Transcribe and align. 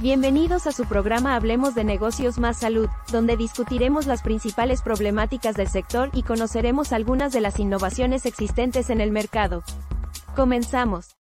Bienvenidos 0.00 0.66
a 0.66 0.72
su 0.72 0.86
programa 0.86 1.36
Hablemos 1.36 1.74
de 1.74 1.84
Negocios 1.84 2.38
más 2.38 2.60
Salud, 2.60 2.88
donde 3.12 3.36
discutiremos 3.36 4.06
las 4.06 4.22
principales 4.22 4.80
problemáticas 4.80 5.56
del 5.56 5.68
sector 5.68 6.08
y 6.14 6.22
conoceremos 6.22 6.94
algunas 6.94 7.34
de 7.34 7.42
las 7.42 7.58
innovaciones 7.58 8.24
existentes 8.24 8.88
en 8.88 9.02
el 9.02 9.10
mercado. 9.10 9.62
Comenzamos. 10.34 11.18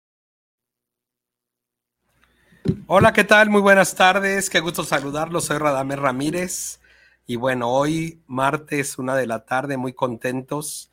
Hola, 2.87 3.13
¿qué 3.13 3.25
tal? 3.25 3.51
Muy 3.51 3.61
buenas 3.61 3.95
tardes, 3.95 4.49
qué 4.49 4.61
gusto 4.61 4.85
saludarlos. 4.85 5.45
Soy 5.45 5.59
Radamés 5.59 5.99
Ramírez 5.99 6.81
y 7.27 7.37
bueno, 7.37 7.69
hoy 7.69 8.23
martes, 8.27 8.97
una 8.97 9.15
de 9.17 9.27
la 9.27 9.45
tarde, 9.45 9.77
muy 9.77 9.93
contentos. 9.93 10.91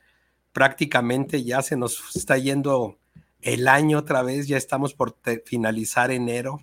Prácticamente 0.52 1.46
ya 1.46 1.62
se 1.62 1.78
nos 1.78 2.14
está 2.14 2.38
yendo 2.38 2.98
el 3.40 3.70
año 3.70 4.00
otra 4.00 4.22
vez, 4.22 4.50
ya 4.50 4.58
estamos 4.58 4.94
por 4.94 5.16
finalizar 5.46 6.12
enero 6.12 6.60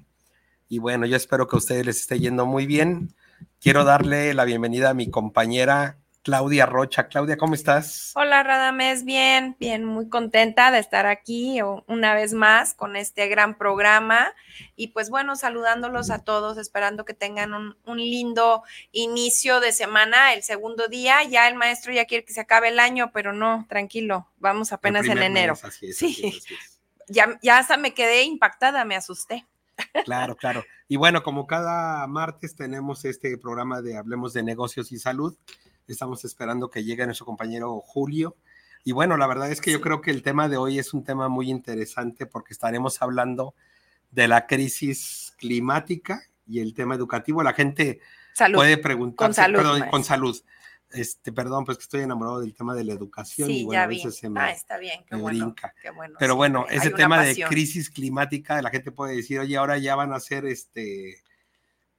y 0.69 0.79
bueno, 0.79 1.07
yo 1.07 1.17
espero 1.17 1.47
que 1.47 1.57
a 1.57 1.59
ustedes 1.59 1.87
les 1.87 2.01
esté 2.01 2.19
yendo 2.19 2.47
muy 2.47 2.67
bien. 2.67 3.15
Quiero 3.61 3.85
darle 3.85 4.35
la 4.35 4.45
bienvenida 4.45 4.91
a 4.91 4.95
mi 4.95 5.11
compañera 5.11 5.99
Claudia 6.27 6.67
Rocha. 6.67 7.07
Claudia, 7.07 7.37
¿cómo 7.37 7.55
estás? 7.55 8.11
Hola, 8.17 8.43
Radamés, 8.43 9.05
bien, 9.05 9.57
bien, 9.61 9.85
muy 9.85 10.09
contenta 10.09 10.73
de 10.73 10.81
estar 10.81 11.07
aquí 11.07 11.61
una 11.87 12.15
vez 12.15 12.33
más 12.33 12.75
con 12.75 12.97
este 12.97 13.29
gran 13.29 13.57
programa. 13.57 14.35
Y 14.75 14.89
pues 14.89 15.09
bueno, 15.09 15.37
saludándolos 15.37 16.11
a 16.11 16.25
todos, 16.25 16.59
esperando 16.59 17.05
que 17.05 17.15
tengan 17.15 17.55
un, 17.55 17.77
lindo 17.97 18.65
inicio 18.91 19.61
de 19.61 19.71
semana, 19.71 20.35
el 20.35 20.43
segundo 20.43 20.89
día. 20.89 21.23
Ya 21.23 21.47
el 21.47 21.55
maestro 21.55 21.93
ya 21.93 22.07
quiere 22.07 22.25
que 22.25 22.33
se 22.33 22.41
acabe 22.41 22.71
el 22.71 22.81
año, 22.81 23.13
pero 23.13 23.33
no, 23.33 23.65
tranquilo, 23.69 24.29
vamos 24.39 24.73
apenas 24.73 25.07
en 25.07 25.23
enero. 25.23 25.55
sí, 25.81 26.41
Ya, 27.07 27.39
ya 27.41 27.59
hasta 27.59 27.77
me 27.77 27.95
quedé 27.95 28.25
impactada, 28.25 28.85
me 28.85 28.97
asusté. 28.97 29.47
Claro, 30.05 30.37
claro. 30.37 30.65
Y 30.89 30.97
bueno, 30.97 31.23
como 31.23 31.47
cada 31.47 32.07
martes 32.07 32.55
tenemos 32.55 33.05
este 33.05 33.37
programa 33.39 33.83
de 33.83 33.97
Hablemos 33.97 34.33
de 34.33 34.43
Negocios 34.43 34.93
y 34.93 34.99
Salud, 34.99 35.37
estamos 35.89 36.25
esperando 36.25 36.71
que 36.71 36.85
llegue 36.85 37.05
nuestro 37.07 37.27
compañero 37.27 37.81
Julio. 37.81 38.37
Y 38.85 38.93
bueno, 38.93 39.17
la 39.17 39.27
verdad 39.27 39.51
es 39.51 39.61
que 39.61 39.73
yo 39.73 39.81
creo 39.81 40.01
que 40.01 40.13
el 40.13 40.23
tema 40.23 40.49
de 40.49 40.57
hoy 40.57 40.79
es 40.79 40.95
un 40.95 41.03
tema 41.03 41.29
muy 41.29 41.51
interesante 41.51 42.25
porque 42.25 42.53
estaremos 42.53 43.03
hablando 43.03 43.55
de 44.13 44.29
la 44.29 44.47
crisis 44.47 45.35
climática 45.39 46.23
y 46.47 46.61
el 46.61 46.73
tema 46.73 46.95
educativo. 46.95 47.43
La 47.43 47.53
gente 47.53 48.01
puede 48.55 48.79
preguntar, 48.79 49.35
perdón, 49.35 49.89
con 49.91 50.05
salud. 50.05 50.37
Este, 50.91 51.33
perdón, 51.33 51.65
pues 51.65 51.79
que 51.79 51.83
estoy 51.83 52.03
enamorado 52.03 52.41
del 52.41 52.55
tema 52.55 52.75
de 52.75 52.85
la 52.85 52.93
educación. 52.93 53.49
Sí, 53.49 53.67
ya 53.71 53.87
vi. 53.87 54.03
ah, 54.37 54.51
está 54.51 54.79
bien, 54.79 55.05
qué 55.09 55.17
bueno, 55.17 55.55
Pero 56.19 56.37
bueno, 56.37 56.67
ese 56.71 56.91
tema 56.91 57.23
de 57.23 57.45
crisis 57.49 57.91
climática, 57.91 58.63
la 58.63 58.71
gente 58.71 58.93
puede 58.93 59.17
decir, 59.17 59.41
oye, 59.41 59.57
ahora 59.57 59.79
ya 59.79 59.97
van 59.97 60.13
a 60.13 60.21
ser 60.21 60.47
este 60.47 61.23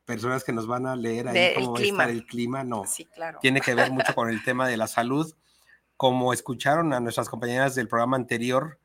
personas 0.05 0.45
que 0.45 0.53
nos 0.53 0.67
van 0.67 0.87
a 0.87 0.95
leer 0.95 1.27
ahí 1.27 1.53
cómo 1.55 1.73
va 1.73 1.79
a 1.79 1.83
estar 1.83 2.09
el 2.09 2.25
clima. 2.25 2.63
No, 2.63 2.85
sí, 2.85 3.05
claro. 3.05 3.39
tiene 3.41 3.59
que 3.59 3.75
ver 3.75 3.91
mucho 3.91 4.13
con 4.15 4.29
el 4.29 4.41
tema 4.43 4.67
de 4.67 4.77
la 4.77 4.87
salud. 4.87 5.35
Como 5.97 6.31
escucharon 6.31 6.93
a 6.93 6.99
nuestras 6.99 7.27
compañeras 7.27 7.75
del 7.75 7.87
programa 7.87 8.15
anterior, 8.15 8.79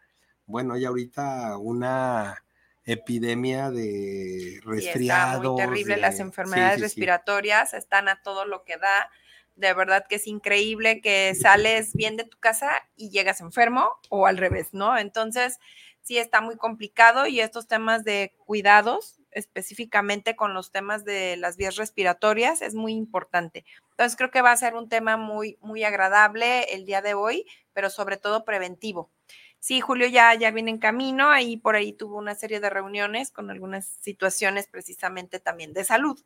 bueno, 0.46 0.74
hay 0.74 0.84
ahorita 0.84 1.56
una 1.58 2.42
epidemia 2.84 3.70
de 3.70 4.60
resfriados. 4.64 5.60
Sí, 5.60 5.66
terrible, 5.66 5.96
las 5.98 6.18
enfermedades 6.18 6.80
respiratorias 6.80 7.74
están 7.74 8.08
a 8.08 8.20
todo 8.22 8.44
lo 8.44 8.64
que 8.64 8.76
da 8.76 9.10
de 9.56 9.74
verdad 9.74 10.04
que 10.08 10.16
es 10.16 10.26
increíble 10.26 11.00
que 11.00 11.34
sales 11.34 11.92
bien 11.94 12.16
de 12.16 12.24
tu 12.24 12.38
casa 12.38 12.70
y 12.96 13.10
llegas 13.10 13.40
enfermo 13.40 13.90
o 14.08 14.26
al 14.26 14.38
revés, 14.38 14.68
¿no? 14.72 14.96
Entonces, 14.98 15.58
sí 16.02 16.18
está 16.18 16.40
muy 16.40 16.56
complicado 16.56 17.26
y 17.26 17.40
estos 17.40 17.68
temas 17.68 18.04
de 18.04 18.34
cuidados, 18.44 19.20
específicamente 19.30 20.36
con 20.36 20.52
los 20.52 20.70
temas 20.72 21.04
de 21.04 21.36
las 21.36 21.56
vías 21.56 21.76
respiratorias, 21.76 22.60
es 22.60 22.74
muy 22.74 22.92
importante. 22.94 23.64
Entonces, 23.90 24.16
creo 24.16 24.30
que 24.30 24.42
va 24.42 24.52
a 24.52 24.56
ser 24.56 24.74
un 24.74 24.88
tema 24.88 25.16
muy, 25.16 25.58
muy 25.60 25.84
agradable 25.84 26.74
el 26.74 26.84
día 26.84 27.02
de 27.02 27.14
hoy, 27.14 27.46
pero 27.72 27.88
sobre 27.88 28.16
todo 28.16 28.44
preventivo. 28.44 29.10
Sí, 29.58 29.80
Julio 29.80 30.08
ya, 30.08 30.34
ya 30.34 30.50
viene 30.50 30.72
en 30.72 30.78
camino, 30.78 31.30
ahí 31.30 31.56
por 31.56 31.76
ahí 31.76 31.92
tuvo 31.92 32.18
una 32.18 32.34
serie 32.34 32.58
de 32.58 32.68
reuniones 32.68 33.30
con 33.30 33.48
algunas 33.48 33.86
situaciones 33.86 34.66
precisamente 34.66 35.38
también 35.38 35.72
de 35.72 35.84
salud. 35.84 36.18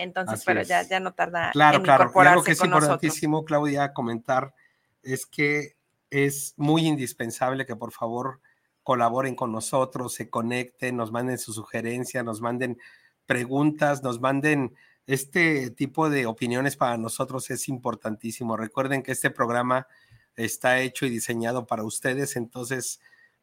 Entonces, 0.00 0.42
pero 0.46 0.62
ya, 0.62 0.82
ya 0.82 0.98
no 0.98 1.12
tarda 1.12 1.50
claro, 1.52 1.76
en 1.76 1.82
claro. 1.82 2.10
Algo 2.14 2.42
que 2.42 2.52
es 2.52 2.64
importantísimo, 2.64 3.44
Claudia, 3.44 3.92
comentar 3.92 4.54
es 5.02 5.26
que 5.26 5.76
es 6.08 6.54
muy 6.56 6.86
indispensable 6.86 7.66
que 7.66 7.76
por 7.76 7.92
favor 7.92 8.40
colaboren 8.82 9.34
con 9.34 9.52
nosotros, 9.52 10.14
se 10.14 10.30
conecten, 10.30 10.96
nos 10.96 11.12
manden 11.12 11.38
sus 11.38 11.54
sugerencias, 11.54 12.24
nos 12.24 12.40
manden 12.40 12.78
preguntas, 13.26 14.02
nos 14.02 14.20
manden 14.20 14.74
este 15.06 15.70
tipo 15.70 16.08
de 16.08 16.24
opiniones 16.24 16.76
para 16.76 16.96
nosotros 16.96 17.50
es 17.50 17.68
importantísimo. 17.68 18.56
Recuerden 18.56 19.02
que 19.02 19.12
este 19.12 19.30
programa 19.30 19.86
está 20.34 20.80
hecho 20.80 21.04
y 21.04 21.10
diseñado 21.10 21.66
para 21.66 21.84
ustedes, 21.84 22.36
entonces, 22.36 23.00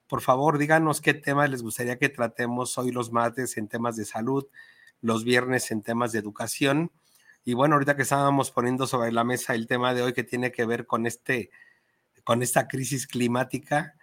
por 0.07 0.21
favor, 0.21 0.57
díganos 0.57 1.01
qué 1.01 1.13
temas 1.13 1.51
les 1.51 1.61
gustaría 1.61 1.99
que 1.99 2.09
tratemos 2.09 2.77
hoy 2.79 2.91
los 2.91 3.11
martes 3.11 3.57
en 3.57 3.67
temas 3.67 3.95
de 3.95 4.05
salud, 4.05 4.47
los 5.01 5.23
viernes 5.23 5.71
en 5.71 5.81
temas 5.81 6.11
de 6.11 6.19
educación. 6.19 6.91
Y 7.43 7.53
bueno, 7.53 7.75
ahorita 7.75 7.95
que 7.95 8.01
estábamos 8.01 8.51
poniendo 8.51 8.87
sobre 8.87 9.11
la 9.11 9.23
mesa 9.23 9.55
el 9.55 9.67
tema 9.67 9.93
de 9.93 10.03
hoy 10.03 10.13
que 10.13 10.23
tiene 10.23 10.51
que 10.51 10.65
ver 10.65 10.85
con 10.85 11.05
este, 11.05 11.49
con 12.23 12.43
esta 12.43 12.67
crisis 12.67 13.07
climática 13.07 13.95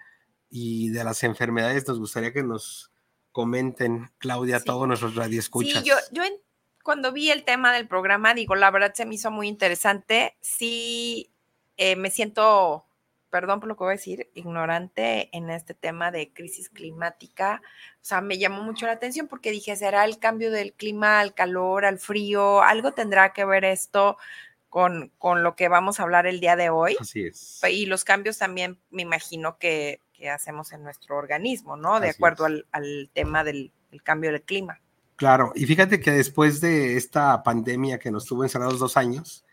y 0.48 0.90
de 0.90 1.04
las 1.04 1.22
enfermedades, 1.24 1.86
nos 1.86 1.98
gustaría 1.98 2.32
que 2.32 2.42
nos 2.42 2.90
comenten, 3.32 4.10
Claudia, 4.18 4.60
todos 4.60 4.86
nuestros 4.86 5.16
radioescuchas. 5.16 5.82
Sí, 5.82 5.88
yo, 5.88 5.96
yo 6.12 6.22
cuando 6.84 7.12
vi 7.12 7.30
el 7.30 7.44
tema 7.44 7.72
del 7.72 7.88
programa, 7.88 8.34
digo, 8.34 8.54
la 8.54 8.70
verdad 8.70 8.94
se 8.94 9.06
me 9.06 9.16
hizo 9.16 9.30
muy 9.30 9.48
interesante. 9.48 10.36
Sí, 10.40 11.30
eh, 11.76 11.96
me 11.96 12.10
siento 12.10 12.86
perdón 13.34 13.58
por 13.58 13.68
lo 13.68 13.74
que 13.74 13.82
voy 13.82 13.94
a 13.94 13.96
decir, 13.96 14.30
ignorante 14.34 15.28
en 15.36 15.50
este 15.50 15.74
tema 15.74 16.12
de 16.12 16.32
crisis 16.32 16.68
climática. 16.68 17.60
O 17.96 17.98
sea, 18.00 18.20
me 18.20 18.38
llamó 18.38 18.62
mucho 18.62 18.86
la 18.86 18.92
atención 18.92 19.26
porque 19.26 19.50
dije, 19.50 19.74
¿será 19.74 20.04
el 20.04 20.20
cambio 20.20 20.52
del 20.52 20.72
clima 20.72 21.18
al 21.18 21.34
calor, 21.34 21.84
al 21.84 21.98
frío? 21.98 22.62
¿Algo 22.62 22.92
tendrá 22.92 23.32
que 23.32 23.44
ver 23.44 23.64
esto 23.64 24.18
con, 24.68 25.10
con 25.18 25.42
lo 25.42 25.56
que 25.56 25.66
vamos 25.66 25.98
a 25.98 26.04
hablar 26.04 26.28
el 26.28 26.38
día 26.38 26.54
de 26.54 26.70
hoy? 26.70 26.96
Así 27.00 27.24
es. 27.24 27.60
Y 27.68 27.86
los 27.86 28.04
cambios 28.04 28.38
también 28.38 28.78
me 28.92 29.02
imagino 29.02 29.58
que, 29.58 29.98
que 30.12 30.30
hacemos 30.30 30.72
en 30.72 30.84
nuestro 30.84 31.16
organismo, 31.16 31.76
¿no? 31.76 31.98
De 31.98 32.10
acuerdo 32.10 32.44
al, 32.44 32.68
al, 32.70 33.10
tema 33.14 33.42
del, 33.42 33.72
del 33.90 34.00
cambio 34.04 34.30
del 34.30 34.42
clima. 34.42 34.80
Claro, 35.16 35.50
y 35.56 35.66
fíjate 35.66 35.98
que 35.98 36.12
después 36.12 36.60
de 36.60 36.96
esta 36.96 37.42
pandemia 37.42 37.98
que 37.98 38.12
nos 38.12 38.26
tuvo 38.26 38.44
encerrados 38.44 38.78
dos 38.78 38.96
años, 38.96 39.44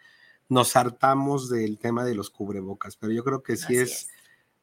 nos 0.51 0.75
hartamos 0.75 1.49
del 1.49 1.79
tema 1.79 2.03
de 2.03 2.13
los 2.13 2.29
cubrebocas, 2.29 2.97
pero 2.97 3.13
yo 3.13 3.23
creo 3.23 3.41
que 3.41 3.55
sí 3.55 3.77
es, 3.77 4.09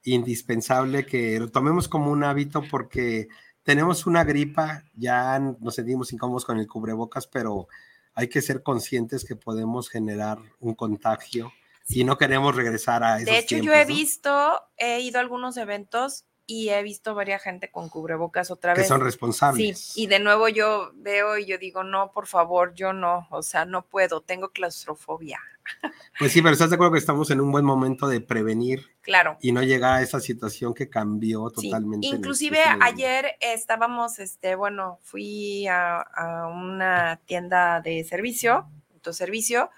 indispensable 0.04 1.04
que 1.04 1.40
lo 1.40 1.50
tomemos 1.50 1.88
como 1.88 2.10
un 2.10 2.24
hábito 2.24 2.62
porque 2.70 3.28
tenemos 3.62 4.06
una 4.06 4.22
gripa, 4.24 4.84
ya 4.94 5.38
nos 5.38 5.74
sentimos 5.74 6.12
incómodos 6.12 6.44
con 6.44 6.58
el 6.58 6.66
cubrebocas, 6.66 7.26
pero 7.26 7.68
hay 8.14 8.28
que 8.28 8.42
ser 8.42 8.62
conscientes 8.62 9.24
que 9.24 9.34
podemos 9.34 9.88
generar 9.88 10.38
un 10.60 10.74
contagio 10.74 11.52
y 11.88 12.04
no 12.04 12.18
queremos 12.18 12.54
regresar 12.54 13.02
a 13.02 13.16
esos 13.16 13.26
De 13.26 13.38
hecho, 13.38 13.56
yo 13.56 13.72
he 13.72 13.84
visto, 13.86 14.60
he 14.76 15.00
ido 15.00 15.18
a 15.18 15.22
algunos 15.22 15.56
eventos 15.56 16.26
y 16.50 16.70
he 16.70 16.82
visto 16.82 17.14
varias 17.14 17.42
gente 17.42 17.70
con 17.70 17.90
cubrebocas 17.90 18.50
otra 18.50 18.72
vez. 18.72 18.84
Que 18.84 18.88
son 18.88 19.02
responsables. 19.02 19.78
Sí, 19.78 20.02
y 20.02 20.06
de 20.06 20.18
nuevo 20.18 20.48
yo 20.48 20.92
veo 20.94 21.36
y 21.36 21.44
yo 21.44 21.58
digo, 21.58 21.84
no, 21.84 22.10
por 22.10 22.26
favor, 22.26 22.72
yo 22.72 22.94
no, 22.94 23.28
o 23.30 23.42
sea, 23.42 23.66
no 23.66 23.84
puedo, 23.84 24.22
tengo 24.22 24.48
claustrofobia. 24.48 25.38
Pues 26.18 26.32
sí, 26.32 26.42
pero 26.42 26.54
estás 26.54 26.70
de 26.70 26.74
acuerdo 26.74 26.94
que 26.94 26.98
estamos 26.98 27.30
en 27.30 27.40
un 27.40 27.52
buen 27.52 27.64
momento 27.64 28.08
de 28.08 28.20
prevenir. 28.20 28.86
Claro. 29.02 29.36
Y 29.40 29.52
no 29.52 29.62
llegar 29.62 29.98
a 29.98 30.02
esa 30.02 30.18
situación 30.18 30.74
que 30.74 30.90
cambió 30.90 31.48
totalmente. 31.50 32.08
Inclusive 32.08 32.58
ayer 32.80 33.36
estábamos, 33.40 34.18
este, 34.18 34.56
bueno, 34.56 34.98
fui 35.04 35.68
a, 35.68 36.00
a 36.00 36.48
una 36.48 37.20
tienda 37.24 37.80
de 37.82 38.02
servicio, 38.02 38.66
autoservicio, 38.94 39.70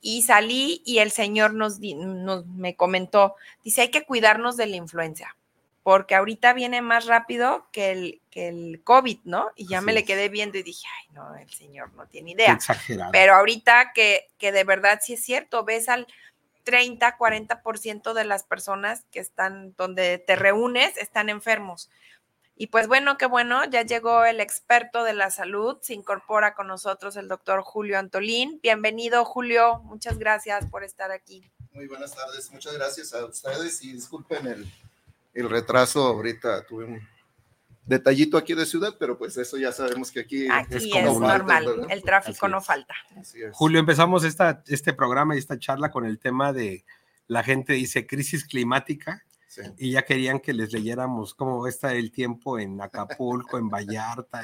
y 0.00 0.22
salí 0.22 0.80
y 0.86 0.98
el 0.98 1.10
señor 1.10 1.52
nos, 1.52 1.78
nos 1.80 2.46
me 2.46 2.74
comentó, 2.74 3.34
dice, 3.62 3.82
hay 3.82 3.90
que 3.90 4.06
cuidarnos 4.06 4.56
de 4.56 4.68
la 4.68 4.76
influencia 4.76 5.36
porque 5.82 6.14
ahorita 6.14 6.52
viene 6.52 6.80
más 6.80 7.06
rápido 7.06 7.66
que 7.72 7.90
el, 7.90 8.22
que 8.30 8.48
el 8.48 8.82
COVID, 8.84 9.18
¿no? 9.24 9.50
Y 9.56 9.66
ya 9.66 9.80
me 9.80 9.92
le 9.92 10.04
quedé 10.04 10.28
viendo 10.28 10.58
y 10.58 10.62
dije, 10.62 10.86
ay, 11.00 11.14
no, 11.14 11.34
el 11.34 11.50
señor 11.50 11.92
no 11.94 12.06
tiene 12.06 12.32
idea. 12.32 12.52
Exagerado. 12.52 13.10
Pero 13.10 13.34
ahorita 13.34 13.92
que, 13.92 14.28
que 14.38 14.52
de 14.52 14.64
verdad 14.64 15.00
sí 15.02 15.14
es 15.14 15.24
cierto, 15.24 15.64
ves 15.64 15.88
al, 15.88 16.06
30, 16.64 17.18
40% 17.18 18.12
de 18.12 18.24
las 18.24 18.44
personas 18.44 19.04
que 19.10 19.20
están 19.20 19.74
donde 19.76 20.18
te 20.18 20.36
reúnes 20.36 20.96
están 20.96 21.28
enfermos. 21.28 21.90
Y 22.54 22.68
pues 22.68 22.86
bueno, 22.86 23.16
qué 23.16 23.26
bueno, 23.26 23.64
ya 23.64 23.82
llegó 23.82 24.24
el 24.24 24.40
experto 24.40 25.04
de 25.04 25.14
la 25.14 25.30
salud, 25.30 25.78
se 25.80 25.94
incorpora 25.94 26.54
con 26.54 26.68
nosotros 26.68 27.16
el 27.16 27.26
doctor 27.26 27.62
Julio 27.62 27.98
Antolín. 27.98 28.60
Bienvenido, 28.62 29.24
Julio, 29.24 29.80
muchas 29.84 30.18
gracias 30.18 30.66
por 30.66 30.84
estar 30.84 31.10
aquí. 31.10 31.50
Muy 31.72 31.88
buenas 31.88 32.14
tardes, 32.14 32.50
muchas 32.52 32.74
gracias 32.74 33.14
a 33.14 33.24
ustedes 33.24 33.82
y 33.82 33.94
disculpen 33.94 34.46
el, 34.46 34.70
el 35.34 35.48
retraso, 35.48 36.04
ahorita 36.04 36.66
tuve 36.66 36.84
un 36.84 37.00
detallito 37.84 38.36
aquí 38.36 38.54
de 38.54 38.66
ciudad, 38.66 38.94
pero 38.98 39.18
pues 39.18 39.36
eso 39.36 39.56
ya 39.56 39.72
sabemos 39.72 40.10
que 40.10 40.20
aquí, 40.20 40.46
es, 40.70 40.86
como 40.88 41.20
normal, 41.20 41.86
el 41.88 42.02
tráfico 42.02 42.48
no 42.48 42.60
falta. 42.60 42.94
Julio, 43.52 43.80
empezamos 43.80 44.24
esta, 44.24 44.62
este 44.66 44.92
programa 44.92 45.34
y 45.34 45.38
esta 45.38 45.58
charla 45.58 45.90
con 45.90 46.06
el 46.06 46.18
tema 46.18 46.52
de 46.52 46.84
la 47.26 47.42
gente 47.42 47.72
dice 47.72 48.06
crisis 48.06 48.44
climática 48.44 49.24
y 49.78 49.92
ya 49.92 50.02
querían 50.02 50.40
que 50.40 50.52
les 50.52 50.72
leyéramos 50.72 51.34
cómo 51.34 51.66
está 51.66 51.94
el 51.94 52.10
tiempo 52.10 52.58
en 52.58 52.80
Acapulco, 52.80 53.58
en 53.58 53.68
Vallarta. 53.68 54.42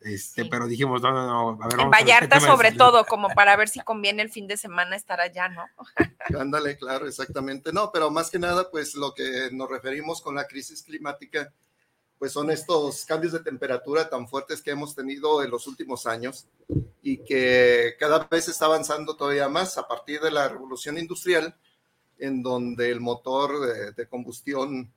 Este, 0.00 0.44
Pero 0.44 0.66
dijimos, 0.66 1.02
no, 1.02 1.10
no, 1.12 1.26
no. 1.26 1.62
A 1.62 1.68
ver, 1.68 1.80
en 1.80 1.90
Vallarta 1.90 2.40
sobre 2.40 2.72
todo, 2.72 3.04
como 3.06 3.28
para 3.30 3.56
ver 3.56 3.68
si 3.68 3.80
conviene 3.80 4.22
el 4.22 4.30
fin 4.30 4.46
de 4.46 4.56
semana 4.56 4.94
estar 4.94 5.20
allá, 5.20 5.48
¿no? 5.48 5.64
Ándale, 6.40 6.76
claro, 6.76 7.06
exactamente. 7.06 7.72
No, 7.72 7.90
pero 7.92 8.10
más 8.10 8.30
que 8.30 8.38
nada, 8.38 8.70
pues 8.70 8.94
lo 8.94 9.14
que 9.14 9.48
nos 9.52 9.68
referimos 9.68 10.20
con 10.20 10.34
la 10.34 10.46
crisis 10.46 10.82
climática, 10.82 11.52
pues 12.18 12.32
son 12.32 12.50
estos 12.50 13.04
cambios 13.04 13.32
de 13.32 13.40
temperatura 13.40 14.08
tan 14.08 14.28
fuertes 14.28 14.62
que 14.62 14.70
hemos 14.70 14.94
tenido 14.94 15.42
en 15.42 15.50
los 15.50 15.66
últimos 15.66 16.06
años 16.06 16.46
y 17.02 17.18
que 17.18 17.94
cada 17.98 18.26
vez 18.30 18.48
está 18.48 18.66
avanzando 18.66 19.16
todavía 19.16 19.48
más 19.48 19.76
a 19.76 19.86
partir 19.86 20.20
de 20.20 20.30
la 20.30 20.48
revolución 20.48 20.98
industrial 20.98 21.54
en 22.18 22.42
donde 22.42 22.90
el 22.90 23.00
motor 23.00 23.94
de, 23.94 24.08
combustión 24.08 24.92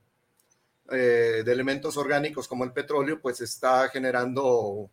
eh, 0.92 1.44
de 1.46 1.52
elementos 1.52 1.98
orgánicos 1.98 2.48
como 2.48 2.64
el 2.64 2.72
petróleo, 2.72 3.20
pues 3.22 3.42
está 3.42 3.90
generando, 3.90 4.90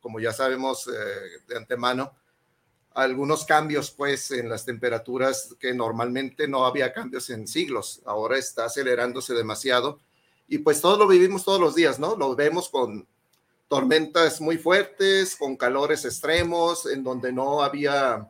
como 0.00 0.20
ya 0.20 0.32
sabemos 0.32 0.88
eh, 0.88 1.40
de 1.48 1.56
antemano, 1.56 2.14
algunos 2.94 3.44
cambios 3.44 3.90
pues 3.90 4.30
en 4.32 4.48
las 4.48 4.64
temperaturas 4.64 5.56
que 5.58 5.72
normalmente 5.72 6.46
no 6.46 6.66
había 6.66 6.92
cambios 6.92 7.30
en 7.30 7.48
siglos. 7.48 8.02
Ahora 8.04 8.38
está 8.38 8.66
acelerándose 8.66 9.34
demasiado 9.34 9.98
y 10.48 10.58
pues 10.58 10.80
todo 10.80 10.98
lo 10.98 11.08
vivimos 11.08 11.44
todos 11.44 11.60
los 11.60 11.74
días, 11.74 11.98
¿no? 11.98 12.16
Lo 12.16 12.36
vemos 12.36 12.68
con 12.68 13.06
tormentas 13.68 14.40
muy 14.40 14.58
fuertes, 14.58 15.36
con 15.36 15.56
calores 15.56 16.04
extremos, 16.04 16.84
en 16.84 17.02
donde 17.02 17.32
no 17.32 17.62
había 17.62 18.28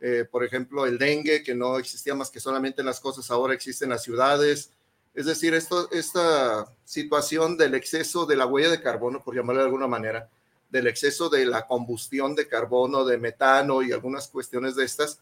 eh, 0.00 0.24
por 0.30 0.42
ejemplo, 0.44 0.86
el 0.86 0.98
dengue, 0.98 1.42
que 1.42 1.54
no 1.54 1.78
existía 1.78 2.14
más 2.14 2.30
que 2.30 2.40
solamente 2.40 2.80
en 2.80 2.86
las 2.86 3.00
cosas, 3.00 3.30
ahora 3.30 3.52
existe 3.52 3.84
en 3.84 3.90
las 3.90 4.02
ciudades. 4.02 4.72
Es 5.14 5.26
decir, 5.26 5.54
esto, 5.54 5.90
esta 5.90 6.66
situación 6.84 7.56
del 7.56 7.74
exceso 7.74 8.26
de 8.26 8.36
la 8.36 8.46
huella 8.46 8.70
de 8.70 8.80
carbono, 8.80 9.22
por 9.22 9.34
llamarlo 9.34 9.62
de 9.62 9.66
alguna 9.66 9.86
manera, 9.86 10.28
del 10.70 10.86
exceso 10.86 11.28
de 11.28 11.46
la 11.46 11.66
combustión 11.66 12.34
de 12.34 12.46
carbono, 12.46 13.04
de 13.04 13.18
metano 13.18 13.82
y 13.82 13.92
algunas 13.92 14.28
cuestiones 14.28 14.76
de 14.76 14.84
estas, 14.84 15.20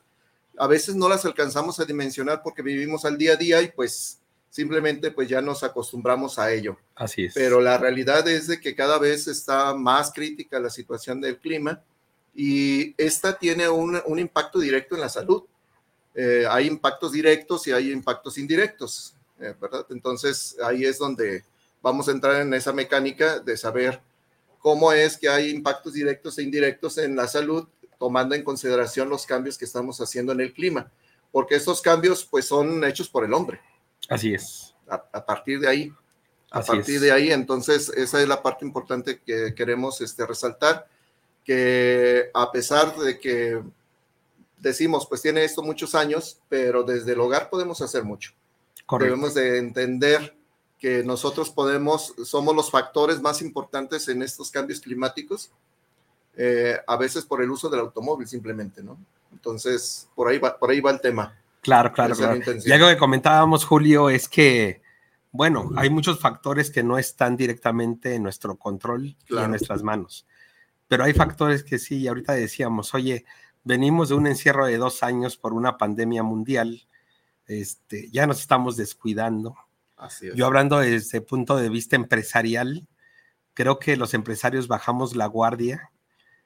a 0.58 0.66
veces 0.66 0.94
no 0.94 1.08
las 1.08 1.24
alcanzamos 1.24 1.80
a 1.80 1.84
dimensionar 1.84 2.42
porque 2.42 2.62
vivimos 2.62 3.04
al 3.04 3.16
día 3.16 3.32
a 3.32 3.36
día 3.36 3.62
y 3.62 3.70
pues 3.70 4.18
simplemente 4.50 5.10
pues 5.10 5.28
ya 5.28 5.40
nos 5.40 5.62
acostumbramos 5.62 6.38
a 6.38 6.52
ello. 6.52 6.76
Así 6.94 7.26
es. 7.26 7.34
Pero 7.34 7.60
la 7.60 7.78
realidad 7.78 8.26
es 8.28 8.48
de 8.48 8.60
que 8.60 8.74
cada 8.74 8.98
vez 8.98 9.26
está 9.28 9.74
más 9.74 10.12
crítica 10.12 10.60
la 10.60 10.70
situación 10.70 11.20
del 11.20 11.38
clima 11.38 11.82
y 12.34 12.94
esta 13.02 13.38
tiene 13.38 13.68
un, 13.68 14.00
un 14.06 14.18
impacto 14.18 14.58
directo 14.58 14.94
en 14.94 15.00
la 15.00 15.08
salud. 15.08 15.44
Eh, 16.14 16.44
hay 16.48 16.66
impactos 16.66 17.12
directos 17.12 17.66
y 17.66 17.72
hay 17.72 17.92
impactos 17.92 18.38
indirectos, 18.38 19.14
¿verdad? 19.38 19.86
Entonces 19.90 20.56
ahí 20.62 20.84
es 20.84 20.98
donde 20.98 21.44
vamos 21.82 22.08
a 22.08 22.12
entrar 22.12 22.40
en 22.42 22.52
esa 22.54 22.72
mecánica 22.72 23.38
de 23.38 23.56
saber 23.56 24.00
cómo 24.58 24.92
es 24.92 25.16
que 25.16 25.28
hay 25.28 25.50
impactos 25.50 25.92
directos 25.92 26.38
e 26.38 26.42
indirectos 26.42 26.98
en 26.98 27.16
la 27.16 27.28
salud, 27.28 27.68
tomando 27.98 28.34
en 28.34 28.42
consideración 28.42 29.08
los 29.08 29.26
cambios 29.26 29.56
que 29.56 29.64
estamos 29.64 30.00
haciendo 30.00 30.32
en 30.32 30.40
el 30.40 30.52
clima, 30.52 30.90
porque 31.32 31.56
estos 31.56 31.80
cambios 31.80 32.24
pues 32.24 32.46
son 32.46 32.84
hechos 32.84 33.08
por 33.08 33.24
el 33.24 33.32
hombre. 33.32 33.60
Así 34.08 34.34
es. 34.34 34.74
A, 34.88 35.24
partir 35.24 35.60
de 35.60 35.68
ahí, 35.68 35.92
a 36.50 36.62
partir 36.62 36.98
de 37.00 37.12
ahí, 37.12 37.30
entonces 37.30 37.90
esa 37.90 38.22
es 38.22 38.28
la 38.28 38.42
parte 38.42 38.64
importante 38.64 39.20
que 39.20 39.54
queremos 39.54 40.00
este, 40.00 40.26
resaltar 40.26 40.86
que 41.44 42.30
a 42.34 42.50
pesar 42.50 42.96
de 42.96 43.18
que 43.18 43.62
decimos, 44.58 45.06
pues 45.08 45.22
tiene 45.22 45.44
esto 45.44 45.62
muchos 45.62 45.94
años, 45.94 46.40
pero 46.48 46.82
desde 46.82 47.12
el 47.12 47.20
hogar 47.20 47.48
podemos 47.48 47.80
hacer 47.80 48.04
mucho. 48.04 48.32
Debemos 48.98 49.34
de 49.34 49.58
entender 49.58 50.36
que 50.78 51.02
nosotros 51.02 51.50
podemos, 51.50 52.14
somos 52.24 52.54
los 52.54 52.70
factores 52.70 53.20
más 53.20 53.42
importantes 53.42 54.08
en 54.08 54.22
estos 54.22 54.50
cambios 54.50 54.80
climáticos, 54.80 55.50
eh, 56.36 56.78
a 56.86 56.96
veces 56.96 57.24
por 57.24 57.42
el 57.42 57.50
uso 57.50 57.68
del 57.68 57.80
automóvil 57.80 58.28
simplemente, 58.28 58.82
¿no? 58.82 58.96
Entonces, 59.32 60.08
por 60.14 60.28
ahí 60.28 60.38
va, 60.38 60.56
por 60.56 60.70
ahí 60.70 60.80
va 60.80 60.92
el 60.92 61.00
tema. 61.00 61.36
Claro, 61.60 61.92
claro, 61.92 62.14
claro. 62.14 62.40
Y 62.64 62.72
algo 62.72 62.88
que 62.88 62.96
comentábamos, 62.96 63.64
Julio, 63.64 64.08
es 64.08 64.28
que, 64.28 64.80
bueno, 65.32 65.70
hay 65.76 65.90
muchos 65.90 66.20
factores 66.20 66.70
que 66.70 66.82
no 66.82 66.96
están 66.96 67.36
directamente 67.36 68.14
en 68.14 68.22
nuestro 68.22 68.56
control 68.56 69.16
y 69.28 69.36
en 69.36 69.50
nuestras 69.50 69.82
manos 69.82 70.24
pero 70.88 71.04
hay 71.04 71.12
factores 71.12 71.62
que 71.62 71.78
sí, 71.78 72.08
ahorita 72.08 72.32
decíamos, 72.32 72.94
oye, 72.94 73.26
venimos 73.62 74.08
de 74.08 74.14
un 74.14 74.26
encierro 74.26 74.66
de 74.66 74.78
dos 74.78 75.02
años 75.02 75.36
por 75.36 75.52
una 75.52 75.76
pandemia 75.76 76.22
mundial, 76.22 76.87
este, 77.48 78.08
ya 78.10 78.26
nos 78.26 78.40
estamos 78.40 78.76
descuidando. 78.76 79.56
Yo 80.34 80.46
hablando 80.46 80.78
desde 80.78 81.18
el 81.18 81.24
punto 81.24 81.56
de 81.56 81.68
vista 81.68 81.96
empresarial, 81.96 82.86
creo 83.54 83.80
que 83.80 83.96
los 83.96 84.14
empresarios 84.14 84.68
bajamos 84.68 85.16
la 85.16 85.26
guardia. 85.26 85.90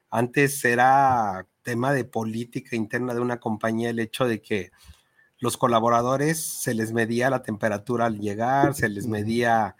Antes 0.08 0.64
era 0.64 1.46
tema 1.62 1.92
de 1.92 2.04
política 2.04 2.76
interna 2.76 3.12
de 3.12 3.20
una 3.20 3.40
compañía 3.40 3.90
el 3.90 3.98
hecho 3.98 4.26
de 4.26 4.40
que 4.40 4.70
los 5.38 5.58
colaboradores 5.58 6.42
se 6.42 6.72
les 6.72 6.92
medía 6.92 7.28
la 7.28 7.42
temperatura 7.42 8.06
al 8.06 8.18
llegar, 8.18 8.74
se 8.74 8.88
les 8.88 9.06
medía 9.06 9.76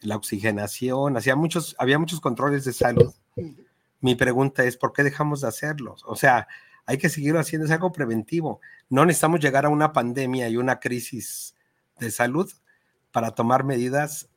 la 0.00 0.16
oxigenación, 0.16 1.16
hacía 1.16 1.34
muchos, 1.34 1.74
había 1.78 1.98
muchos 1.98 2.20
controles 2.20 2.64
de 2.64 2.74
salud 2.74 3.14
mi 4.04 4.14
pregunta 4.14 4.64
es, 4.64 4.76
¿por 4.76 4.92
qué 4.92 5.02
dejamos 5.02 5.40
de 5.40 5.48
hacerlos? 5.48 6.02
O 6.06 6.14
sea, 6.14 6.46
hay 6.84 6.98
que 6.98 7.08
seguir 7.08 7.34
haciendo, 7.38 7.64
es 7.64 7.70
algo 7.70 7.90
preventivo. 7.90 8.60
No 8.90 9.04
necesitamos 9.04 9.40
llegar 9.40 9.66
a 9.66 9.70
una 9.70 9.92
pandemia 9.92 10.48
y 10.48 10.56
una 10.56 10.80
crisis 10.80 11.54
de 11.98 12.10
salud 12.10 12.50
para 13.12 13.30
tomar 13.30 13.64
medidas 13.64 14.28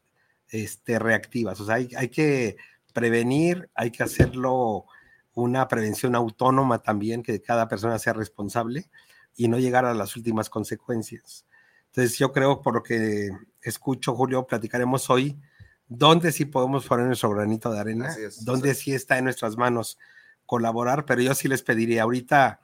este, 0.49 0.99
reactivas. 0.99 1.59
O 1.59 1.65
sea, 1.65 1.75
hay, 1.75 1.89
hay 1.97 2.09
que 2.09 2.57
prevenir, 2.93 3.69
hay 3.75 3.91
que 3.91 4.03
hacerlo 4.03 4.85
una 5.33 5.67
prevención 5.67 6.15
autónoma 6.15 6.79
también, 6.79 7.21
que 7.21 7.41
cada 7.41 7.67
persona 7.67 7.99
sea 7.99 8.13
responsable 8.13 8.89
y 9.35 9.47
no 9.47 9.59
llegar 9.59 9.85
a 9.85 9.93
las 9.93 10.15
últimas 10.15 10.49
consecuencias. 10.49 11.45
Entonces, 11.87 12.17
yo 12.17 12.31
creo, 12.31 12.61
por 12.61 12.73
lo 12.73 12.83
que 12.83 13.29
escucho, 13.61 14.15
Julio, 14.15 14.47
platicaremos 14.47 15.09
hoy 15.09 15.39
donde 15.87 16.31
sí 16.31 16.45
podemos 16.45 16.85
poner 16.85 17.05
nuestro 17.05 17.29
granito 17.29 17.71
de 17.71 17.79
arena, 17.79 18.15
donde 18.41 18.73
sí 18.73 18.93
está 18.93 19.17
en 19.17 19.25
nuestras 19.25 19.57
manos 19.57 19.97
colaborar, 20.45 21.05
pero 21.05 21.21
yo 21.21 21.33
sí 21.33 21.47
les 21.47 21.61
pediría, 21.61 22.03
ahorita 22.03 22.59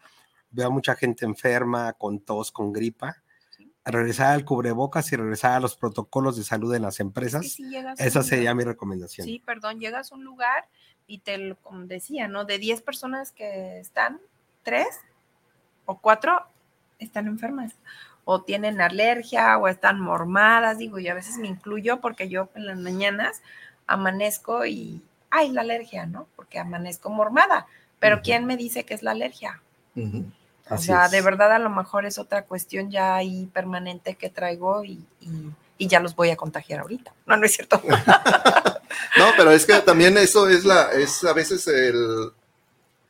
veo 0.53 0.67
a 0.67 0.69
mucha 0.69 0.95
gente 0.95 1.25
enferma, 1.25 1.93
con 1.93 2.19
tos, 2.19 2.51
con 2.51 2.71
gripa, 2.71 3.21
regresar 3.85 4.33
al 4.33 4.45
cubrebocas 4.45 5.11
y 5.11 5.17
regresar 5.17 5.53
a 5.53 5.59
los 5.59 5.75
protocolos 5.75 6.37
de 6.37 6.43
salud 6.43 6.73
en 6.73 6.83
las 6.83 6.99
empresas. 6.99 7.57
Esa 7.97 8.23
sería 8.23 8.55
mi 8.55 8.63
recomendación. 8.63 9.27
Sí, 9.27 9.41
perdón, 9.45 9.79
llegas 9.79 10.11
a 10.11 10.15
un 10.15 10.23
lugar 10.23 10.67
y 11.05 11.19
te 11.19 11.37
lo 11.37 11.57
decía, 11.85 12.27
¿no? 12.27 12.45
De 12.45 12.59
10 12.59 12.81
personas 12.81 13.31
que 13.31 13.79
están, 13.79 14.21
3 14.63 14.87
o 15.85 15.97
4 15.99 16.45
están 16.99 17.27
enfermas 17.27 17.73
o 18.25 18.41
tienen 18.41 18.79
alergia 18.79 19.57
o 19.57 19.67
están 19.67 19.99
mormadas, 19.99 20.77
digo, 20.77 20.99
y 20.99 21.09
a 21.09 21.13
veces 21.13 21.37
me 21.37 21.47
incluyo 21.47 21.99
porque 21.99 22.29
yo 22.29 22.49
en 22.55 22.67
las 22.67 22.79
mañanas 22.79 23.41
amanezco 23.85 24.65
y, 24.65 25.01
ay, 25.29 25.51
la 25.51 25.61
alergia, 25.61 26.05
¿no? 26.05 26.27
Porque 26.37 26.57
amanezco 26.57 27.09
mormada, 27.09 27.67
pero 27.99 28.21
¿quién 28.21 28.45
me 28.45 28.55
dice 28.55 28.85
que 28.85 28.93
es 28.93 29.03
la 29.03 29.11
alergia? 29.11 29.61
O 30.69 30.77
sea, 30.77 31.09
de 31.09 31.21
verdad 31.21 31.51
a 31.51 31.59
lo 31.59 31.69
mejor 31.69 32.05
es 32.05 32.17
otra 32.17 32.45
cuestión 32.45 32.89
ya 32.89 33.15
ahí 33.15 33.47
permanente 33.53 34.15
que 34.15 34.29
traigo 34.29 34.83
y, 34.83 35.05
ya 35.79 35.99
los 35.99 36.15
voy 36.15 36.29
a 36.29 36.37
contagiar 36.37 36.79
ahorita. 36.79 37.13
No, 37.25 37.35
no 37.35 37.45
es 37.45 37.53
cierto. 37.53 37.81
no, 39.17 39.25
pero 39.35 39.51
es 39.51 39.65
que 39.65 39.73
también 39.79 40.17
eso 40.17 40.47
es 40.47 40.63
la, 40.63 40.93
es 40.93 41.25
a 41.25 41.33
veces 41.33 41.67
el, 41.67 42.31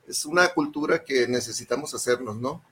es 0.08 0.26
una 0.26 0.48
cultura 0.48 1.04
que 1.04 1.28
necesitamos 1.28 1.94
hacernos, 1.94 2.36
¿no? 2.38 2.64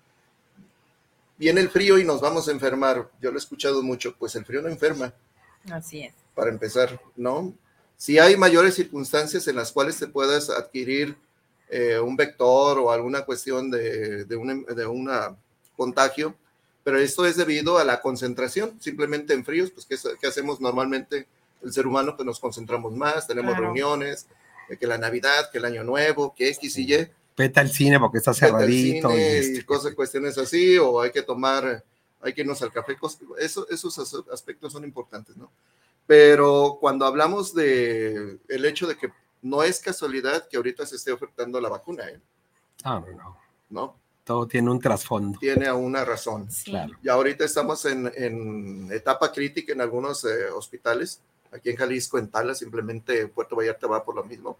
viene 1.41 1.59
el 1.59 1.71
frío 1.71 1.97
y 1.97 2.03
nos 2.05 2.21
vamos 2.21 2.47
a 2.47 2.51
enfermar. 2.51 3.09
Yo 3.19 3.31
lo 3.31 3.38
he 3.38 3.39
escuchado 3.39 3.81
mucho, 3.81 4.15
pues 4.15 4.35
el 4.35 4.45
frío 4.45 4.61
no 4.61 4.69
enferma. 4.69 5.11
Así 5.71 6.03
es. 6.03 6.13
Para 6.35 6.51
empezar, 6.51 7.01
¿no? 7.15 7.51
Si 7.97 8.19
hay 8.19 8.38
mayores 8.38 8.75
circunstancias 8.75 9.47
en 9.47 9.55
las 9.55 9.71
cuales 9.71 9.97
te 9.97 10.05
puedas 10.05 10.51
adquirir 10.51 11.17
eh, 11.73 11.97
un 11.97 12.17
vector 12.17 12.77
o 12.79 12.91
alguna 12.91 13.21
cuestión 13.21 13.71
de, 13.71 14.25
de 14.25 14.35
un 14.35 15.15
contagio, 15.77 16.35
pero 16.83 16.99
esto 16.99 17.25
es 17.25 17.37
debido 17.37 17.77
a 17.77 17.85
la 17.85 18.01
concentración, 18.01 18.75
simplemente 18.81 19.33
en 19.33 19.45
fríos, 19.45 19.71
pues 19.71 19.87
¿qué, 20.19 20.27
hacemos 20.27 20.59
normalmente? 20.59 21.27
El 21.63 21.71
ser 21.71 21.87
humano, 21.87 22.15
pues 22.17 22.25
nos 22.25 22.41
concentramos 22.41 22.91
más, 22.93 23.25
tenemos 23.25 23.55
reuniones, 23.55 24.27
que 24.79 24.85
la 24.85 24.97
Navidad, 24.97 25.49
que 25.49 25.59
el 25.59 25.65
Año 25.65 25.83
Nuevo, 25.85 26.33
que 26.35 26.49
X 26.49 26.77
y 26.77 26.93
Y. 26.93 27.07
Vete 27.37 27.59
al 27.61 27.69
cine 27.69 27.99
porque 27.99 28.17
está 28.17 28.33
cerradito. 28.33 29.15
y, 29.15 29.21
este, 29.21 29.65
cosas, 29.65 29.95
cuestiones 29.95 30.37
así, 30.37 30.77
o 30.77 30.99
hay 30.99 31.11
que 31.11 31.21
tomar, 31.21 31.83
hay 32.19 32.33
que 32.33 32.41
irnos 32.41 32.61
al 32.63 32.73
café, 32.73 32.97
eso, 33.39 33.65
esos 33.69 34.25
aspectos 34.29 34.73
son 34.73 34.83
importantes, 34.83 35.37
¿no? 35.37 35.49
Pero 36.05 36.77
cuando 36.81 37.05
hablamos 37.05 37.53
de 37.53 38.39
el 38.49 38.65
hecho 38.65 38.87
de 38.87 38.97
que 38.97 39.09
no 39.41 39.63
es 39.63 39.79
casualidad 39.79 40.48
que 40.48 40.57
ahorita 40.57 40.86
se 40.86 40.95
esté 40.95 41.12
ofertando 41.12 41.60
la 41.60 41.69
vacuna, 41.69 42.07
¿eh? 42.10 42.19
Ah, 42.83 43.03
no. 43.15 43.38
¿No? 43.69 43.95
Todo 44.24 44.48
tiene 44.48 44.69
un 44.69 44.79
trasfondo. 44.79 45.39
Tiene 45.39 45.71
una 45.71 46.05
razón. 46.05 46.48
Claro. 46.63 46.93
Y 47.01 47.10
ahorita 47.10 47.43
estamos 47.43 47.86
en, 47.86 48.89
etapa 48.91 49.31
crítica 49.31 49.74
en 49.74 49.81
algunos 49.81 50.24
eh, 50.25 50.50
hospitales, 50.53 51.21
aquí 51.51 51.69
en 51.69 51.75
Jalisco, 51.75 52.17
en 52.17 52.29
Tala, 52.29 52.53
simplemente 52.53 53.27
Puerto 53.27 53.55
Vallarta 53.55 53.88
va 53.88 54.03
por 54.03 54.15
lo 54.15 54.24
mismo, 54.24 54.57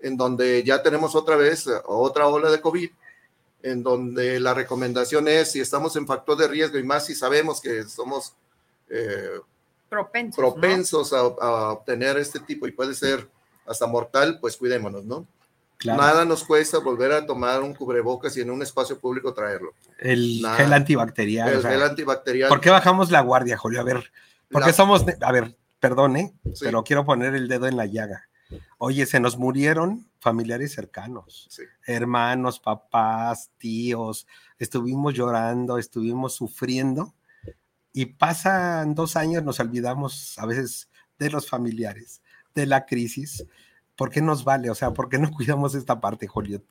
en 0.00 0.16
donde 0.16 0.62
ya 0.62 0.82
tenemos 0.82 1.14
otra 1.14 1.36
vez 1.36 1.66
eh, 1.66 1.72
otra 1.86 2.28
ola 2.28 2.50
de 2.50 2.60
COVID, 2.60 2.90
en 3.62 3.82
donde 3.82 4.38
la 4.38 4.54
recomendación 4.54 5.26
es, 5.26 5.52
si 5.52 5.60
estamos 5.60 5.96
en 5.96 6.06
factor 6.06 6.36
de 6.36 6.48
riesgo 6.48 6.78
y 6.78 6.84
más 6.84 7.06
si 7.06 7.14
sabemos 7.14 7.60
que 7.60 7.84
somos 7.84 8.34
eh, 8.90 9.40
propensos, 9.88 10.36
propensos 10.36 11.12
a, 11.12 11.20
a 11.20 11.72
obtener 11.72 12.18
este 12.18 12.40
tipo 12.40 12.66
y 12.66 12.72
puede 12.72 12.94
ser 12.94 13.28
hasta 13.66 13.86
mortal, 13.86 14.38
pues 14.40 14.56
cuidémonos, 14.56 15.04
¿no? 15.04 15.26
Nada 15.84 16.24
nos 16.24 16.44
cuesta 16.44 16.78
volver 16.78 17.12
a 17.12 17.26
tomar 17.26 17.60
un 17.62 17.74
cubrebocas 17.74 18.36
y 18.36 18.40
en 18.40 18.50
un 18.50 18.62
espacio 18.62 18.98
público 18.98 19.34
traerlo. 19.34 19.74
El 19.98 20.42
gel 20.56 20.72
antibacterial. 20.72 21.48
El 21.48 21.62
gel 21.62 21.82
antibacterial. 21.82 22.48
¿Por 22.48 22.60
qué 22.60 22.70
bajamos 22.70 23.10
la 23.10 23.20
guardia, 23.20 23.58
Julio? 23.58 23.80
A 23.80 23.84
ver, 23.84 24.10
porque 24.50 24.72
somos, 24.72 25.04
a 25.20 25.32
ver, 25.32 25.56
perdone, 25.80 26.32
pero 26.60 26.84
quiero 26.84 27.04
poner 27.04 27.34
el 27.34 27.48
dedo 27.48 27.66
en 27.66 27.76
la 27.76 27.86
llaga. 27.86 28.28
Oye, 28.78 29.04
se 29.06 29.20
nos 29.20 29.36
murieron 29.36 30.08
familiares 30.20 30.72
cercanos, 30.72 31.48
hermanos, 31.86 32.60
papás, 32.60 33.50
tíos, 33.58 34.26
estuvimos 34.58 35.12
llorando, 35.12 35.76
estuvimos 35.76 36.34
sufriendo 36.34 37.14
y 37.92 38.06
pasan 38.06 38.94
dos 38.94 39.16
años, 39.16 39.42
nos 39.42 39.60
olvidamos 39.60 40.38
a 40.38 40.46
veces 40.46 40.88
de 41.18 41.30
los 41.30 41.48
familiares, 41.48 42.22
de 42.54 42.66
la 42.66 42.86
crisis 42.86 43.44
¿por 43.96 44.10
qué 44.10 44.20
nos 44.20 44.44
vale? 44.44 44.70
O 44.70 44.74
sea, 44.74 44.92
¿por 44.92 45.08
qué 45.08 45.18
no 45.18 45.30
cuidamos 45.36 45.74
esta 45.74 46.00
parte, 46.00 46.26
Juliet? 46.26 46.62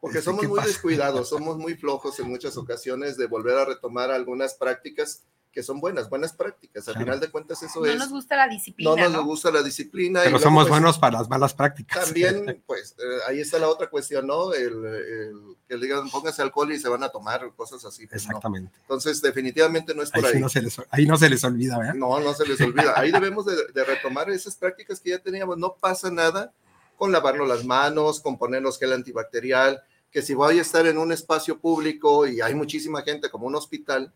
Porque 0.00 0.18
este, 0.18 0.30
somos 0.30 0.46
muy 0.46 0.60
descuidados, 0.60 1.28
somos 1.28 1.56
muy 1.56 1.74
flojos 1.74 2.18
en 2.20 2.28
muchas 2.28 2.56
ocasiones 2.56 3.16
de 3.16 3.26
volver 3.26 3.56
a 3.56 3.64
retomar 3.64 4.10
algunas 4.10 4.54
prácticas 4.54 5.24
que 5.56 5.62
son 5.62 5.80
buenas, 5.80 6.10
buenas 6.10 6.34
prácticas. 6.34 6.86
Al 6.86 6.98
final 6.98 7.18
de 7.18 7.30
cuentas 7.30 7.62
eso 7.62 7.86
es... 7.86 7.94
No 7.94 7.98
nos 8.00 8.10
gusta 8.10 8.36
la 8.36 8.46
disciplina. 8.46 8.94
No 8.94 9.08
nos 9.08 9.24
gusta 9.24 9.50
la 9.50 9.62
disciplina. 9.62 10.20
Pero 10.22 10.38
somos 10.38 10.64
pues, 10.64 10.70
buenos 10.70 10.98
para 10.98 11.16
las 11.16 11.30
malas 11.30 11.54
prácticas. 11.54 12.04
También, 12.04 12.62
pues, 12.66 12.94
eh, 12.98 13.20
ahí 13.26 13.40
está 13.40 13.58
la 13.58 13.70
otra 13.70 13.88
cuestión, 13.88 14.26
¿no? 14.26 14.52
El, 14.52 15.56
que 15.66 15.78
le 15.78 15.86
digan, 15.86 16.10
pónganse 16.10 16.42
alcohol 16.42 16.70
y 16.72 16.78
se 16.78 16.90
van 16.90 17.02
a 17.04 17.08
tomar 17.08 17.50
cosas 17.56 17.82
así. 17.86 18.06
Pues, 18.06 18.26
Exactamente. 18.26 18.70
Entonces, 18.82 19.22
definitivamente 19.22 19.94
no 19.94 20.02
es 20.02 20.10
por 20.10 20.26
ahí. 20.26 20.34
ahí. 20.34 20.40
no 20.40 20.50
se 20.50 20.60
les, 20.60 20.76
ahí 20.90 21.06
no 21.06 21.16
se 21.16 21.30
les 21.30 21.42
olvida, 21.42 21.78
¿verdad? 21.78 21.94
No, 21.94 22.20
no 22.20 22.34
se 22.34 22.44
les 22.44 22.60
olvida. 22.60 22.92
Ahí 22.94 23.10
debemos 23.10 23.46
de, 23.46 23.56
de 23.72 23.82
retomar 23.82 24.28
esas 24.28 24.56
prácticas 24.56 25.00
que 25.00 25.08
ya 25.08 25.20
teníamos. 25.20 25.56
No 25.56 25.74
pasa 25.80 26.10
nada 26.10 26.52
con 26.98 27.12
lavarnos 27.12 27.48
las 27.48 27.64
manos, 27.64 28.20
con 28.20 28.36
ponernos 28.36 28.78
gel 28.78 28.92
antibacterial, 28.92 29.82
que 30.10 30.20
si 30.20 30.34
voy 30.34 30.58
a 30.58 30.60
estar 30.60 30.86
en 30.86 30.98
un 30.98 31.12
espacio 31.12 31.58
público 31.58 32.26
y 32.26 32.42
hay 32.42 32.54
muchísima 32.54 33.00
gente 33.00 33.30
como 33.30 33.46
un 33.46 33.54
hospital, 33.54 34.12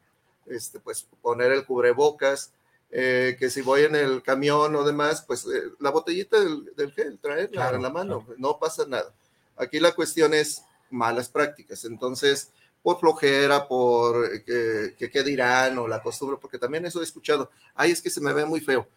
este, 0.51 0.81
pues 0.81 1.07
poner 1.23 1.53
el 1.53 1.65
cubrebocas, 1.65 2.53
eh, 2.91 3.37
que 3.39 3.51
si 3.51 3.61
voy 3.63 3.83
en 3.83 3.95
el 3.95 4.23
camión 4.23 4.75
o 4.75 4.85
demás, 4.85 5.23
pues 5.27 5.47
eh, 5.47 5.71
la 5.79 5.91
botellita 5.91 6.39
del, 6.41 6.93
gel, 6.93 7.19
traerla 7.21 7.71
en 7.71 7.83
la 7.83 7.91
mano, 7.91 8.27
no 8.37 8.59
pasa 8.59 8.85
nada. 8.87 9.13
Aquí 9.57 9.79
la 9.79 9.93
cuestión 9.93 10.35
es 10.35 10.63
malas 10.91 11.29
prácticas, 11.29 11.85
entonces 11.85 12.51
por 12.83 12.99
flojera, 12.99 13.69
por 13.69 14.27
eh, 14.27 14.95
que, 14.99 15.11
qué 15.11 15.23
dirán 15.23 15.79
o 15.79 15.87
la 15.87 16.03
costumbre, 16.03 16.39
porque 16.41 16.59
también 16.59 16.85
eso 16.87 17.01
he 17.01 17.05
escuchado, 17.05 17.51
ay, 17.75 17.93
es 17.93 18.03
que 18.03 18.11
se 18.11 18.21
me 18.21 18.33
ve 18.33 18.45
muy 18.45 18.61
feo. 18.61 18.89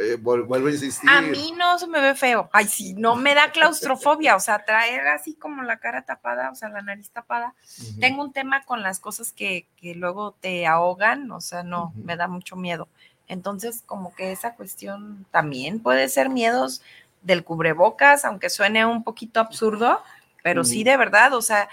Eh, 0.00 0.16
vuelvo 0.16 0.54
a 0.54 0.70
insistir. 0.70 1.10
A 1.10 1.20
mí 1.20 1.52
no 1.56 1.78
se 1.78 1.88
me 1.88 2.00
ve 2.00 2.14
feo. 2.14 2.48
Ay, 2.52 2.66
sí, 2.66 2.94
no 2.94 3.16
me 3.16 3.34
da 3.34 3.50
claustrofobia. 3.50 4.36
O 4.36 4.40
sea, 4.40 4.64
traer 4.64 5.08
así 5.08 5.34
como 5.34 5.62
la 5.62 5.78
cara 5.78 6.02
tapada, 6.02 6.50
o 6.50 6.54
sea, 6.54 6.68
la 6.68 6.82
nariz 6.82 7.10
tapada. 7.10 7.54
Tengo 7.98 8.22
un 8.22 8.32
tema 8.32 8.64
con 8.64 8.82
las 8.82 9.00
cosas 9.00 9.32
que, 9.32 9.66
que 9.76 9.94
luego 9.94 10.36
te 10.40 10.66
ahogan, 10.66 11.30
o 11.32 11.40
sea, 11.40 11.64
no, 11.64 11.92
me 11.96 12.16
da 12.16 12.28
mucho 12.28 12.54
miedo. 12.54 12.88
Entonces, 13.26 13.82
como 13.84 14.14
que 14.14 14.32
esa 14.32 14.54
cuestión 14.54 15.26
también 15.30 15.80
puede 15.80 16.08
ser 16.08 16.28
miedos 16.30 16.80
del 17.22 17.44
cubrebocas, 17.44 18.24
aunque 18.24 18.50
suene 18.50 18.86
un 18.86 19.02
poquito 19.02 19.40
absurdo, 19.40 20.02
pero 20.42 20.64
sí 20.64 20.84
de 20.84 20.96
verdad, 20.96 21.34
o 21.34 21.42
sea, 21.42 21.68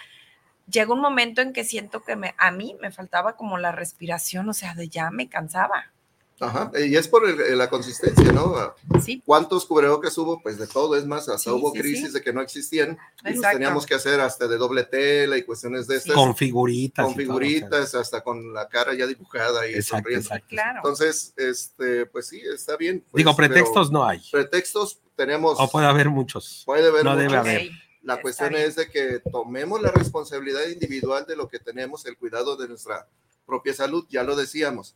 llega 0.69 0.93
un 0.93 0.99
momento 0.99 1.41
en 1.41 1.53
que 1.53 1.63
siento 1.63 2.03
que 2.03 2.15
me, 2.15 2.33
a 2.37 2.51
mí 2.51 2.75
me 2.81 2.91
faltaba 2.91 3.35
como 3.35 3.57
la 3.57 3.71
respiración, 3.71 4.49
o 4.49 4.53
sea, 4.53 4.73
de 4.73 4.89
ya 4.89 5.11
me 5.11 5.29
cansaba. 5.29 5.91
Ajá, 6.39 6.69
y 6.85 6.95
es 6.95 7.07
por 7.07 7.27
la 7.27 7.69
consistencia, 7.69 8.29
¿no? 8.33 8.55
Ah, 8.57 8.75
sí. 9.01 9.21
¿Cuántos 9.25 9.65
cubrebocas 9.65 10.17
hubo? 10.17 10.41
Pues 10.41 10.57
de 10.57 10.67
todo, 10.67 10.97
es 10.97 11.05
más, 11.05 11.29
hasta 11.29 11.53
hubo 11.53 11.71
crisis 11.71 12.11
de 12.11 12.21
que 12.21 12.33
no 12.33 12.41
existían 12.41 12.97
y 13.23 13.39
teníamos 13.39 13.85
que 13.85 13.95
hacer 13.95 14.19
hasta 14.19 14.47
de 14.47 14.57
doble 14.57 14.83
tela 14.83 15.37
y 15.37 15.43
cuestiones 15.43 15.87
de 15.87 15.95
estas. 15.95 16.13
Con 16.13 16.35
figuritas. 16.35 17.05
Con 17.05 17.15
figuritas, 17.15 17.95
hasta 17.95 18.21
con 18.21 18.53
la 18.53 18.67
cara 18.67 18.93
ya 18.93 19.07
dibujada 19.07 19.67
y 19.69 19.75
exacto, 19.75 20.09
Claro. 20.49 20.79
Entonces, 20.79 21.33
este, 21.37 22.05
pues 22.07 22.27
sí, 22.27 22.41
está 22.41 22.75
bien. 22.75 23.03
Pues, 23.09 23.21
Digo, 23.21 23.33
pretextos 23.35 23.89
no 23.91 24.05
hay. 24.05 24.21
Pretextos 24.29 24.99
tenemos. 25.15 25.57
O 25.57 25.69
puede 25.69 25.87
haber 25.87 26.09
muchos. 26.09 26.63
Puede 26.65 26.89
haber 26.89 27.05
no 27.05 27.15
Debe 27.15 27.37
haber. 27.37 27.69
La 28.03 28.21
cuestión 28.21 28.55
es 28.55 28.75
de 28.75 28.89
que 28.91 29.19
tomemos 29.31 29.81
la 29.81 29.89
responsabilidad 29.89 30.67
individual 30.67 31.25
de 31.25 31.35
lo 31.35 31.47
que 31.47 31.59
tenemos, 31.59 32.05
el 32.05 32.17
cuidado 32.17 32.55
de 32.55 32.67
nuestra 32.67 33.07
propia 33.45 33.73
salud, 33.73 34.05
ya 34.09 34.23
lo 34.23 34.35
decíamos 34.35 34.95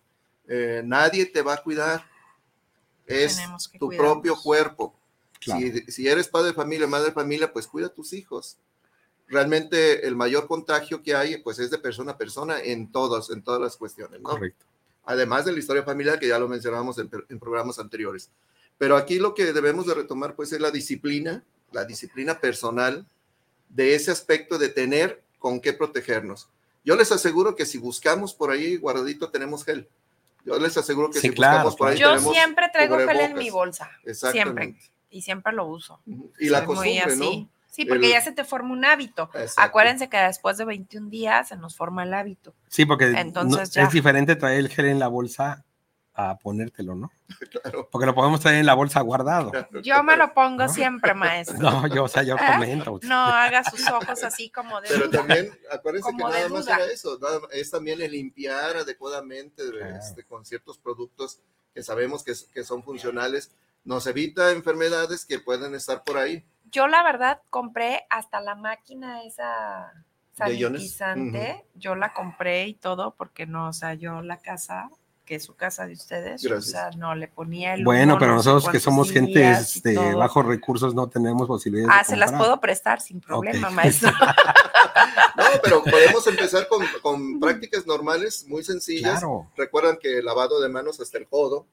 eh, 0.50 0.82
nadie 0.84 1.28
te 1.28 1.44
va 1.44 1.54
a 1.54 1.64
cuidar. 1.64 2.04
Es 3.06 3.40
tu 3.80 3.90
propio 3.90 4.36
cuerpo. 4.36 4.94
Si, 5.88 6.08
eres 6.08 6.28
padre 6.28 6.50
de 6.50 6.54
familia, 6.54 6.88
madre 6.88 7.08
de 7.08 7.14
familia, 7.14 7.54
pues 7.54 7.68
cuida 7.68 7.88
a 7.88 7.94
tus 7.94 8.14
hijos. 8.14 8.58
Realmente 9.28 10.06
el 10.08 10.16
mayor 10.16 10.48
contagio 10.48 11.02
que 11.02 11.16
hay, 11.16 11.38
pues 11.38 11.60
es 11.60 11.70
de 11.70 11.78
persona 11.78 12.12
a 12.14 12.18
persona 12.18 12.60
en 12.60 12.92
todas, 12.92 13.30
en 13.30 13.44
todas 13.44 13.62
las 13.62 13.78
cuestiones, 13.78 14.20
Correcto. 14.22 14.66
Además 15.06 15.46
de 15.46 15.54
la 15.54 15.60
historia 15.60 15.84
familiar 15.84 16.20
que 16.20 16.28
ya 16.28 16.38
lo 16.38 16.48
mencionamos 16.48 16.98
en, 17.00 17.10
en 17.30 17.40
programas 17.40 17.80
anteriores. 17.80 18.30
Pero 18.78 18.96
aquí 18.96 19.18
lo 19.18 19.34
que 19.34 19.54
debemos 19.54 19.88
de 19.88 19.94
retomar, 19.94 20.36
pues, 20.36 20.52
es 20.52 20.60
la 20.60 20.72
disciplina, 20.72 21.44
la 21.72 21.86
disciplina 21.86 22.40
personal 22.40 23.08
de 23.70 23.96
ese 23.96 24.12
aspecto 24.12 24.58
de 24.58 24.70
tener 24.70 25.24
con 25.40 25.62
qué 25.62 25.74
protegernos. 25.74 26.50
Yo 26.84 26.96
les 26.96 27.12
aseguro 27.12 27.56
que 27.56 27.66
si 27.66 27.78
buscamos 27.78 28.34
por 28.34 28.52
ahí 28.52 28.78
guardadito 28.78 29.30
tenemos 29.30 29.64
gel. 29.64 29.88
Yo 30.46 30.58
les 30.60 30.76
aseguro 30.78 31.10
que 31.10 31.20
si 31.20 31.30
claro, 31.32 31.76
por 31.76 31.90
ahí 31.90 31.98
Yo 31.98 32.18
siempre 32.20 32.70
traigo 32.72 32.98
gel 32.98 33.20
en 33.20 33.36
mi 33.36 33.50
bolsa. 33.50 33.90
Siempre. 34.32 34.76
Y 35.10 35.22
siempre 35.22 35.54
lo 35.54 35.66
uso. 35.66 36.02
Y 36.40 36.50
la 36.50 36.66
costumbre, 36.66 37.16
¿no? 37.16 37.50
Sí, 37.68 37.86
porque 37.86 38.10
ya 38.10 38.20
se 38.20 38.32
te 38.32 38.44
forma 38.44 38.74
un 38.74 38.84
hábito. 38.84 39.30
Acuérdense 39.58 40.10
que 40.10 40.18
después 40.18 40.58
de 40.58 40.66
21 40.66 41.10
días 41.10 41.50
se 41.50 41.56
nos 41.56 41.78
forma 41.78 42.04
el 42.04 42.14
hábito. 42.14 42.54
Sí, 42.68 42.86
porque 42.86 43.12
Entonces 43.12 43.78
es 43.78 43.92
diferente 43.92 44.36
traer 44.36 44.60
el 44.60 44.70
gel 44.70 44.88
en 44.88 45.00
la 45.00 45.08
bolsa 45.08 45.66
a 46.20 46.38
ponértelo, 46.38 46.96
¿no? 46.96 47.12
Claro. 47.50 47.88
Porque 47.90 48.06
lo 48.06 48.14
podemos 48.14 48.42
traer 48.42 48.60
en 48.60 48.66
la 48.66 48.74
bolsa 48.74 49.00
guardado. 49.02 49.52
Yo 49.82 50.04
me 50.04 50.18
lo 50.18 50.34
pongo 50.34 50.68
siempre, 50.68 51.14
maestro. 51.16 51.58
No, 51.58 51.88
yo, 51.88 52.04
o 52.04 52.08
sea, 52.08 52.22
yo 52.24 52.36
¿Eh? 52.36 52.40
comento. 52.54 53.00
No, 53.04 53.16
haga 53.16 53.64
sus 53.64 53.88
ojos 53.90 54.24
así 54.24 54.50
como 54.50 54.82
de. 54.82 54.90
Pero 54.90 55.10
también, 55.10 55.58
acuérdense 55.72 56.10
que 56.12 56.24
nada 56.24 56.50
más 56.50 56.68
era 56.68 56.86
eso, 56.86 57.18
es 57.52 57.72
también 57.72 58.02
el 58.02 58.12
limpiar 58.12 58.78
adecuadamente 58.78 59.64
este, 59.98 60.24
con 60.26 60.46
ciertos 60.46 60.78
productos 60.78 61.40
que 61.74 61.82
sabemos 61.82 62.24
que, 62.24 62.34
que 62.54 62.64
son 62.64 62.84
funcionales. 62.84 63.52
Nos 63.86 64.06
evita 64.06 64.52
enfermedades 64.52 65.26
que 65.26 65.40
pueden 65.40 65.74
estar 65.74 66.04
por 66.04 66.18
ahí. 66.18 66.44
Yo, 66.72 66.88
la 66.88 67.04
verdad, 67.04 67.42
compré 67.50 68.06
hasta 68.10 68.42
la 68.42 68.56
máquina 68.56 69.24
esa 69.24 69.94
sanitizante. 70.34 71.66
Yo 71.76 71.96
la 71.96 72.14
compré 72.14 72.68
y 72.68 72.74
todo 72.74 73.16
porque 73.16 73.46
no, 73.46 73.70
o 73.70 73.74
sea, 73.74 73.94
yo 73.94 74.22
la 74.22 74.38
casa 74.38 74.90
que 75.30 75.36
es 75.36 75.44
su 75.44 75.54
casa 75.54 75.86
de 75.86 75.94
ustedes, 75.94 76.44
o 76.44 76.60
sea, 76.60 76.90
no 76.98 77.14
le 77.14 77.28
ponía 77.28 77.76
el 77.76 77.84
Bueno, 77.84 78.18
pero 78.18 78.34
nosotros 78.34 78.68
que 78.68 78.80
somos 78.80 79.12
gente 79.12 79.38
de 79.38 79.52
este, 79.52 79.94
bajos 80.16 80.44
recursos 80.44 80.96
no 80.96 81.08
tenemos 81.08 81.48
posibilidades. 81.48 81.96
Ah, 81.96 82.04
se 82.04 82.16
las 82.16 82.32
puedo 82.34 82.60
prestar 82.60 83.00
sin 83.00 83.22
problema, 83.22 83.70
maestro. 83.70 84.10
no, 84.10 85.44
pero 85.64 85.84
podemos 85.84 86.26
empezar 86.26 86.68
con, 86.68 86.84
con 87.04 87.40
prácticas 87.40 87.86
normales, 87.86 88.44
muy 88.48 88.64
sencillas. 88.64 89.22
Recuerdan 89.56 90.00
que 90.02 90.24
lavado 90.24 90.60
de 90.60 90.68
manos 90.68 91.00
hasta 91.00 91.20
el 91.20 91.28
codo, 91.28 91.68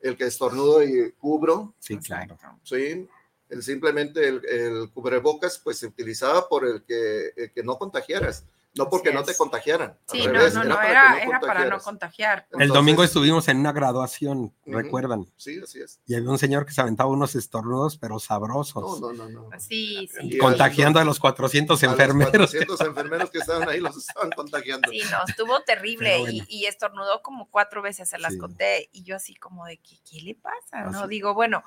el 0.00 0.16
que 0.16 0.26
estornudo 0.26 0.84
y 0.84 1.10
cubro. 1.18 1.74
Sí, 1.80 1.98
claro. 1.98 2.38
Sí, 2.62 3.08
el, 3.48 3.62
simplemente 3.64 4.28
el, 4.28 4.88
cubrebocas 4.94 5.58
pues 5.58 5.80
se 5.80 5.88
utilizaba 5.88 6.48
por 6.48 6.64
el 6.64 6.84
que, 6.84 7.32
el 7.36 7.50
que 7.50 7.64
no 7.64 7.76
contagiaras 7.76 8.44
no 8.74 8.88
porque 8.88 9.12
no 9.12 9.22
te 9.22 9.36
contagiaran. 9.36 9.98
Sí, 10.06 10.26
no, 10.26 10.48
no, 10.50 10.64
no, 10.64 10.80
era, 10.80 11.18
era, 11.18 11.40
para 11.40 11.66
no 11.66 11.78
contagiar. 11.78 12.46
el 12.58 12.68
domingo 12.68 13.04
estuvimos 13.04 13.48
en 13.48 13.58
una 13.58 13.72
graduación, 13.72 14.54
recuerdan. 14.64 15.26
Sí, 15.36 15.60
así 15.62 15.80
es. 15.80 16.00
Y 16.06 16.14
había 16.14 16.30
un 16.30 16.38
señor 16.38 16.64
que 16.64 16.72
se 16.72 16.80
aventaba 16.80 17.10
unos 17.10 17.34
estornudos, 17.34 17.98
pero 17.98 18.18
sabrosos. 18.18 19.00
No, 19.00 19.12
no, 19.12 19.28
no. 19.28 19.50
Sí, 19.58 20.08
sí. 20.12 20.38
Contagiando 20.38 20.98
a 21.00 21.04
los 21.04 21.20
400 21.20 21.82
enfermeros. 21.82 22.32
Los 22.32 22.50
400 22.50 22.80
enfermeros 22.80 23.30
que 23.30 23.38
estaban 23.38 23.68
ahí 23.68 23.80
los 23.80 23.96
estaban 23.96 24.30
contagiando. 24.30 24.90
Sí, 24.90 25.02
no, 25.10 25.18
estuvo 25.28 25.60
terrible 25.62 26.24
y, 26.48 26.66
estornudó 26.66 27.22
como 27.22 27.50
cuatro 27.50 27.82
veces, 27.82 28.08
se 28.08 28.18
las 28.18 28.36
conté. 28.36 28.88
Y 28.92 29.02
yo 29.02 29.16
así 29.16 29.34
como 29.34 29.66
de, 29.66 29.78
¿qué, 29.78 29.98
qué 30.08 30.22
le 30.22 30.34
pasa? 30.34 30.84
No, 30.90 31.06
digo, 31.06 31.34
bueno, 31.34 31.62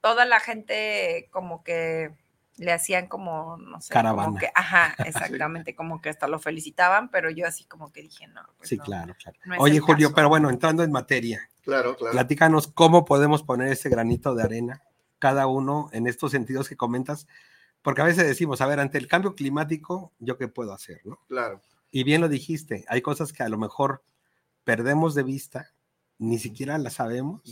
toda 0.00 0.24
la 0.24 0.40
gente 0.40 1.28
como 1.30 1.62
que 1.62 2.10
le 2.56 2.72
hacían 2.72 3.06
como, 3.08 3.56
no 3.56 3.80
sé, 3.80 3.94
como 3.94 4.36
que, 4.36 4.50
ajá, 4.54 4.94
exactamente, 5.04 5.74
como 5.74 6.00
que 6.00 6.10
hasta 6.10 6.28
lo 6.28 6.38
felicitaban, 6.38 7.10
pero 7.10 7.30
yo 7.30 7.46
así 7.46 7.64
como 7.64 7.92
que 7.92 8.02
dije, 8.02 8.26
no. 8.28 8.42
Pues 8.58 8.68
sí, 8.68 8.78
claro, 8.78 9.14
claro. 9.14 9.38
Oye, 9.62 9.80
Julio, 9.80 10.12
pero 10.14 10.28
bueno, 10.28 10.50
entrando 10.50 10.82
en 10.82 10.92
materia. 10.92 11.48
Claro, 11.62 11.96
claro. 11.96 12.12
Platícanos 12.12 12.66
cómo 12.68 13.04
podemos 13.04 13.42
poner 13.42 13.68
ese 13.72 13.88
granito 13.88 14.34
de 14.34 14.42
arena, 14.42 14.82
cada 15.18 15.46
uno 15.46 15.88
en 15.92 16.06
estos 16.06 16.32
sentidos 16.32 16.68
que 16.68 16.76
comentas, 16.76 17.26
porque 17.80 18.02
a 18.02 18.04
veces 18.04 18.26
decimos, 18.26 18.60
a 18.60 18.66
ver, 18.66 18.80
ante 18.80 18.98
el 18.98 19.08
cambio 19.08 19.34
climático, 19.34 20.12
¿yo 20.18 20.36
qué 20.36 20.48
puedo 20.48 20.72
hacer, 20.72 21.00
no? 21.04 21.18
Claro. 21.28 21.60
Y 21.90 22.04
bien 22.04 22.20
lo 22.20 22.28
dijiste, 22.28 22.84
hay 22.88 23.02
cosas 23.02 23.32
que 23.32 23.42
a 23.42 23.48
lo 23.48 23.58
mejor 23.58 24.02
perdemos 24.64 25.14
de 25.14 25.22
vista, 25.22 25.72
ni 26.18 26.38
siquiera 26.38 26.78
las 26.78 26.94
sabemos. 26.94 27.42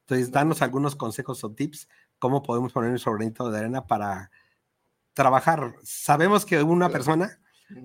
Entonces, 0.00 0.30
danos 0.30 0.62
algunos 0.62 0.96
consejos 0.96 1.44
o 1.44 1.52
tips, 1.52 1.88
cómo 2.18 2.42
podemos 2.42 2.72
poner 2.72 2.90
nuestro 2.90 3.12
granito 3.12 3.50
de 3.50 3.58
arena 3.58 3.86
para 3.86 4.30
trabajar. 5.14 5.74
Sabemos 5.82 6.44
que 6.44 6.62
una 6.62 6.90
persona 6.90 7.40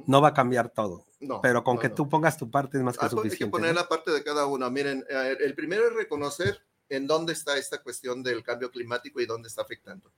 no 0.05 0.21
va 0.21 0.29
a 0.29 0.33
cambiar 0.33 0.69
todo, 0.69 1.05
pero 1.41 1.63
con 1.63 1.77
que 1.77 1.89
tú 1.89 2.09
pongas 2.09 2.37
tu 2.37 2.51
parte 2.51 2.77
es 2.77 2.83
más 2.83 2.97
que 2.97 3.07
suficiente. 3.07 3.45
Hay 3.45 3.47
que 3.47 3.51
poner 3.51 3.75
la 3.75 3.87
parte 3.87 4.11
de 4.11 4.23
cada 4.23 4.45
uno. 4.45 4.69
Miren, 4.69 5.05
el 5.09 5.55
primero 5.55 5.87
es 5.87 5.93
reconocer 5.93 6.61
en 6.89 7.07
dónde 7.07 7.33
está 7.33 7.57
esta 7.57 7.81
cuestión 7.81 8.23
del 8.23 8.43
cambio 8.43 8.71
climático 8.71 9.21
y 9.21 9.25
dónde 9.25 9.47
está 9.47 9.61
afectando. 9.61 10.11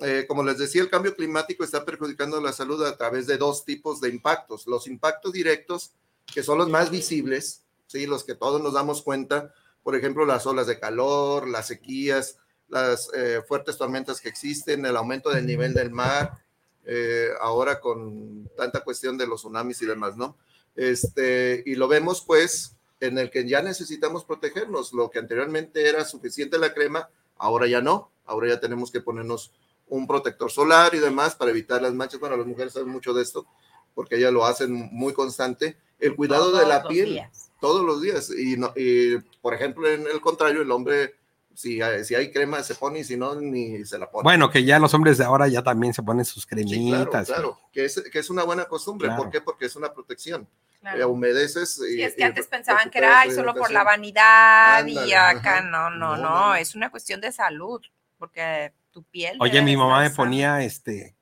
Eh, 0.00 0.24
como 0.28 0.42
les 0.42 0.58
decía, 0.58 0.82
el 0.82 0.90
cambio 0.90 1.14
climático 1.14 1.64
está 1.64 1.84
perjudicando 1.84 2.40
la 2.40 2.52
salud 2.52 2.84
a 2.84 2.96
través 2.96 3.26
de 3.26 3.38
dos 3.38 3.64
tipos 3.64 4.00
de 4.00 4.08
impactos. 4.10 4.66
Los 4.66 4.86
impactos 4.86 5.32
directos, 5.32 5.92
que 6.26 6.42
son 6.42 6.58
los 6.58 6.68
más 6.68 6.90
visibles, 6.90 7.64
¿sí? 7.86 8.06
los 8.06 8.24
que 8.24 8.34
todos 8.34 8.60
nos 8.60 8.74
damos 8.74 9.02
cuenta, 9.02 9.54
por 9.82 9.94
ejemplo, 9.94 10.26
las 10.26 10.46
olas 10.46 10.66
de 10.66 10.80
calor, 10.80 11.48
las 11.48 11.68
sequías, 11.68 12.38
las 12.74 13.08
eh, 13.14 13.40
fuertes 13.46 13.78
tormentas 13.78 14.20
que 14.20 14.28
existen, 14.28 14.84
el 14.84 14.96
aumento 14.96 15.30
del 15.30 15.46
nivel 15.46 15.72
del 15.72 15.90
mar, 15.90 16.38
eh, 16.84 17.28
ahora 17.40 17.80
con 17.80 18.50
tanta 18.56 18.80
cuestión 18.80 19.16
de 19.16 19.26
los 19.26 19.40
tsunamis 19.40 19.80
y 19.82 19.86
demás, 19.86 20.16
¿no? 20.16 20.36
Este, 20.74 21.62
y 21.64 21.76
lo 21.76 21.86
vemos 21.86 22.22
pues 22.26 22.76
en 23.00 23.18
el 23.18 23.30
que 23.30 23.48
ya 23.48 23.62
necesitamos 23.62 24.24
protegernos, 24.24 24.92
lo 24.92 25.10
que 25.10 25.20
anteriormente 25.20 25.88
era 25.88 26.04
suficiente 26.04 26.58
la 26.58 26.74
crema, 26.74 27.08
ahora 27.36 27.66
ya 27.66 27.80
no, 27.80 28.10
ahora 28.26 28.48
ya 28.48 28.60
tenemos 28.60 28.90
que 28.90 29.00
ponernos 29.00 29.52
un 29.88 30.06
protector 30.06 30.50
solar 30.50 30.94
y 30.94 30.98
demás 30.98 31.36
para 31.36 31.50
evitar 31.52 31.80
las 31.80 31.94
manchas, 31.94 32.18
bueno, 32.18 32.36
las 32.36 32.46
mujeres 32.46 32.72
saben 32.72 32.88
mucho 32.88 33.14
de 33.14 33.22
esto, 33.22 33.46
porque 33.94 34.16
ellas 34.16 34.32
lo 34.32 34.44
hacen 34.44 34.88
muy 34.90 35.12
constante, 35.12 35.76
el 36.00 36.16
cuidado 36.16 36.50
de 36.56 36.66
la 36.66 36.88
piel 36.88 37.20
todos 37.60 37.84
los 37.84 38.02
días, 38.02 38.30
y, 38.30 38.56
y 38.76 39.18
por 39.40 39.54
ejemplo, 39.54 39.88
en 39.88 40.06
el 40.06 40.20
contrario, 40.20 40.62
el 40.62 40.70
hombre 40.70 41.14
si 41.54 41.80
hay, 41.80 42.04
si 42.04 42.14
hay 42.14 42.30
crema 42.30 42.62
se 42.62 42.74
pone 42.74 43.00
y 43.00 43.04
si 43.04 43.16
no, 43.16 43.34
ni 43.34 43.84
se 43.84 43.98
la 43.98 44.10
pone. 44.10 44.22
Bueno, 44.22 44.50
que 44.50 44.64
ya 44.64 44.78
los 44.78 44.92
hombres 44.94 45.18
de 45.18 45.24
ahora 45.24 45.48
ya 45.48 45.62
también 45.62 45.94
se 45.94 46.02
ponen 46.02 46.24
sus 46.24 46.46
cremitas. 46.46 47.26
claro, 47.26 47.58
que, 47.72 47.84
es, 47.84 48.02
que 48.12 48.18
es 48.18 48.30
una 48.30 48.44
buena 48.44 48.66
costumbre. 48.66 49.10
¿Por 49.16 49.30
qué? 49.30 49.40
Porque 49.40 49.66
es 49.66 49.76
una 49.76 49.92
protección. 49.92 50.48
Eh, 50.92 51.04
humedeces. 51.04 51.80
Y, 51.90 52.02
es 52.02 52.14
que 52.14 52.24
antes 52.24 52.46
pensaban 52.46 52.90
que 52.90 52.98
era 52.98 53.24
solo 53.30 53.54
por 53.54 53.70
la 53.70 53.84
vanidad 53.84 54.86
y 54.86 55.12
acá 55.12 55.62
no, 55.62 55.90
no, 55.90 56.16
no, 56.16 56.54
es 56.54 56.74
una 56.74 56.90
cuestión 56.90 57.20
de 57.20 57.32
salud, 57.32 57.80
porque 58.18 58.72
tu 58.90 59.02
piel. 59.04 59.38
Oye, 59.40 59.62
mi 59.62 59.76
mamá 59.76 60.02
me 60.02 60.10
ponía 60.10 60.62
este 60.62 61.16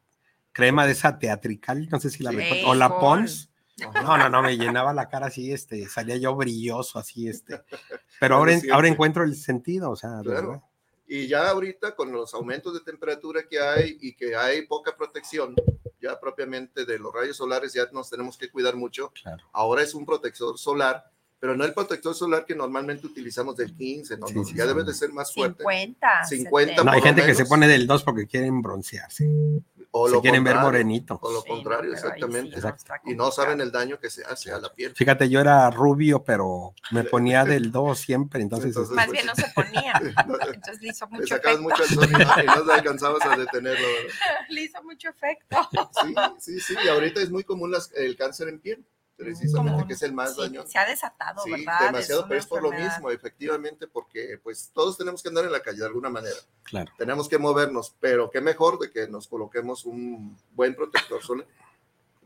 crema 0.51 0.87
de 0.87 0.92
esa 0.92 1.18
teatrical, 1.18 1.88
no 1.90 2.01
sé 2.01 2.11
si 2.11 2.23
la 2.23 2.33
o 2.66 2.75
la 2.75 2.99
Pons 2.99 3.52
no, 3.76 4.18
no, 4.18 4.28
no, 4.28 4.42
me 4.42 4.56
llenaba 4.56 4.92
la 4.92 5.08
cara 5.08 5.26
así, 5.26 5.52
este, 5.52 5.88
salía 5.88 6.16
yo 6.16 6.35
brilloso, 6.37 6.98
así, 6.98 7.28
este. 7.28 7.62
Pero 8.20 8.37
ahora, 8.37 8.58
ahora 8.72 8.88
encuentro 8.88 9.24
el 9.24 9.35
sentido, 9.37 9.90
o 9.90 9.96
sea, 9.96 10.20
claro. 10.22 10.62
Y 11.06 11.26
ya 11.26 11.50
ahorita 11.50 11.94
con 11.94 12.11
los 12.11 12.32
aumentos 12.32 12.72
de 12.72 12.80
temperatura 12.80 13.42
que 13.48 13.61
hay 13.61 13.98
y 14.00 14.14
que 14.14 14.35
hay 14.35 14.66
poca 14.66 14.96
protección, 14.96 15.54
ya 16.00 16.18
propiamente 16.18 16.87
de 16.87 16.98
los 16.98 17.12
rayos 17.12 17.37
solares, 17.37 17.74
ya 17.74 17.87
nos 17.92 18.08
tenemos 18.08 18.38
que 18.38 18.50
cuidar 18.50 18.76
mucho. 18.76 19.12
Ahora 19.52 19.82
es 19.82 19.94
un 19.94 20.06
protector 20.06 20.58
solar, 20.58 21.04
pero 21.38 21.54
no 21.56 21.64
el 21.64 21.74
protector 21.74 22.14
solar 22.14 22.46
que 22.46 22.54
normalmente 22.54 23.06
utilizamos 23.06 23.56
del 23.56 23.74
15, 23.74 24.16
¿no? 24.16 24.26
ya 24.54 24.64
debe 24.64 24.85
de 24.85 24.94
ser 24.94 25.12
más 25.12 25.35
fuerte. 25.35 25.62
50. 25.62 26.24
50. 26.24 26.85
No, 26.85 26.90
hay 26.90 27.02
gente 27.02 27.26
que 27.26 27.35
se 27.35 27.44
pone 27.44 27.68
del 27.68 27.87
2 27.87 28.04
porque 28.04 28.26
quieren 28.26 28.62
broncearse. 28.62 29.28
O 29.94 30.09
lo 30.09 30.22
quieren 30.22 30.42
ver 30.42 30.57
morenito. 30.57 31.18
O 31.22 31.31
lo 31.31 31.44
contrario, 31.44 31.92
exactamente. 31.92 32.59
Y 33.05 33.14
no 33.14 33.31
saben 33.31 33.61
el 33.61 33.70
daño 33.70 33.98
que 34.00 34.09
se 34.09 34.24
hace 34.24 34.50
a 34.50 34.59
la 34.59 34.72
piel. 34.72 34.94
Fíjate, 34.96 35.28
yo 35.28 35.38
era 35.40 35.70
rubio, 35.70 36.24
pero 36.24 36.74
me 36.92 37.05
ponía 37.05 37.44
del 37.44 37.70
2 37.70 37.98
siempre, 37.98 38.40
entonces... 38.40 38.74
Más 38.90 39.11
bien 39.11 39.26
no 39.26 39.35
se 39.35 39.48
ponía. 39.55 39.92
Entonces 40.55 40.83
le 40.83 40.88
hizo 40.88 41.07
mucho 41.09 41.37
efecto. 41.37 41.62
mucho 41.62 41.85
sol 41.85 42.09
y 42.09 42.46
no, 42.46 42.64
te 42.64 42.72
alcanzabas 42.72 43.24
a 43.26 43.37
detenerlo. 43.37 43.87
Le 44.48 44.62
hizo 44.62 44.83
mucho 44.83 45.09
efecto. 45.09 45.57
Sí, 46.02 46.14
sí, 46.38 46.61
sí. 46.61 46.74
Y 46.85 46.88
ahorita 46.88 47.20
es 47.20 47.31
muy 47.31 47.44
común 47.44 47.74
el 47.96 48.16
cáncer 48.16 48.48
en 48.48 48.61
piel 48.61 48.85
precisamente 49.16 49.87
que 49.87 49.92
es 49.94 50.03
el 50.03 50.12
más 50.12 50.37
daño. 50.37 50.66
Se 50.66 50.79
ha 50.79 50.87
desatado, 50.87 51.42
sí, 51.44 51.51
¿verdad? 51.51 51.87
Demasiado, 51.87 52.27
pero 52.29 52.40
es 52.40 52.46
por 52.46 52.62
lo 52.62 52.72
mismo, 52.72 53.11
efectivamente, 53.11 53.87
porque 53.87 54.38
pues 54.42 54.70
todos 54.72 54.96
tenemos 54.96 55.22
que 55.22 55.29
andar 55.29 55.44
en 55.44 55.53
la 55.53 55.62
calle 55.62 55.79
de 55.79 55.87
alguna 55.87 56.11
manera. 56.11 56.37
Claro. 56.64 56.92
Tenemos 56.98 57.29
que 57.29 57.38
movernos, 57.38 57.94
pero 58.01 58.31
qué 58.31 58.40
mejor 58.40 58.79
de 58.79 58.90
que 58.90 59.07
nos 59.09 59.29
coloquemos 59.29 59.85
un 59.85 60.37
buen 60.53 60.75
protector 60.75 61.22
solar. 61.22 61.46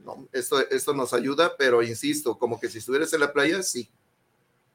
No, 0.04 0.28
esto, 0.32 0.60
esto 0.70 0.94
nos 0.94 1.12
ayuda, 1.12 1.56
pero 1.56 1.82
insisto, 1.82 2.38
como 2.38 2.60
que 2.60 2.68
si 2.68 2.78
estuvieras 2.78 3.12
en 3.12 3.20
la 3.20 3.32
playa, 3.32 3.62
sí. 3.62 3.90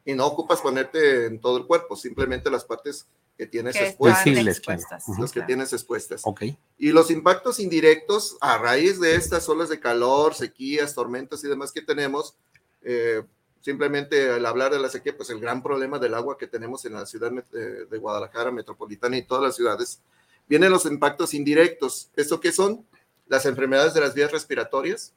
Y 0.03 0.13
no 0.13 0.25
ocupas 0.25 0.61
ponerte 0.61 1.27
en 1.27 1.39
todo 1.39 1.57
el 1.57 1.65
cuerpo, 1.65 1.95
simplemente 1.95 2.49
las 2.49 2.65
partes 2.65 3.07
que 3.41 3.47
tienes 3.47 3.75
expuestas. 3.75 5.03
Los 5.17 5.31
que 5.31 5.41
tienes 5.41 5.73
expuestas. 5.73 6.21
Okay. 6.23 6.55
Y 6.77 6.91
los 6.91 7.09
impactos 7.09 7.59
indirectos 7.59 8.37
a 8.39 8.59
raíz 8.59 8.99
de 8.99 9.15
estas 9.15 9.49
olas 9.49 9.67
de 9.67 9.79
calor, 9.79 10.35
sequías, 10.35 10.93
tormentas 10.93 11.43
y 11.43 11.47
demás 11.47 11.71
que 11.71 11.81
tenemos, 11.81 12.35
eh, 12.83 13.23
simplemente 13.59 14.29
al 14.29 14.45
hablar 14.45 14.71
de 14.71 14.79
la 14.79 14.89
sequía, 14.89 15.17
pues 15.17 15.31
el 15.31 15.39
gran 15.39 15.63
problema 15.63 15.97
del 15.97 16.13
agua 16.13 16.37
que 16.37 16.45
tenemos 16.45 16.85
en 16.85 16.93
la 16.93 17.07
ciudad 17.07 17.31
de 17.31 17.97
Guadalajara, 17.97 18.51
metropolitana 18.51 19.17
y 19.17 19.23
todas 19.23 19.43
las 19.43 19.55
ciudades, 19.55 20.01
vienen 20.47 20.69
los 20.69 20.85
impactos 20.85 21.33
indirectos. 21.33 22.11
¿Esto 22.15 22.39
qué 22.39 22.51
son? 22.51 22.85
Las 23.27 23.47
enfermedades 23.47 23.95
de 23.95 24.01
las 24.01 24.13
vías 24.13 24.31
respiratorias. 24.31 25.13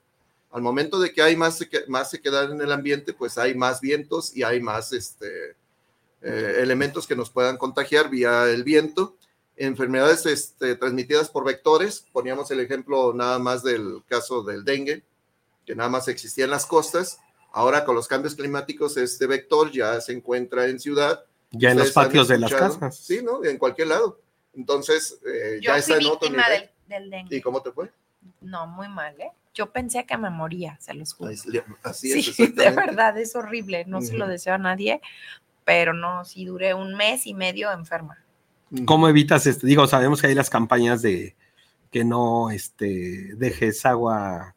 Al 0.50 0.62
momento 0.62 0.98
de 0.98 1.12
que 1.12 1.20
hay 1.20 1.36
más, 1.36 1.58
más 1.88 2.10
sequedad 2.10 2.50
en 2.50 2.62
el 2.62 2.72
ambiente, 2.72 3.12
pues 3.12 3.36
hay 3.36 3.54
más 3.54 3.82
vientos 3.82 4.34
y 4.34 4.44
hay 4.44 4.62
más 4.62 4.94
este, 4.94 5.56
eh, 6.24 6.56
elementos 6.60 7.06
que 7.06 7.14
nos 7.14 7.28
puedan 7.28 7.58
contagiar 7.58 8.08
vía 8.08 8.48
el 8.50 8.64
viento, 8.64 9.16
enfermedades 9.56 10.24
este, 10.24 10.74
transmitidas 10.74 11.28
por 11.28 11.44
vectores, 11.44 12.06
poníamos 12.12 12.50
el 12.50 12.60
ejemplo 12.60 13.12
nada 13.12 13.38
más 13.38 13.62
del 13.62 14.02
caso 14.08 14.42
del 14.42 14.64
dengue, 14.64 15.04
que 15.66 15.74
nada 15.74 15.90
más 15.90 16.08
existía 16.08 16.44
en 16.44 16.50
las 16.50 16.64
costas, 16.64 17.18
ahora 17.52 17.84
con 17.84 17.94
los 17.94 18.08
cambios 18.08 18.34
climáticos 18.34 18.96
este 18.96 19.26
vector 19.26 19.70
ya 19.70 20.00
se 20.00 20.12
encuentra 20.12 20.66
en 20.66 20.80
ciudad. 20.80 21.24
Ya 21.50 21.72
en 21.72 21.78
los 21.78 21.92
patios 21.92 22.28
de 22.28 22.38
las 22.38 22.52
casas. 22.52 22.96
Sí, 22.96 23.20
¿no? 23.22 23.44
En 23.44 23.58
cualquier 23.58 23.88
lado. 23.88 24.18
Entonces, 24.54 25.20
eh, 25.26 25.60
ya 25.62 25.76
está 25.76 25.98
en 25.98 26.06
otro 26.06 26.30
nivel. 26.30 26.70
Del, 26.88 27.10
dengue. 27.10 27.36
¿Y 27.36 27.40
cómo 27.42 27.60
te 27.60 27.70
fue? 27.70 27.90
No, 28.40 28.66
muy 28.66 28.88
mal, 28.88 29.14
¿eh? 29.20 29.30
Yo 29.54 29.70
pensé 29.70 30.04
que 30.04 30.16
me 30.16 30.30
moría, 30.30 30.76
se 30.80 30.94
los 30.94 31.12
juro. 31.12 31.32
Así 31.82 32.12
es. 32.12 32.34
Sí, 32.34 32.46
de 32.56 32.70
verdad, 32.70 33.16
es 33.18 33.36
horrible, 33.36 33.84
no 33.86 34.00
se 34.00 34.14
lo 34.14 34.26
deseo 34.26 34.54
a 34.54 34.58
nadie, 34.58 35.00
pero 35.64 35.92
no, 35.92 36.24
sí 36.24 36.44
duré 36.44 36.74
un 36.74 36.94
mes 36.94 37.26
y 37.26 37.34
medio 37.34 37.72
enferma. 37.72 38.18
¿Cómo 38.86 39.08
evitas 39.08 39.46
esto? 39.46 39.66
Digo, 39.66 39.86
sabemos 39.86 40.20
que 40.20 40.28
hay 40.28 40.34
las 40.34 40.50
campañas 40.50 41.02
de 41.02 41.36
que 41.90 42.04
no 42.04 42.50
este, 42.50 43.34
dejes 43.36 43.86
agua 43.86 44.54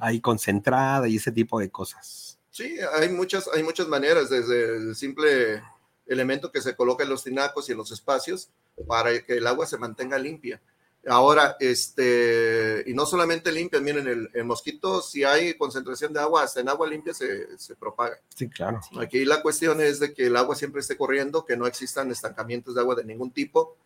ahí 0.00 0.20
concentrada 0.20 1.08
y 1.08 1.16
ese 1.16 1.32
tipo 1.32 1.60
de 1.60 1.70
cosas. 1.70 2.38
Sí, 2.50 2.76
hay 2.94 3.08
muchas, 3.10 3.48
hay 3.54 3.62
muchas 3.62 3.86
maneras, 3.86 4.30
desde 4.30 4.76
el 4.76 4.96
simple 4.96 5.62
elemento 6.06 6.50
que 6.50 6.60
se 6.60 6.74
coloca 6.74 7.04
en 7.04 7.10
los 7.10 7.24
tinacos 7.24 7.68
y 7.68 7.72
en 7.72 7.78
los 7.78 7.92
espacios 7.92 8.50
para 8.86 9.20
que 9.22 9.34
el 9.34 9.46
agua 9.46 9.66
se 9.66 9.78
mantenga 9.78 10.18
limpia. 10.18 10.60
Ahora, 11.08 11.56
este, 11.60 12.82
y 12.86 12.92
no 12.92 13.06
solamente 13.06 13.52
limpia, 13.52 13.80
miren, 13.80 14.30
el, 14.32 14.44
mosquito, 14.44 15.00
si 15.00 15.22
hay 15.22 15.54
concentración 15.54 16.12
de 16.12 16.20
agua, 16.20 16.42
hasta 16.42 16.60
en 16.60 16.68
agua 16.68 16.88
limpia 16.88 17.14
se, 17.14 17.56
se 17.58 17.76
propaga. 17.76 18.18
Sí, 18.34 18.48
claro. 18.48 18.80
Aquí 19.00 19.24
la 19.24 19.40
cuestión 19.40 19.80
es 19.80 20.00
de 20.00 20.12
que 20.12 20.26
el 20.26 20.36
agua 20.36 20.56
siempre 20.56 20.80
esté 20.80 20.96
corriendo, 20.96 21.44
que 21.44 21.56
no 21.56 21.66
existan 21.66 22.10
estancamientos 22.10 22.74
de 22.74 22.80
agua 22.80 22.96
de 22.96 23.04
ningún 23.04 23.30
tipo. 23.30 23.76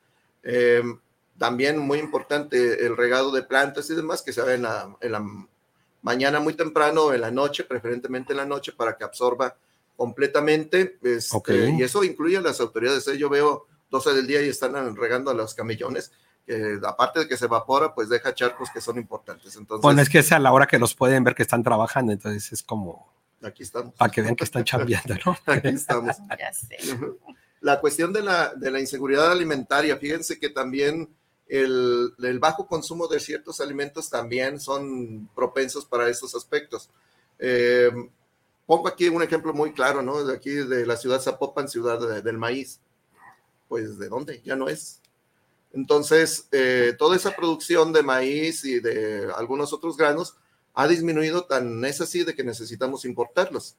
Em, 0.43 0.99
también 1.37 1.79
muy 1.79 1.99
importante 1.99 2.87
el 2.87 2.97
regado 2.97 3.31
de 3.33 3.43
plantas 3.43 3.91
y 3.91 3.95
demás 3.95 4.23
que 4.23 4.33
se 4.33 4.41
haga 4.41 4.55
en 4.55 4.63
la, 4.63 5.25
mañana 6.03 6.41
muy 6.41 6.55
temprano, 6.55 7.13
en 7.13 7.21
la 7.21 7.31
noche, 7.31 7.65
preferentemente 7.65 8.33
en 8.33 8.39
la 8.39 8.47
noche, 8.47 8.73
para 8.73 8.97
que 8.97 9.05
absorba 9.05 9.57
completamente. 9.97 10.99
Este, 11.03 11.71
y 11.71 11.83
eso 11.83 12.03
incluye 12.03 12.39
a 12.39 12.41
las 12.41 12.61
autoridades. 12.61 13.05
Yo 13.19 13.29
veo 13.29 13.67
12 13.91 14.15
del 14.15 14.27
día 14.27 14.43
y 14.43 14.49
están 14.49 14.97
regando 14.97 15.31
a 15.31 15.35
los 15.35 15.55
camellones. 15.55 16.13
Que 16.51 16.81
aparte 16.85 17.21
de 17.21 17.29
que 17.29 17.37
se 17.37 17.45
evapora, 17.45 17.95
pues 17.95 18.09
deja 18.09 18.35
charcos 18.35 18.71
que 18.75 18.81
son 18.81 18.99
importantes. 18.99 19.55
Entonces, 19.55 19.83
bueno, 19.83 20.03
es 20.03 20.09
que 20.09 20.19
es 20.19 20.33
a 20.33 20.41
la 20.41 20.53
hora 20.53 20.67
que 20.67 20.81
los 20.81 20.97
pueden 20.97 21.23
ver 21.23 21.37
que 21.37 21.43
están 21.43 21.63
trabajando, 21.63 22.11
entonces 22.11 22.53
es 22.53 22.65
como 22.65 23.09
aquí 23.41 23.63
estamos. 23.63 23.95
Para 23.95 24.11
que 24.11 24.21
vean 24.21 24.35
que 24.35 24.43
están 24.43 24.65
chambeando, 24.65 25.15
¿no? 25.25 25.39
aquí 25.47 25.69
estamos. 25.69 26.17
ya 26.37 26.53
sé. 26.53 26.77
La 27.61 27.81
cuestión 27.81 28.13
de 28.13 28.23
la, 28.23 28.53
de 28.53 28.69
la 28.69 28.81
inseguridad 28.81 29.31
alimentaria, 29.31 29.97
fíjense 29.97 30.41
que 30.41 30.49
también 30.49 31.09
el, 31.47 32.15
el, 32.21 32.41
bajo 32.41 32.67
consumo 32.67 33.07
de 33.07 33.21
ciertos 33.21 33.61
alimentos 33.61 34.11
también 34.11 34.59
son 34.59 35.29
propensos 35.37 35.85
para 35.85 36.09
estos 36.09 36.35
aspectos. 36.35 36.91
Eh, 37.39 37.93
pongo 38.67 38.89
aquí 38.89 39.09
un 39.09 39.23
ejemplo 39.23 39.55
muy 39.55 39.73
claro, 39.73 40.03
¿no? 40.03 40.25
De 40.25 40.35
aquí 40.35 40.51
de 40.51 40.85
la 40.85 40.97
ciudad 40.97 41.21
Zapopan, 41.21 41.69
ciudad 41.69 42.25
del 42.25 42.39
maíz. 42.39 42.81
Pues, 43.69 44.01
¿de 44.01 44.09
dónde? 44.09 44.43
Ya 44.45 44.57
no 44.57 44.69
es. 44.69 45.01
Entonces, 45.73 46.49
eh, 46.53 46.95
toda 46.99 47.17
esa 47.17 47.35
producción 47.37 47.93
de 47.93 48.03
maíz 48.03 48.65
y 48.65 48.81
de 48.81 49.29
algunos 49.37 49.73
otros 49.73 49.97
granos 49.97 50.37
ha 50.75 50.89
disminuido 50.89 51.45
tan 51.45 51.85
es 51.85 52.01
así 52.01 52.25
de 52.25 52.35
que 52.35 52.45
necesitamos 52.45 53.05
importarlos, 53.05 53.77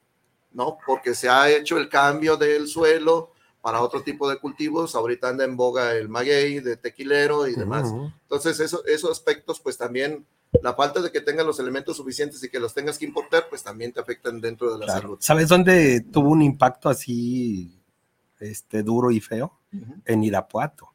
¿no? 0.53 0.77
Porque 0.85 1.15
se 1.15 1.29
ha 1.29 1.49
hecho 1.49 1.77
el 1.77 1.89
cambio 1.89 2.37
del 2.37 2.67
suelo 2.67 3.31
para 3.61 3.81
otro 3.81 4.01
tipo 4.01 4.29
de 4.29 4.37
cultivos, 4.37 4.95
ahorita 4.95 5.29
anda 5.29 5.45
en 5.45 5.55
boga 5.55 5.93
el 5.93 6.09
maguey 6.09 6.59
de 6.59 6.77
tequilero 6.77 7.47
y 7.47 7.55
demás. 7.55 7.93
Entonces, 8.23 8.59
eso, 8.59 8.83
esos 8.85 9.11
aspectos, 9.11 9.59
pues 9.59 9.77
también 9.77 10.25
la 10.61 10.73
falta 10.73 11.01
de 11.01 11.11
que 11.11 11.21
tengan 11.21 11.45
los 11.45 11.59
elementos 11.59 11.97
suficientes 11.97 12.43
y 12.43 12.49
que 12.49 12.59
los 12.59 12.73
tengas 12.73 12.97
que 12.97 13.05
importar, 13.05 13.45
pues 13.49 13.63
también 13.63 13.93
te 13.93 13.99
afectan 13.99 14.41
dentro 14.41 14.73
de 14.73 14.85
la 14.85 14.91
salud. 14.91 15.17
¿Sabes 15.21 15.47
dónde 15.47 16.01
tuvo 16.01 16.29
un 16.29 16.41
impacto 16.41 16.89
así 16.89 17.79
este, 18.39 18.83
duro 18.83 19.11
y 19.11 19.19
feo? 19.19 19.59
En 20.05 20.23
Irapuato. 20.23 20.90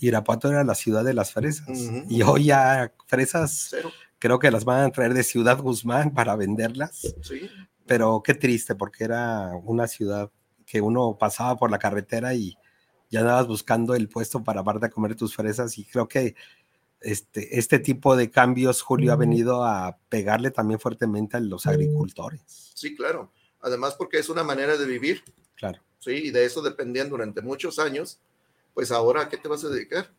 Irapuato 0.00 0.48
era 0.50 0.64
la 0.64 0.74
ciudad 0.74 1.04
de 1.04 1.14
las 1.14 1.32
fresas. 1.32 1.68
Y 2.08 2.22
hoy 2.22 2.44
ya 2.44 2.92
fresas 3.06 3.68
Cero 3.70 3.90
creo 4.22 4.38
que 4.38 4.52
las 4.52 4.64
van 4.64 4.84
a 4.84 4.92
traer 4.92 5.14
de 5.14 5.24
Ciudad 5.24 5.58
Guzmán 5.58 6.14
para 6.14 6.36
venderlas. 6.36 7.12
Sí. 7.22 7.50
Pero 7.86 8.22
qué 8.24 8.34
triste, 8.34 8.76
porque 8.76 9.02
era 9.02 9.50
una 9.64 9.88
ciudad 9.88 10.30
que 10.64 10.80
uno 10.80 11.16
pasaba 11.18 11.56
por 11.56 11.72
la 11.72 11.80
carretera 11.80 12.32
y 12.32 12.56
ya 13.10 13.18
andabas 13.18 13.48
buscando 13.48 13.96
el 13.96 14.08
puesto 14.08 14.44
para 14.44 14.60
aparte 14.60 14.86
a 14.86 14.90
comer 14.90 15.16
tus 15.16 15.34
fresas 15.34 15.76
y 15.76 15.84
creo 15.84 16.06
que 16.06 16.36
este, 17.00 17.58
este 17.58 17.80
tipo 17.80 18.14
de 18.14 18.30
cambios, 18.30 18.80
Julio, 18.80 19.12
ha 19.12 19.16
venido 19.16 19.64
a 19.64 19.98
pegarle 20.08 20.52
también 20.52 20.78
fuertemente 20.78 21.36
a 21.36 21.40
los 21.40 21.66
agricultores. 21.66 22.42
Sí, 22.46 22.94
claro. 22.94 23.32
Además 23.60 23.96
porque 23.96 24.18
es 24.18 24.28
una 24.28 24.44
manera 24.44 24.76
de 24.76 24.86
vivir. 24.86 25.24
Claro. 25.56 25.80
Sí, 25.98 26.12
y 26.12 26.30
de 26.30 26.44
eso 26.44 26.62
dependían 26.62 27.10
durante 27.10 27.42
muchos 27.42 27.80
años. 27.80 28.20
Pues 28.74 28.90
ahora, 28.90 29.22
¿a 29.22 29.28
qué 29.28 29.36
te 29.36 29.48
vas 29.48 29.64
a 29.64 29.68
dedicar? 29.68 30.10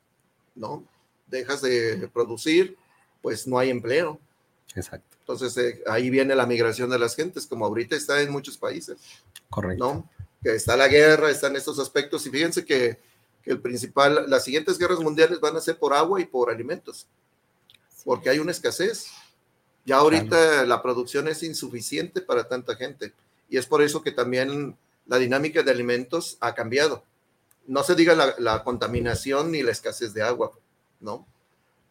No, 0.56 0.86
dejas 1.28 1.62
de 1.62 2.10
producir, 2.14 2.78
pues 3.22 3.48
no 3.48 3.58
hay 3.58 3.70
empleo. 3.70 4.20
Exacto. 4.76 5.18
Entonces 5.20 5.58
eh, 5.58 5.84
ahí 5.88 6.10
viene 6.10 6.36
la 6.36 6.46
migración 6.46 6.90
de 6.90 7.00
las 7.00 7.16
gentes, 7.16 7.48
como 7.48 7.66
ahorita 7.66 7.96
está 7.96 8.22
en 8.22 8.32
muchos 8.32 8.58
países. 8.58 8.98
Correcto. 9.50 9.84
¿no? 9.84 10.10
Que 10.44 10.56
está 10.56 10.76
la 10.76 10.88
guerra, 10.88 11.30
están 11.30 11.56
estos 11.56 11.80
aspectos, 11.80 12.26
y 12.26 12.30
fíjense 12.30 12.66
que, 12.66 13.00
que, 13.42 13.52
el 13.52 13.62
principal, 13.62 14.26
las 14.28 14.44
siguientes 14.44 14.78
guerras 14.78 15.00
mundiales 15.00 15.40
van 15.40 15.56
a 15.56 15.62
ser 15.62 15.78
por 15.78 15.94
agua 15.94 16.20
y 16.20 16.26
por 16.26 16.50
alimentos, 16.50 17.08
porque 18.04 18.30
hay 18.30 18.40
una 18.40 18.52
escasez. 18.52 19.08
Ya 19.86 19.98
ahorita 19.98 20.66
la 20.66 20.82
producción 20.82 21.28
es 21.28 21.44
insuficiente 21.44 22.22
para 22.22 22.48
tanta 22.48 22.76
gente, 22.76 23.14
y 23.50 23.58
es 23.58 23.66
por 23.66 23.82
eso 23.82 24.02
que 24.02 24.12
también 24.12 24.78
la 25.06 25.18
dinámica 25.18 25.64
de 25.64 25.72
alimentos 25.72 26.38
ha 26.40 26.54
cambiado. 26.54 27.04
No 27.66 27.84
se 27.84 27.96
diga 27.96 28.14
la, 28.16 28.36
la 28.40 28.64
contaminación 28.64 29.52
ni 29.52 29.64
la 29.64 29.72
escasez 29.72 30.14
de 30.14 30.22
agua, 30.22 30.52
¿no? 31.00 31.26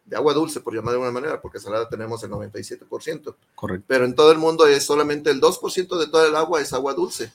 de 0.05 0.17
agua 0.17 0.33
dulce, 0.33 0.59
por 0.59 0.73
llamar 0.73 0.91
de 0.91 0.95
alguna 0.95 1.11
manera, 1.11 1.41
porque 1.41 1.59
salada 1.59 1.87
tenemos 1.87 2.23
el 2.23 2.31
97%. 2.31 3.35
Correcto. 3.55 3.85
Pero 3.87 4.05
en 4.05 4.15
todo 4.15 4.31
el 4.31 4.37
mundo 4.37 4.67
es 4.67 4.85
solamente 4.85 5.29
el 5.29 5.39
2% 5.39 5.97
de 5.97 6.07
toda 6.07 6.27
el 6.27 6.35
agua 6.35 6.61
es 6.61 6.73
agua 6.73 6.93
dulce 6.93 7.31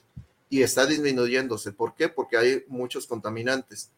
y 0.50 0.62
está 0.62 0.86
disminuyéndose. 0.86 1.72
¿Por 1.72 1.94
qué? 1.94 2.08
Porque 2.08 2.36
hay 2.36 2.64
muchos 2.68 3.06
contaminantes. 3.06 3.90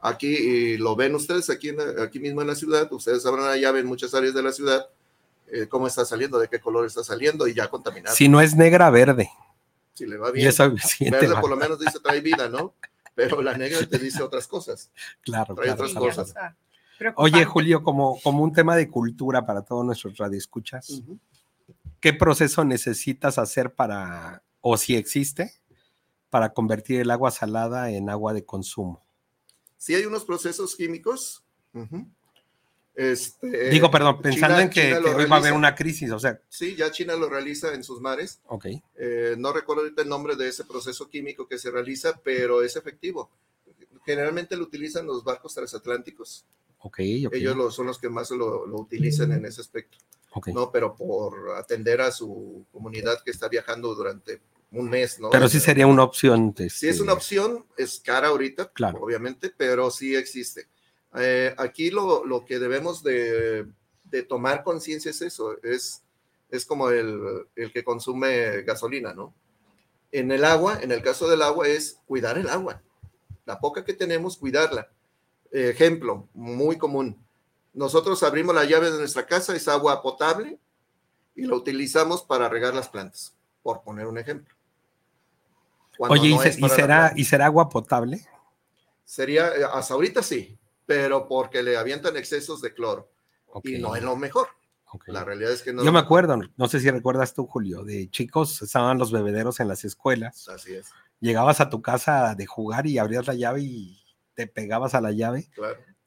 Aquí 0.00 0.76
lo 0.78 0.96
ven 0.96 1.14
ustedes, 1.14 1.50
aquí, 1.50 1.74
aquí 2.02 2.20
mismo 2.20 2.40
en 2.40 2.48
la 2.48 2.54
ciudad, 2.54 2.90
ustedes 2.92 3.22
sabrán 3.22 3.46
allá, 3.46 3.68
en 3.70 3.86
muchas 3.86 4.14
áreas 4.14 4.34
de 4.34 4.42
la 4.42 4.52
ciudad, 4.52 4.86
eh, 5.48 5.66
cómo 5.68 5.86
está 5.86 6.04
saliendo, 6.06 6.38
de 6.38 6.48
qué 6.48 6.58
color 6.58 6.86
está 6.86 7.04
saliendo 7.04 7.46
y 7.46 7.54
ya 7.54 7.68
contaminado. 7.68 8.16
Si 8.16 8.28
no 8.28 8.40
es 8.40 8.56
negra, 8.56 8.88
verde. 8.88 9.30
Si 9.94 10.06
le 10.06 10.16
va 10.16 10.30
bien. 10.30 10.50
verde 11.10 11.34
por 11.40 11.50
lo 11.50 11.56
menos 11.56 11.78
dice 11.78 12.00
trae 12.00 12.20
vida, 12.20 12.48
¿no? 12.48 12.74
Pero 13.14 13.42
la 13.42 13.56
negra 13.56 13.84
te 13.86 13.98
dice 13.98 14.22
otras 14.22 14.46
cosas. 14.46 14.90
Claro. 15.22 15.54
Trae 15.54 15.70
otras 15.70 15.94
cosas. 15.94 16.34
Oye, 17.16 17.44
Julio, 17.44 17.82
como, 17.82 18.20
como 18.20 18.42
un 18.42 18.52
tema 18.52 18.76
de 18.76 18.88
cultura 18.88 19.46
para 19.46 19.62
todos 19.62 19.84
nuestros 19.84 20.18
radioescuchas, 20.18 21.02
¿qué 21.98 22.12
proceso 22.12 22.64
necesitas 22.64 23.38
hacer 23.38 23.74
para, 23.74 24.42
o 24.60 24.76
si 24.76 24.96
existe, 24.96 25.54
para 26.28 26.52
convertir 26.52 27.00
el 27.00 27.10
agua 27.10 27.30
salada 27.30 27.90
en 27.90 28.10
agua 28.10 28.34
de 28.34 28.44
consumo? 28.44 29.02
Sí, 29.78 29.94
hay 29.94 30.04
unos 30.04 30.24
procesos 30.24 30.76
químicos. 30.76 31.42
Este, 32.94 33.70
Digo, 33.70 33.90
perdón, 33.90 34.20
pensando 34.20 34.58
en 34.58 34.68
que, 34.68 34.94
hoy 34.94 35.24
va 35.26 35.36
a 35.36 35.38
haber 35.38 35.52
una 35.52 35.74
crisis, 35.74 36.10
o 36.10 36.18
sea. 36.18 36.40
Sí, 36.48 36.74
ya 36.76 36.90
China 36.90 37.14
lo 37.14 37.28
realiza 37.28 37.72
en 37.72 37.82
sus 37.84 38.00
mares. 38.00 38.40
Ok. 38.46 38.66
Eh, 38.96 39.36
no 39.38 39.52
recuerdo 39.52 39.82
ahorita 39.82 40.02
el 40.02 40.08
nombre 40.08 40.36
de 40.36 40.48
ese 40.48 40.64
proceso 40.64 41.08
químico 41.08 41.46
que 41.46 41.58
se 41.58 41.70
realiza, 41.70 42.20
pero 42.22 42.62
es 42.62 42.76
efectivo. 42.76 43.30
Generalmente 44.04 44.56
lo 44.56 44.64
utilizan 44.64 45.06
los 45.06 45.24
barcos 45.24 45.54
transatlánticos. 45.54 46.44
Ellos 46.96 47.74
son 47.74 47.86
los 47.86 47.98
que 47.98 48.08
más 48.08 48.30
lo, 48.30 48.64
utilizan 48.80 49.32
en 49.32 49.44
ese 49.44 49.60
aspecto. 49.60 49.98
No, 50.46 50.70
pero 50.70 50.94
por 50.94 51.56
atender 51.56 52.00
a 52.00 52.10
su 52.10 52.64
comunidad 52.72 53.22
que 53.22 53.30
está 53.30 53.48
viajando 53.48 53.94
durante 53.94 54.40
un 54.72 54.88
mes, 54.88 55.18
¿no? 55.18 55.30
Pero 55.30 55.48
sí 55.48 55.58
sería 55.58 55.86
una 55.86 56.04
opción. 56.04 56.54
Sí 56.70 56.88
es 56.88 57.00
una 57.00 57.12
opción, 57.12 57.66
es 57.76 58.00
cara 58.00 58.28
ahorita, 58.28 58.70
claro. 58.72 59.00
obviamente, 59.02 59.52
pero 59.54 59.90
sí 59.90 60.14
existe. 60.14 60.68
Eh, 61.16 61.54
aquí 61.58 61.90
lo, 61.90 62.24
lo, 62.24 62.44
que 62.44 62.58
debemos 62.58 63.02
de, 63.02 63.66
de 64.04 64.22
tomar 64.22 64.62
conciencia 64.62 65.10
es 65.10 65.22
eso, 65.22 65.56
es, 65.62 66.02
es 66.50 66.64
como 66.64 66.90
el, 66.90 67.46
el, 67.56 67.72
que 67.72 67.82
consume 67.82 68.62
gasolina, 68.62 69.12
¿no? 69.12 69.34
En 70.12 70.30
el 70.32 70.44
agua, 70.44 70.78
en 70.80 70.92
el 70.92 71.02
caso 71.02 71.28
del 71.28 71.42
agua, 71.42 71.68
es 71.68 71.98
cuidar 72.06 72.38
el 72.38 72.48
agua. 72.48 72.82
La 73.44 73.58
poca 73.58 73.84
que 73.84 73.94
tenemos, 73.94 74.36
cuidarla 74.36 74.88
ejemplo 75.52 76.28
muy 76.34 76.78
común. 76.78 77.16
Nosotros 77.72 78.22
abrimos 78.22 78.54
la 78.54 78.64
llave 78.64 78.90
de 78.90 78.98
nuestra 78.98 79.26
casa, 79.26 79.54
es 79.54 79.68
agua 79.68 80.02
potable 80.02 80.58
y 81.34 81.46
la 81.46 81.54
utilizamos 81.54 82.22
para 82.22 82.48
regar 82.48 82.74
las 82.74 82.88
plantas, 82.88 83.34
por 83.62 83.82
poner 83.82 84.06
un 84.06 84.18
ejemplo. 84.18 84.54
Oye, 85.98 86.28
¿y, 86.28 86.68
será, 86.68 87.12
¿y 87.14 87.24
será 87.24 87.46
agua 87.46 87.68
potable? 87.68 88.26
Sería, 89.04 89.48
eh, 89.48 89.64
hasta 89.72 89.94
ahorita 89.94 90.22
sí, 90.22 90.58
pero 90.90 91.28
porque 91.28 91.62
le 91.62 91.76
avientan 91.76 92.16
excesos 92.16 92.60
de 92.60 92.74
cloro. 92.74 93.12
Y 93.62 93.78
no 93.78 93.94
es 93.94 94.02
lo 94.02 94.16
mejor. 94.16 94.48
La 95.06 95.22
realidad 95.22 95.52
es 95.52 95.62
que 95.62 95.72
no. 95.72 95.84
Yo 95.84 95.92
me 95.92 96.00
acuerdo, 96.00 96.36
no 96.56 96.66
sé 96.66 96.80
si 96.80 96.90
recuerdas 96.90 97.32
tú, 97.32 97.46
Julio, 97.46 97.84
de 97.84 98.10
chicos 98.10 98.60
estaban 98.60 98.98
los 98.98 99.12
bebederos 99.12 99.60
en 99.60 99.68
las 99.68 99.84
escuelas. 99.84 100.48
Así 100.48 100.74
es. 100.74 100.88
Llegabas 101.20 101.60
a 101.60 101.70
tu 101.70 101.80
casa 101.80 102.34
de 102.34 102.44
jugar 102.44 102.88
y 102.88 102.98
abrías 102.98 103.28
la 103.28 103.34
llave 103.34 103.62
y 103.62 104.02
te 104.34 104.48
pegabas 104.48 104.96
a 104.96 105.00
la 105.00 105.12
llave 105.12 105.48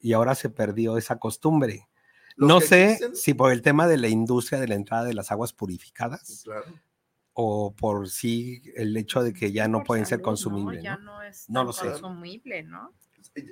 y 0.00 0.12
ahora 0.12 0.34
se 0.34 0.50
perdió 0.50 0.98
esa 0.98 1.18
costumbre. 1.18 1.88
No 2.36 2.60
sé 2.60 2.98
si 3.14 3.32
por 3.32 3.52
el 3.52 3.62
tema 3.62 3.86
de 3.86 3.96
la 3.96 4.08
industria 4.08 4.60
de 4.60 4.68
la 4.68 4.74
entrada 4.74 5.04
de 5.04 5.14
las 5.14 5.32
aguas 5.32 5.54
purificadas 5.54 6.44
o 7.32 7.74
por 7.74 8.10
sí 8.10 8.60
el 8.76 8.94
hecho 8.98 9.22
de 9.22 9.32
que 9.32 9.50
ya 9.50 9.66
no 9.66 9.82
pueden 9.82 10.04
ser 10.04 10.20
consumibles. 10.20 10.80
No, 10.80 10.84
ya 10.84 10.96
no 10.98 11.22
es 11.22 11.48
no 11.48 11.64
lo 11.64 11.72
consumible, 11.72 12.64
¿no? 12.64 12.92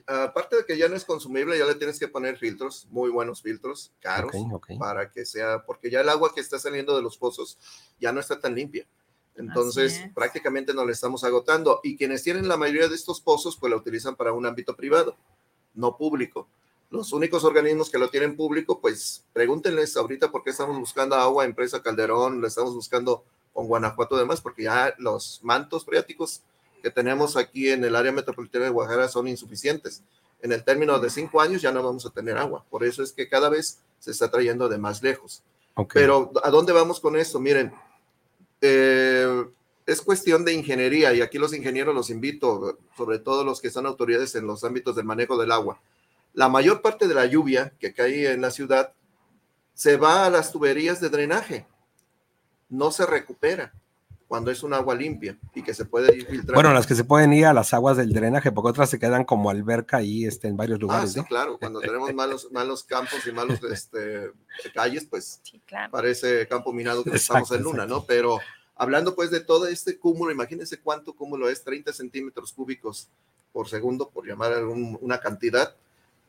Aparte 0.07 0.57
de 0.57 0.65
que 0.65 0.79
ya 0.79 0.89
no 0.89 0.95
es 0.95 1.05
consumible, 1.05 1.59
ya 1.59 1.67
le 1.67 1.75
tienes 1.75 1.99
que 1.99 2.07
poner 2.07 2.37
filtros, 2.37 2.87
muy 2.91 3.11
buenos 3.11 3.43
filtros, 3.43 3.93
caros, 4.01 4.33
para 4.79 5.11
que 5.11 5.25
sea, 5.25 5.65
porque 5.67 5.91
ya 5.91 6.03
el 6.03 6.09
agua 6.09 6.33
que 6.35 6.41
está 6.41 6.59
saliendo 6.59 6.95
de 6.95 7.03
los 7.03 7.19
pozos 7.19 7.59
ya 8.01 8.13
no 8.13 8.21
está 8.21 8.39
tan 8.39 8.55
limpia. 8.55 8.87
Entonces, 9.35 10.03
prácticamente 10.15 10.75
nos 10.75 10.87
la 10.87 10.93
estamos 10.93 11.25
agotando. 11.25 11.81
Y 11.83 11.97
quienes 11.97 12.23
tienen 12.23 12.49
la 12.49 12.57
mayoría 12.57 12.89
de 12.89 12.95
estos 12.95 13.21
pozos, 13.21 13.57
pues 13.57 13.71
la 13.71 13.77
utilizan 13.77 14.15
para 14.15 14.33
un 14.33 14.47
ámbito 14.47 14.77
privado, 14.77 15.17
no 15.75 15.97
público. 15.97 16.49
Los 16.91 17.13
únicos 17.13 17.43
organismos 17.43 17.89
que 17.89 17.99
lo 17.99 18.11
tienen 18.11 18.37
público, 18.37 18.81
pues 18.81 19.25
pregúntenles 19.33 19.97
ahorita 19.97 20.31
por 20.31 20.45
qué 20.45 20.51
estamos 20.51 20.79
buscando 20.79 21.17
agua 21.17 21.47
en 21.47 21.55
Presa 21.55 21.83
Calderón, 21.83 22.41
lo 22.41 22.47
estamos 22.47 22.75
buscando 22.75 23.25
con 23.55 23.67
Guanajuato 23.67 24.17
y 24.17 24.19
demás, 24.19 24.43
porque 24.43 24.65
ya 24.65 24.95
los 24.99 25.41
mantos 25.43 25.87
freáticos 25.87 26.43
que 26.83 26.91
tenemos 26.91 27.37
aquí 27.37 27.71
en 27.71 27.85
el 27.85 27.95
área 27.95 28.13
metropolitana 28.13 28.65
de 28.65 28.71
Guadalajara 28.71 29.09
son 29.09 29.29
insuficientes. 29.29 30.03
En 30.41 30.53
el 30.53 30.65
término 30.65 30.99
de 30.99 31.09
cinco 31.09 31.41
años 31.41 31.63
ya 31.63 31.71
no 31.71 31.83
vamos 31.83 32.05
a 32.05 32.11
tener 32.11 32.37
agua. 32.37 32.65
Por 32.69 32.85
eso 32.85 33.03
es 33.03 33.13
que 33.13 33.29
cada 33.29 33.49
vez 33.49 33.79
se 34.01 34.11
está 34.11 34.31
trayendo 34.31 34.69
de 34.69 34.79
más 34.79 35.03
lejos. 35.03 35.43
Pero 35.95 36.33
¿a 36.43 36.51
dónde 36.51 36.73
vamos 36.73 37.01
con 37.01 37.17
esto? 37.17 37.39
Miren, 37.39 37.73
eh, 38.61 39.45
es 39.87 40.03
cuestión 40.03 40.45
de 40.45 40.53
ingeniería 40.53 41.15
y 41.15 41.21
aquí 41.21 41.39
los 41.39 41.55
ingenieros 41.55 41.95
los 41.95 42.11
invito, 42.11 42.79
sobre 42.97 43.21
todo 43.21 43.45
los 43.45 43.61
que 43.61 43.71
son 43.71 43.87
autoridades 43.87 44.35
en 44.35 44.47
los 44.47 44.65
ámbitos 44.65 44.97
del 44.97 45.05
manejo 45.05 45.39
del 45.39 45.53
agua. 45.53 45.81
La 46.35 46.49
mayor 46.49 46.83
parte 46.83 47.09
de 47.09 47.15
la 47.15 47.27
lluvia 47.27 47.73
que 47.79 47.95
cae 47.95 48.33
en 48.33 48.41
la 48.41 48.51
ciudad 48.51 48.93
se 49.75 49.97
va 49.97 50.27
a 50.27 50.31
las 50.31 50.53
tuberías 50.53 51.01
de 51.01 51.09
drenaje, 51.09 51.67
no 52.69 52.91
se 52.91 53.07
recupera 53.07 53.73
cuando 54.33 54.51
es 54.51 54.63
un 54.63 54.73
agua 54.73 54.95
limpia 54.95 55.37
y 55.55 55.63
que 55.63 55.75
se 55.75 55.85
puede 55.85 56.17
ir 56.17 56.25
filtrando. 56.25 56.55
Bueno, 56.55 56.73
las 56.73 56.87
que 56.87 56.95
se 56.95 57.05
pueden 57.05 57.35
ir 57.35 57.45
a 57.45 57.53
las 57.53 57.75
aguas 57.75 57.99
del 57.99 58.15
drenaje, 58.15 58.51
porque 58.51 58.71
otras 58.71 58.89
se 58.89 58.99
quedan 58.99 59.27
como 59.27 59.51
alberca 59.51 59.99
ahí 59.99 60.25
este, 60.25 60.49
en 60.49 60.57
varios 60.57 60.79
ah, 60.79 60.81
lugares. 60.81 61.19
Ah, 61.19 61.27
claro, 61.29 61.59
cuando 61.59 61.81
tenemos 61.81 62.11
malos, 62.15 62.49
malos 62.51 62.83
campos 62.83 63.27
y 63.27 63.33
malos 63.33 63.61
este, 63.71 64.33
calles, 64.73 65.05
pues 65.05 65.43
parece 65.91 66.49
campo 66.49 66.73
minado 66.73 67.05
que 67.05 67.15
estamos 67.15 67.53
en 67.53 67.63
luna, 67.63 67.85
¿no? 67.85 68.05
Pero 68.07 68.39
hablando 68.75 69.15
pues 69.15 69.31
de 69.31 69.41
todo 69.41 69.67
este 69.67 69.99
cúmulo, 69.99 70.33
imagínense 70.33 70.81
cuánto 70.81 71.15
cúmulo 71.15 71.51
es, 71.51 71.63
30 71.63 71.93
centímetros 71.93 72.55
cúbicos 72.55 73.11
por 73.53 73.69
segundo, 73.69 74.09
por 74.09 74.27
llamar 74.27 74.65
una 74.65 75.21
cantidad, 75.21 75.77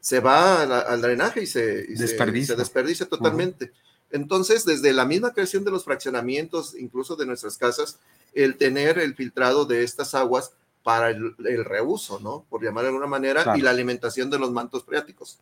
se 0.01 0.19
va 0.19 0.63
al, 0.63 1.01
drenaje 1.01 1.43
y 1.43 1.47
se, 1.47 1.85
desperdicia. 1.85 2.55
se, 2.55 2.59
desperdicia 2.59 3.05
totalmente. 3.07 3.71
Entonces, 4.13 4.63
desde 4.63 4.93
la 4.93 5.05
misma 5.05 5.33
creación 5.33 5.65
de 5.65 5.71
los 5.71 5.83
fraccionamientos, 5.83 6.75
incluso 6.75 7.15
de 7.15 7.25
nuestras 7.25 7.57
casas, 7.57 7.99
el 8.35 8.57
tener 8.57 8.99
el 8.99 9.15
filtrado 9.15 9.65
de 9.65 9.83
estas 9.83 10.13
aguas 10.13 10.53
para 10.83 11.09
el, 11.09 11.65
reuso, 11.65 12.19
¿no? 12.19 12.45
Por 12.47 12.63
llamar 12.63 12.83
de 12.83 12.89
alguna 12.89 13.07
manera, 13.07 13.57
y 13.57 13.61
la 13.61 13.71
alimentación 13.71 14.29
de 14.29 14.37
los 14.37 14.51
mantos 14.51 14.83
freáticos. 14.85 15.39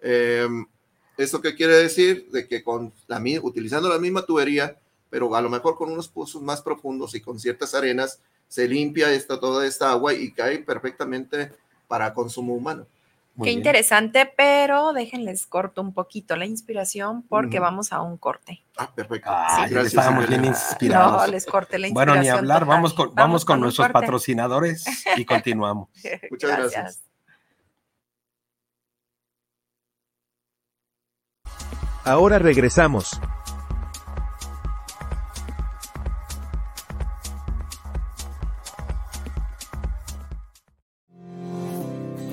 Eh, 0.00 0.46
¿Esto 1.16 1.40
qué 1.40 1.56
quiere 1.56 1.74
decir? 1.74 2.28
De 2.30 2.46
que 2.46 2.62
con 2.62 2.92
la, 3.08 3.20
utilizando 3.42 3.88
la 3.88 3.98
misma 3.98 4.24
tubería, 4.24 4.78
pero 5.10 5.34
a 5.34 5.42
lo 5.42 5.50
mejor 5.50 5.76
con 5.76 5.90
unos 5.90 6.06
pozos 6.06 6.40
más 6.42 6.62
profundos 6.62 7.16
y 7.16 7.20
con 7.20 7.40
ciertas 7.40 7.74
arenas, 7.74 8.20
se 8.46 8.68
limpia 8.68 9.12
esta, 9.12 9.40
toda 9.40 9.66
esta 9.66 9.90
agua 9.90 10.14
y 10.14 10.30
cae 10.30 10.60
perfectamente 10.60 11.50
para 11.88 12.14
consumo 12.14 12.54
humano. 12.54 12.86
Qué 13.42 13.50
interesante, 13.50 14.30
pero 14.36 14.92
déjenles 14.92 15.46
corto 15.46 15.80
un 15.80 15.94
poquito 15.94 16.36
la 16.36 16.44
inspiración 16.44 17.22
porque 17.22 17.60
vamos 17.60 17.92
a 17.92 18.02
un 18.02 18.18
corte. 18.18 18.62
Ah, 18.76 18.90
perfecto. 18.94 19.30
Ah, 19.32 19.66
Estábamos 19.68 20.28
bien 20.28 20.44
inspirados. 20.44 21.26
No, 21.26 21.32
les 21.32 21.46
corté 21.46 21.78
la 21.78 21.88
inspiración. 21.88 22.16
Bueno, 22.16 22.22
ni 22.22 22.28
hablar, 22.28 22.66
vamos 22.66 22.92
con, 22.92 23.14
vamos, 23.14 23.44
con, 23.44 23.60
nuestros 23.60 23.88
patrocinadores 23.88 24.84
y 25.16 25.24
continuamos. 25.26 25.88
Muchas 26.30 26.58
gracias. 26.58 27.02
Ahora 32.04 32.38
regresamos. 32.38 33.18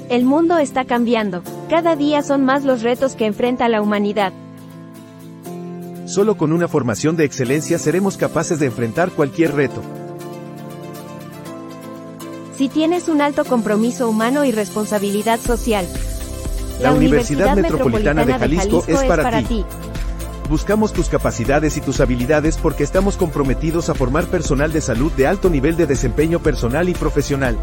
El 0.10 0.26
mundo 0.26 0.58
está 0.58 0.86
cambiando. 0.86 1.44
Cada 1.70 1.96
día 1.96 2.24
son 2.24 2.44
más 2.44 2.64
los 2.64 2.82
retos 2.82 3.16
que 3.16 3.28
enfrenta 3.28 3.70
la 3.70 3.80
humanidad. 3.80 4.34
Solo 6.06 6.36
con 6.36 6.52
una 6.52 6.68
formación 6.68 7.16
de 7.16 7.26
excelencia 7.26 7.78
seremos 7.78 8.18
capaces 8.18 8.58
de 8.58 8.66
enfrentar 8.66 9.12
cualquier 9.12 9.54
reto. 9.54 9.84
Si 12.58 12.70
tienes 12.70 13.08
un 13.08 13.22
alto 13.22 13.46
compromiso 13.46 14.10
humano 14.10 14.46
y 14.46 14.52
responsabilidad 14.52 15.40
social, 15.40 15.86
la, 16.82 16.92
Universidad, 16.92 17.56
Metropolitana, 17.56 18.26
de 18.26 18.34
Jalisco, 18.34 18.84
es, 18.88 19.04
para, 19.04 19.44
ti. 19.44 19.64
Buscamos 20.50 20.92
tus 20.92 21.08
capacidades 21.08 21.78
y 21.78 21.82
tus 21.82 22.00
habilidades 22.00 22.58
porque 22.58 22.84
estamos 22.84 23.16
comprometidos 23.16 23.90
a 23.90 23.94
formar 23.94 24.26
personal 24.26 24.74
de 24.74 24.82
salud 24.82 25.12
de 25.12 25.28
alto 25.28 25.52
nivel 25.52 25.78
de 25.78 25.86
desempeño 25.86 26.40
personal 26.40 26.90
y 26.90 26.96
profesional. 26.96 27.56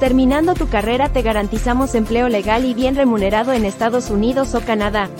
Terminando 0.00 0.54
tu 0.54 0.66
carrera 0.66 1.10
te 1.10 1.20
garantizamos 1.20 1.94
empleo 1.94 2.30
legal 2.30 2.64
y 2.64 2.72
bien 2.72 2.96
remunerado 2.96 3.52
en 3.52 3.66
Estados 3.66 4.08
Unidos 4.08 4.54
o 4.54 4.62
Canadá. 4.62 5.10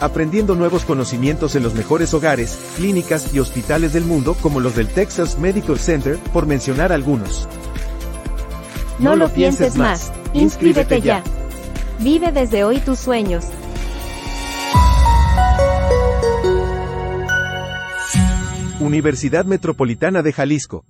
Aprendiendo 0.00 0.54
nuevos 0.54 0.86
conocimientos 0.86 1.54
en 1.54 1.62
los 1.62 1.74
mejores 1.74 2.14
hogares, 2.14 2.58
clínicas 2.76 3.34
y 3.34 3.38
hospitales 3.38 3.92
del 3.92 4.06
mundo 4.06 4.34
como 4.40 4.58
los 4.58 4.74
del 4.74 4.88
Texas 4.88 5.38
Medical 5.38 5.78
Center, 5.78 6.16
por 6.32 6.46
mencionar 6.46 6.92
algunos. 6.92 7.46
No, 8.98 9.16
lo 9.16 9.28
pienses 9.28 9.76
más, 9.76 10.10
inscríbete 10.32 11.02
ya. 11.02 11.22
Vive 11.98 12.32
desde 12.32 12.64
hoy 12.64 12.78
tus 12.78 12.98
sueños. 12.98 13.44
Universidad 18.80 19.44
Metropolitana 19.44 20.22
de 20.22 20.32
Jalisco. 20.32 20.86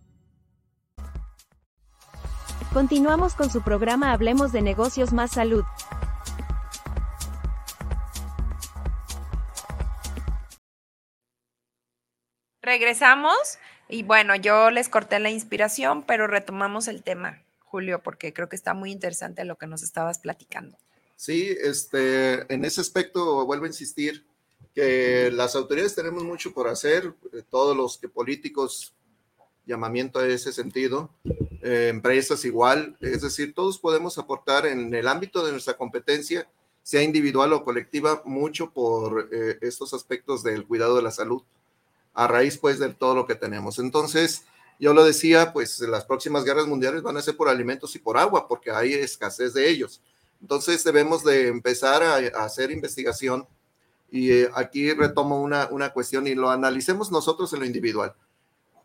Continuamos 2.73 3.35
con 3.35 3.51
su 3.51 3.63
programa 3.63 4.13
Hablemos 4.13 4.53
de 4.53 4.63
negocios 4.63 5.13
más 5.13 5.33
salud. 5.33 5.65
Regresamos 12.63 13.35
y 13.89 14.05
bueno, 14.05 14.37
yo 14.37 14.71
les 14.71 14.89
corté 14.89 15.19
la 15.19 15.31
inspiración, 15.31 16.05
pero 16.05 16.29
retomamos 16.29 16.87
el 16.87 17.03
tema, 17.03 17.43
Julio, 17.59 18.05
porque 18.05 18.33
creo 18.33 18.49
que 18.49 18.55
está 18.55 18.73
muy 18.73 18.93
interesante 18.93 19.45
lo 19.45 19.57
que 19.57 19.67
nos 19.67 19.83
estabas 19.83 20.21
platicando. 20.21 20.79
Sí, 21.17 21.53
este, 21.61 22.53
en 22.55 22.65
ese 22.65 22.81
aspecto 22.81 23.45
vuelvo 23.47 23.65
a 23.65 23.69
insistir 23.69 24.25
que 24.77 25.33
las 25.33 25.57
autoridades 25.57 25.97
tenemos 25.97 26.23
mucho 26.23 26.55
por 26.55 26.69
hacer, 26.69 27.13
eh, 27.33 27.43
todos 27.51 27.77
los 27.77 27.99
que 27.99 28.09
políticos 28.09 28.95
llamamiento 29.71 30.19
a 30.19 30.27
ese 30.27 30.53
sentido, 30.53 31.11
eh, 31.63 31.89
empresas 31.89 32.45
igual, 32.45 32.97
es 33.01 33.23
decir, 33.23 33.55
todos 33.55 33.79
podemos 33.79 34.19
aportar 34.19 34.67
en 34.67 34.93
el 34.93 35.09
ámbito 35.09 35.45
de 35.45 35.53
nuestra 35.53 35.77
competencia, 35.77 36.49
sea 36.83 37.03
individual 37.03 37.53
o 37.53 37.65
colectiva, 37.65 38.23
mucho 38.25 38.71
por 38.71 39.29
eh, 39.33 39.59
estos 39.63 39.95
aspectos 39.95 40.43
del 40.43 40.67
cuidado 40.67 40.97
de 40.97 41.03
la 41.03 41.11
salud, 41.11 41.43
a 42.13 42.27
raíz 42.27 42.59
pues 42.59 42.79
de 42.79 42.89
todo 42.93 43.15
lo 43.15 43.27
que 43.27 43.37
tenemos. 43.37 43.79
Entonces, 43.79 44.45
yo 44.81 44.93
lo 44.93 45.05
decía, 45.05 45.53
pues 45.53 45.79
las 45.81 46.05
próximas 46.05 46.45
guerras 46.45 46.67
mundiales 46.67 47.03
van 47.03 47.17
a 47.17 47.23
ser 47.23 47.37
por 47.37 47.49
alimentos 47.49 47.95
y 47.95 47.99
por 47.99 48.19
agua, 48.19 48.49
porque 48.49 48.71
hay 48.71 48.95
escasez 48.95 49.55
de 49.55 49.69
ellos. 49.69 50.03
Entonces 50.41 50.83
debemos 50.83 51.23
de 51.23 51.49
empezar 51.49 52.03
a, 52.03 52.17
hacer 52.43 52.71
investigación 52.71 53.47
y 54.11 54.33
eh, 54.33 54.51
aquí 54.55 54.93
retomo 54.93 55.41
una, 55.41 55.69
una 55.71 55.91
cuestión 55.91 56.27
y 56.27 56.35
lo 56.35 56.51
analicemos 56.51 57.13
nosotros 57.13 57.53
en 57.53 57.61
lo 57.61 57.67
individual. 57.67 58.15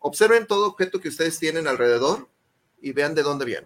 Observen 0.07 0.45
todo 0.45 0.67
objeto 0.67 1.01
que 1.01 1.09
ustedes 1.09 1.39
tienen 1.39 1.67
alrededor 1.67 2.29
y 2.79 2.91
vean 2.91 3.15
de 3.15 3.23
dónde 3.23 3.43
viene. 3.43 3.65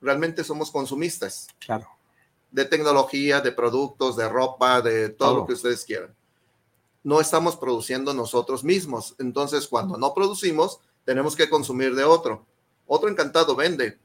Realmente 0.00 0.44
somos 0.44 0.70
consumistas. 0.70 1.48
Claro. 1.58 1.88
De 2.52 2.64
tecnología, 2.64 3.40
de 3.40 3.50
productos, 3.50 4.16
de 4.16 4.28
ropa, 4.28 4.80
de 4.80 5.08
todo, 5.08 5.38
lo 5.38 5.46
que 5.48 5.54
ustedes 5.54 5.84
quieran. 5.84 6.14
No 7.02 7.20
estamos 7.20 7.56
produciendo 7.56 8.14
nosotros 8.14 8.62
mismos. 8.62 9.16
Entonces, 9.18 9.66
cuando 9.66 9.98
no 9.98 10.14
producimos, 10.14 10.78
tenemos 11.04 11.34
que 11.34 11.50
consumir 11.50 11.96
de 11.96 12.04
otro. 12.04 12.46
Otro 12.86 13.08
encantado 13.08 13.56
vende, 13.56 13.98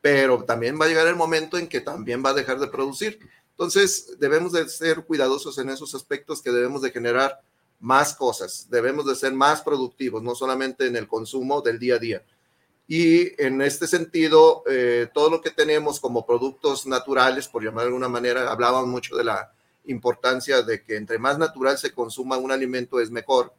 pero 0.00 0.42
también 0.42 0.76
va 0.76 0.86
a 0.86 0.88
llegar 0.88 1.06
el 1.06 1.14
momento 1.14 1.56
en 1.56 1.68
que 1.68 1.80
también 1.80 2.20
va 2.20 2.30
a 2.30 2.34
dejar 2.34 2.58
de 2.58 2.66
producir. 2.66 3.20
Entonces, 3.52 4.18
debemos 4.18 4.50
de 4.50 4.68
ser 4.68 5.04
cuidadosos 5.04 5.56
en 5.58 5.70
esos 5.70 5.94
aspectos 5.94 6.42
que 6.42 6.50
debemos 6.50 6.82
de 6.82 6.90
generar 6.90 7.40
más 7.80 8.14
cosas, 8.14 8.68
debemos 8.70 9.06
de 9.06 9.16
ser 9.16 9.32
más 9.32 9.62
productivos, 9.62 10.22
no 10.22 10.34
solamente 10.34 10.86
en 10.86 10.96
el 10.96 11.08
consumo 11.08 11.62
del 11.62 11.78
día 11.78 11.96
a 11.96 11.98
día. 11.98 12.22
Y 12.86 13.40
en 13.40 13.62
este 13.62 13.86
sentido, 13.86 14.64
eh, 14.68 15.08
todo 15.14 15.30
lo 15.30 15.40
que 15.40 15.50
tenemos 15.50 16.00
como 16.00 16.26
productos 16.26 16.86
naturales, 16.86 17.48
por 17.48 17.62
llamar 17.62 17.84
de 17.84 17.88
alguna 17.88 18.08
manera, 18.08 18.50
hablábamos 18.50 18.88
mucho 18.88 19.16
de 19.16 19.24
la 19.24 19.52
importancia 19.86 20.62
de 20.62 20.82
que 20.82 20.96
entre 20.96 21.18
más 21.18 21.38
natural 21.38 21.78
se 21.78 21.92
consuma 21.92 22.36
un 22.36 22.52
alimento 22.52 23.00
es 23.00 23.10
mejor. 23.10 23.54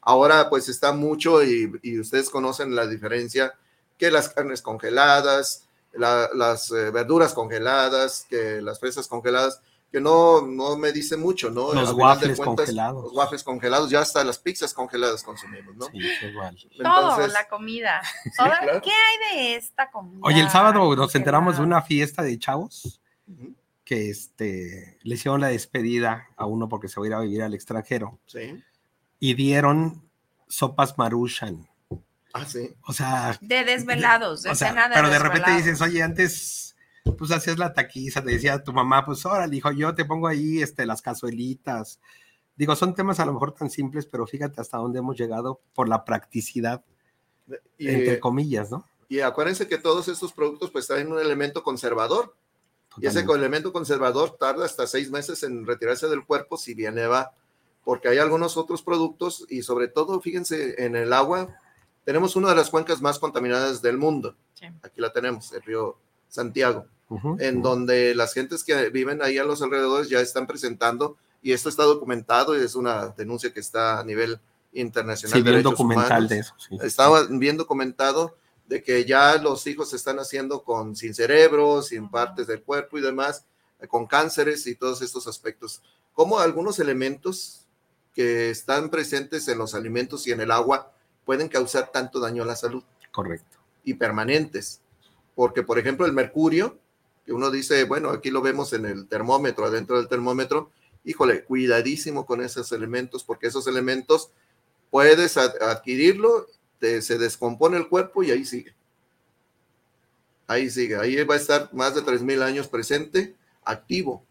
Ahora 0.00 0.50
pues 0.50 0.68
está 0.68 0.92
mucho 0.92 1.42
y, 1.42 1.98
ustedes 1.98 2.28
conocen 2.28 2.74
la 2.74 2.86
diferencia 2.86 3.54
que 3.96 4.10
las 4.10 4.28
carnes 4.28 4.60
congeladas, 4.60 5.66
las 5.92 6.70
eh, 6.70 6.90
verduras 6.90 7.32
congeladas, 7.32 8.26
que 8.28 8.60
las 8.60 8.80
fresas 8.80 9.08
congeladas, 9.08 9.60
que 9.94 10.00
no, 10.00 10.44
no 10.44 10.76
me 10.76 10.90
dice 10.90 11.16
mucho, 11.16 11.52
¿no? 11.52 11.72
Los 11.72 11.92
waffles 11.92 12.40
congelados. 12.40 13.04
Los 13.04 13.12
waffles 13.12 13.44
congelados, 13.44 13.88
ya 13.88 14.00
hasta 14.00 14.24
las 14.24 14.40
pizzas 14.40 14.74
congeladas 14.74 15.22
consumimos, 15.22 15.76
¿no? 15.76 15.86
Sí, 15.86 16.00
igual. 16.28 16.56
Todo, 16.82 17.24
la 17.28 17.46
comida. 17.46 18.02
¿Qué 18.82 18.90
hay 18.90 19.36
de 19.36 19.54
esta 19.54 19.92
comida? 19.92 20.18
Oye, 20.22 20.40
el 20.40 20.50
sábado 20.50 20.96
nos 20.96 21.14
enteramos 21.14 21.58
de 21.58 21.62
una 21.62 21.80
fiesta 21.80 22.24
de 22.24 22.36
chavos 22.40 23.00
que 23.84 24.10
este, 24.10 24.98
le 25.04 25.14
hicieron 25.14 25.40
la 25.40 25.46
despedida 25.46 26.26
a 26.36 26.46
uno 26.46 26.68
porque 26.68 26.88
se 26.88 26.98
va 26.98 27.06
a 27.06 27.08
ir 27.08 27.14
a 27.14 27.20
vivir 27.20 27.42
al 27.44 27.54
extranjero. 27.54 28.18
Sí. 28.26 28.60
Y 29.20 29.34
dieron 29.34 30.10
sopas 30.48 30.98
maruchan. 30.98 31.68
Ah, 32.32 32.44
sí. 32.44 32.74
O 32.82 32.92
sea. 32.92 33.38
De 33.40 33.62
desvelados, 33.62 34.42
de, 34.42 34.50
o 34.50 34.54
sea, 34.56 34.90
Pero 34.92 35.08
de 35.08 35.20
repente 35.20 35.52
dices, 35.52 35.80
oye, 35.80 36.02
antes 36.02 36.73
pues 37.12 37.30
hacías 37.30 37.58
la 37.58 37.72
taquiza, 37.74 38.22
te 38.22 38.30
decía 38.30 38.62
tu 38.62 38.72
mamá, 38.72 39.04
pues 39.04 39.24
ahora, 39.26 39.46
dijo, 39.46 39.70
yo 39.72 39.94
te 39.94 40.04
pongo 40.04 40.26
ahí 40.26 40.62
este, 40.62 40.86
las 40.86 41.02
cazuelitas. 41.02 42.00
Digo, 42.56 42.74
son 42.76 42.94
temas 42.94 43.20
a 43.20 43.26
lo 43.26 43.32
mejor 43.32 43.52
tan 43.52 43.68
simples, 43.68 44.06
pero 44.06 44.26
fíjate 44.26 44.60
hasta 44.60 44.78
dónde 44.78 45.00
hemos 45.00 45.18
llegado 45.18 45.60
por 45.74 45.88
la 45.88 46.04
practicidad, 46.04 46.84
entre 47.78 48.20
comillas, 48.20 48.70
¿no? 48.70 48.86
Y 49.08 49.20
acuérdense 49.20 49.68
que 49.68 49.78
todos 49.78 50.08
estos 50.08 50.32
productos 50.32 50.70
pues 50.70 50.86
traen 50.86 51.12
un 51.12 51.18
elemento 51.18 51.62
conservador. 51.62 52.34
Y 52.96 53.06
ese 53.06 53.20
elemento 53.20 53.72
conservador 53.72 54.36
tarda 54.38 54.64
hasta 54.64 54.86
seis 54.86 55.10
meses 55.10 55.42
en 55.42 55.66
retirarse 55.66 56.06
del 56.06 56.24
cuerpo 56.24 56.56
si 56.56 56.74
viene 56.74 57.06
va, 57.06 57.34
porque 57.82 58.08
hay 58.08 58.18
algunos 58.18 58.56
otros 58.56 58.82
productos 58.82 59.44
y 59.48 59.62
sobre 59.62 59.88
todo, 59.88 60.20
fíjense, 60.20 60.84
en 60.84 60.94
el 60.94 61.12
agua 61.12 61.58
tenemos 62.04 62.36
una 62.36 62.50
de 62.50 62.54
las 62.54 62.70
cuencas 62.70 63.02
más 63.02 63.18
contaminadas 63.18 63.82
del 63.82 63.98
mundo. 63.98 64.36
Aquí 64.82 65.00
la 65.00 65.12
tenemos, 65.12 65.52
el 65.52 65.62
río 65.62 65.98
Santiago, 66.28 66.86
en 67.38 67.62
donde 67.62 68.14
las 68.14 68.34
gentes 68.34 68.64
que 68.64 68.90
viven 68.90 69.22
ahí 69.22 69.38
a 69.38 69.44
los 69.44 69.62
alrededores 69.62 70.08
ya 70.08 70.20
están 70.20 70.46
presentando, 70.46 71.16
y 71.42 71.52
esto 71.52 71.68
está 71.68 71.84
documentado 71.84 72.58
y 72.58 72.62
es 72.62 72.74
una 72.74 73.08
denuncia 73.08 73.52
que 73.52 73.60
está 73.60 74.00
a 74.00 74.04
nivel 74.04 74.40
internacional. 74.72 75.38
Sí, 75.38 75.42
bien 75.42 75.62
documental 75.62 76.28
de 76.28 76.38
eso. 76.38 76.54
Estaba 76.82 77.26
bien 77.28 77.56
documentado 77.56 78.36
de 78.66 78.82
que 78.82 79.04
ya 79.04 79.36
los 79.36 79.66
hijos 79.66 79.90
se 79.90 79.96
están 79.96 80.18
haciendo 80.18 80.62
con 80.62 80.96
sin 80.96 81.14
cerebro, 81.14 81.82
sin 81.82 82.08
partes 82.08 82.46
del 82.46 82.62
cuerpo 82.62 82.98
y 82.98 83.02
demás, 83.02 83.44
eh, 83.80 83.86
con 83.86 84.06
cánceres 84.06 84.66
y 84.66 84.74
todos 84.74 85.02
estos 85.02 85.26
aspectos. 85.26 85.82
Como 86.14 86.38
algunos 86.38 86.78
elementos 86.78 87.66
que 88.14 88.50
están 88.50 88.88
presentes 88.88 89.46
en 89.48 89.58
los 89.58 89.74
alimentos 89.74 90.26
y 90.26 90.32
en 90.32 90.40
el 90.40 90.50
agua 90.50 90.92
pueden 91.24 91.48
causar 91.48 91.90
tanto 91.92 92.20
daño 92.20 92.42
a 92.42 92.46
la 92.46 92.56
salud. 92.56 92.82
Correcto. 93.10 93.58
Y 93.84 93.94
permanentes. 93.94 94.80
Porque, 95.34 95.62
por 95.62 95.78
ejemplo, 95.78 96.06
el 96.06 96.12
mercurio, 96.12 96.78
que 97.24 97.32
uno 97.32 97.50
dice, 97.50 97.84
bueno, 97.84 98.10
aquí 98.10 98.30
lo 98.30 98.42
vemos 98.42 98.72
en 98.72 98.86
el 98.86 99.08
termómetro, 99.08 99.64
adentro 99.64 99.96
del 99.96 100.08
termómetro, 100.08 100.70
híjole, 101.04 101.44
cuidadísimo 101.44 102.26
con 102.26 102.42
esos 102.42 102.72
elementos, 102.72 103.24
porque 103.24 103.46
esos 103.46 103.66
elementos 103.66 104.30
puedes 104.90 105.36
adquirirlo 105.36 106.46
este, 106.84 107.00
se 107.00 107.18
descompone 107.18 107.78
el 107.78 107.88
cuerpo 107.88 108.22
y 108.22 108.30
ahí 108.30 108.44
sigue. 108.44 108.74
Ahí 110.46 110.68
sigue, 110.68 110.96
ahí 110.96 111.22
va 111.24 111.34
a 111.34 111.38
estar 111.38 111.72
más 111.72 111.94
de 111.94 112.02
3.000 112.02 112.42
años 112.42 112.68
presente, 112.68 113.34
activo. 113.64 114.22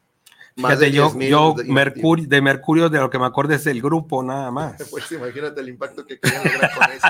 Fíjate, 0.55 0.91
yo, 0.91 1.17
yo 1.19 1.55
de, 1.57 1.63
mercurio, 1.63 2.27
de 2.27 2.41
Mercurio, 2.41 2.89
de 2.89 2.99
lo 2.99 3.09
que 3.09 3.17
me 3.17 3.25
acuerdo 3.25 3.55
es 3.55 3.63
del 3.63 3.81
grupo, 3.81 4.21
nada 4.21 4.51
más. 4.51 4.75
Pues 4.89 5.11
imagínate 5.11 5.61
el 5.61 5.69
impacto 5.69 6.05
que 6.05 6.19
querían 6.19 6.43
lograr 6.43 6.73
con 6.75 6.91
eso. 6.91 7.07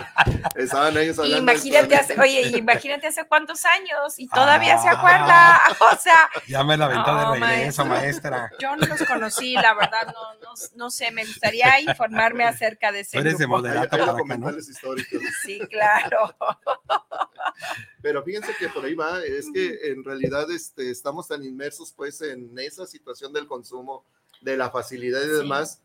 Estaban 0.55 0.97
ellos 0.97 1.19
hablando. 1.19 1.51
Imagínate 1.51 1.95
hace, 1.95 2.19
oye, 2.19 2.57
imagínate 2.57 3.07
hace 3.07 3.25
cuántos 3.25 3.65
años 3.65 4.17
y 4.17 4.27
todavía 4.27 4.77
se 4.77 4.89
acuerda. 4.89 5.59
O 5.93 5.97
sea. 5.97 6.29
Ya 6.47 6.63
me 6.63 6.77
la 6.77 6.85
aventó 6.85 7.15
de 7.15 7.39
regreso, 7.39 7.85
maestra. 7.85 8.51
Yo 8.59 8.75
no 8.75 8.85
los 8.85 9.03
conocí, 9.03 9.53
la 9.53 9.73
verdad, 9.73 10.07
no, 10.07 10.33
no, 10.41 10.53
no, 10.75 10.89
sé, 10.89 11.11
me 11.11 11.25
gustaría 11.25 11.79
informarme 11.81 12.45
acerca 12.45 12.91
de 12.91 13.01
ese. 13.01 13.17
Eres 13.17 13.37
grupo. 13.37 13.41
de 13.41 13.47
moderato 13.47 13.97
para 13.97 14.11
acá, 14.11 14.37
¿no? 14.37 14.57
históricos. 14.57 15.21
Sí, 15.43 15.59
claro. 15.69 16.35
Pero 18.03 18.21
fíjense 18.21 18.53
que 18.59 18.67
por 18.67 18.83
ahí 18.83 18.95
va, 18.95 19.23
es 19.23 19.49
que 19.53 19.79
en 19.91 20.03
realidad 20.03 20.51
este, 20.51 20.91
estamos 20.91 21.29
tan 21.29 21.41
inmersos 21.41 21.93
pues 21.93 22.21
en 22.21 22.51
esa 22.59 22.85
situación 22.85 23.31
del 23.31 23.47
consumo, 23.47 24.03
de 24.41 24.57
la 24.57 24.69
facilidad 24.69 25.21
y 25.23 25.29
demás. 25.29 25.81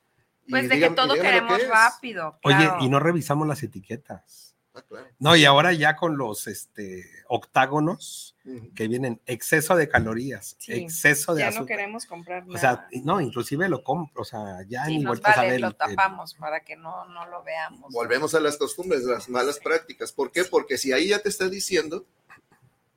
Pues 0.50 0.68
de 0.68 0.80
que 0.80 0.90
todo 0.90 1.14
queremos 1.14 1.64
rápido. 1.68 2.36
Oye, 2.42 2.68
y 2.80 2.88
no 2.88 2.98
revisamos 2.98 3.46
las 3.46 3.62
etiquetas. 3.62 4.47
Ah, 4.78 4.84
claro. 4.88 5.06
No, 5.18 5.36
y 5.36 5.44
ahora 5.44 5.72
ya 5.72 5.96
con 5.96 6.16
los 6.16 6.46
este, 6.46 7.04
octágonos 7.28 8.36
que 8.74 8.88
vienen, 8.88 9.20
exceso 9.26 9.76
de 9.76 9.88
calorías, 9.88 10.56
exceso 10.66 11.34
de 11.34 11.40
ya 11.40 11.48
azúcar. 11.48 11.62
no 11.62 11.66
queremos 11.66 12.06
comprar 12.06 12.46
nada. 12.46 12.56
O 12.56 12.58
sea, 12.58 12.88
no, 13.04 13.20
inclusive 13.20 13.68
lo 13.68 13.82
compro, 13.82 14.22
o 14.22 14.24
sea, 14.24 14.62
ya 14.68 14.86
sí, 14.86 14.98
ni 14.98 15.04
nos 15.04 15.20
vale, 15.20 15.36
a 15.36 15.42
ver. 15.50 15.60
lo 15.60 15.72
tapamos 15.72 16.34
para 16.34 16.60
que 16.60 16.76
no, 16.76 17.04
no 17.06 17.26
lo 17.26 17.42
veamos. 17.42 17.92
Volvemos 17.92 18.34
a 18.34 18.40
las 18.40 18.56
costumbres, 18.56 19.02
las 19.02 19.28
malas 19.28 19.58
prácticas. 19.58 20.12
¿Por 20.12 20.30
qué? 20.30 20.44
Porque 20.44 20.78
si 20.78 20.92
ahí 20.92 21.08
ya 21.08 21.18
te 21.18 21.28
está 21.28 21.48
diciendo 21.48 22.06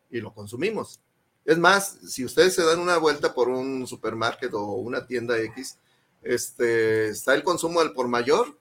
y 0.10 0.22
lo 0.22 0.34
consumimos. 0.34 1.02
Es 1.44 1.58
más, 1.58 1.98
si 2.08 2.24
ustedes 2.24 2.54
se 2.54 2.64
dan 2.64 2.80
una 2.80 2.98
vuelta 2.98 3.34
por 3.34 3.50
un 3.50 3.88
supermercado 3.88 4.62
o 4.62 4.76
una 4.76 5.08
tienda 5.08 5.40
X, 5.40 5.80
este, 6.22 7.10
está 7.10 7.34
el 7.34 7.44
consumo 7.44 7.80
al 7.80 7.94
por 7.94 8.08
mayor 8.08 8.61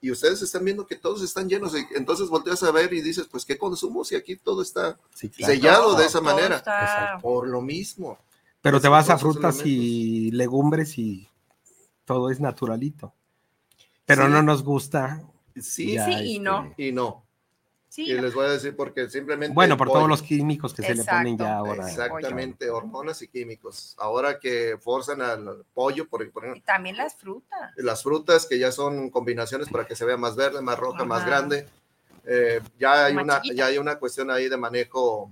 y 0.00 0.10
ustedes 0.10 0.40
están 0.42 0.64
viendo 0.64 0.86
que 0.86 0.96
todos 0.96 1.22
están 1.22 1.48
llenos. 1.48 1.74
Y 1.74 1.84
entonces 1.96 2.28
volteas 2.28 2.62
a 2.62 2.70
ver 2.70 2.92
y 2.92 3.00
dices, 3.02 3.26
pues, 3.30 3.44
¿qué 3.44 3.58
consumo 3.58 4.04
si 4.04 4.14
aquí 4.14 4.36
todo 4.36 4.62
está 4.62 4.96
Sí, 5.14 5.28
claro. 5.28 5.52
sellado 5.54 5.94
de 5.96 6.06
esa 6.06 6.20
manera? 6.20 6.56
está- 6.56 7.18
Por 7.20 7.48
lo 7.48 7.60
mismo. 7.60 8.18
Pero 8.60 8.80
te 8.80 8.88
vas 8.88 9.08
a 9.10 9.18
frutas 9.18 9.64
y 9.64 10.30
legumbres 10.32 10.98
y 10.98 11.28
todo 12.04 12.30
es 12.30 12.40
naturalito. 12.40 13.12
Pero 14.04 14.26
Sí. 14.26 14.32
no 14.32 14.42
nos 14.42 14.62
gusta. 14.62 15.22
Sí, 15.60 15.94
ya, 15.94 16.06
sí 16.06 16.12
y 16.12 16.14
este, 16.36 16.40
no. 16.40 16.74
y 16.76 16.92
no. 16.92 17.24
Sí, 17.90 18.02
Y 18.04 18.14
les 18.20 18.34
voy 18.34 18.46
a 18.46 18.50
decir 18.50 18.76
porque 18.76 19.08
simplemente. 19.08 19.54
Bueno, 19.54 19.76
por 19.76 19.88
todos 19.88 20.08
los 20.08 20.22
químicos 20.22 20.74
que 20.74 20.82
se 20.82 20.94
le 20.94 21.04
ponen 21.04 21.34
Exacto, 21.34 21.44
ya 21.44 21.56
ahora. 21.56 21.88
Exactamente, 21.88 22.68
hormonas 22.70 23.22
y 23.22 23.28
químicos. 23.28 23.94
Ahora 23.98 24.38
que 24.38 24.76
forzan 24.80 25.22
al 25.22 25.64
pollo, 25.72 26.06
por, 26.08 26.30
por 26.30 26.44
y 26.44 26.46
ejemplo, 26.48 26.64
también 26.66 26.96
las 26.98 27.14
frutas. 27.16 27.72
las 27.76 28.02
frutas 28.02 28.44
que 28.46 28.58
ya 28.58 28.70
son 28.72 29.08
combinaciones 29.10 29.68
para 29.70 29.86
que 29.86 29.96
se 29.96 30.04
vea 30.04 30.16
más 30.18 30.36
verde, 30.36 30.60
más 30.60 30.78
roja, 30.78 31.04
más 31.04 31.22
Ajá. 31.22 31.28
grande. 31.30 31.66
eh, 32.24 32.60
ya, 32.78 33.06
hay 33.06 33.14
Más 33.14 33.24
una, 33.24 33.36
chiquita. 33.40 33.54
ya 33.54 33.66
hay 33.66 33.78
una 33.78 33.98
cuestión 33.98 34.30
ahí 34.30 34.48
de 34.50 34.56
manejo 34.58 35.30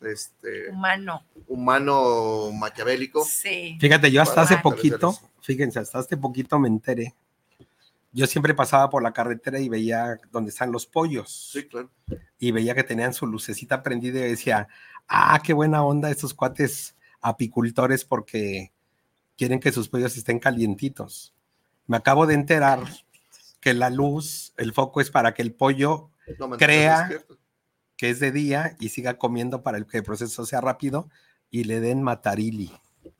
este, 0.00 0.68
Humano. 0.70 1.22
humano 1.48 2.50
maquiavélico. 2.52 3.24
Sí. 3.24 3.76
Fíjate, 3.80 4.10
yo 4.12 4.22
hasta 4.22 4.42
hace 4.42 4.54
Bueno, 4.62 4.76
poquito, 4.76 5.18
fíjense, 5.40 5.80
hasta 5.80 5.98
hace 5.98 6.16
poquito 6.16 6.58
me 6.60 6.68
enteré. 6.68 7.14
Yo 8.16 8.26
siempre 8.26 8.54
pasaba 8.54 8.88
por 8.88 9.02
la 9.02 9.12
carretera 9.12 9.58
y 9.60 9.68
veía 9.68 10.18
donde 10.32 10.48
están 10.50 10.72
los 10.72 10.86
pollos 10.86 11.50
Sí, 11.52 11.68
claro. 11.68 11.90
y 12.38 12.50
veía 12.50 12.74
que 12.74 12.82
tenían 12.82 13.12
su 13.12 13.26
lucecita 13.26 13.82
prendida 13.82 14.20
y 14.20 14.30
decía, 14.30 14.68
ah, 15.06 15.38
qué 15.44 15.52
buena 15.52 15.84
onda 15.84 16.10
estos 16.10 16.32
cuates 16.32 16.96
apicultores 17.20 18.04
porque 18.06 18.72
quieren 19.36 19.60
que 19.60 19.70
sus 19.70 19.88
pollos 19.90 20.16
estén 20.16 20.38
calientitos. 20.38 21.34
Me 21.86 21.98
acabo 21.98 22.26
de 22.26 22.34
enterar 22.34 22.80
que 23.60 23.74
la 23.74 23.90
luz, 23.90 24.54
el 24.56 24.72
foco 24.72 25.00
es 25.02 25.10
para 25.10 25.34
que 25.34 25.42
el 25.42 25.52
pollo 25.52 26.10
No, 26.38 26.50
Crea- 26.56 27.10
que 27.98 28.10
es 28.10 28.18
de 28.20 28.32
día 28.32 28.76
y 28.80 28.88
siga 28.88 29.18
comiendo 29.18 29.62
para 29.62 29.80
que 29.82 29.98
el 29.98 30.02
proceso 30.04 30.46
sea 30.46 30.60
rápido 30.62 31.08
y 31.50 31.64
le 31.64 31.80
den 31.80 32.02
matarili. 32.02 32.72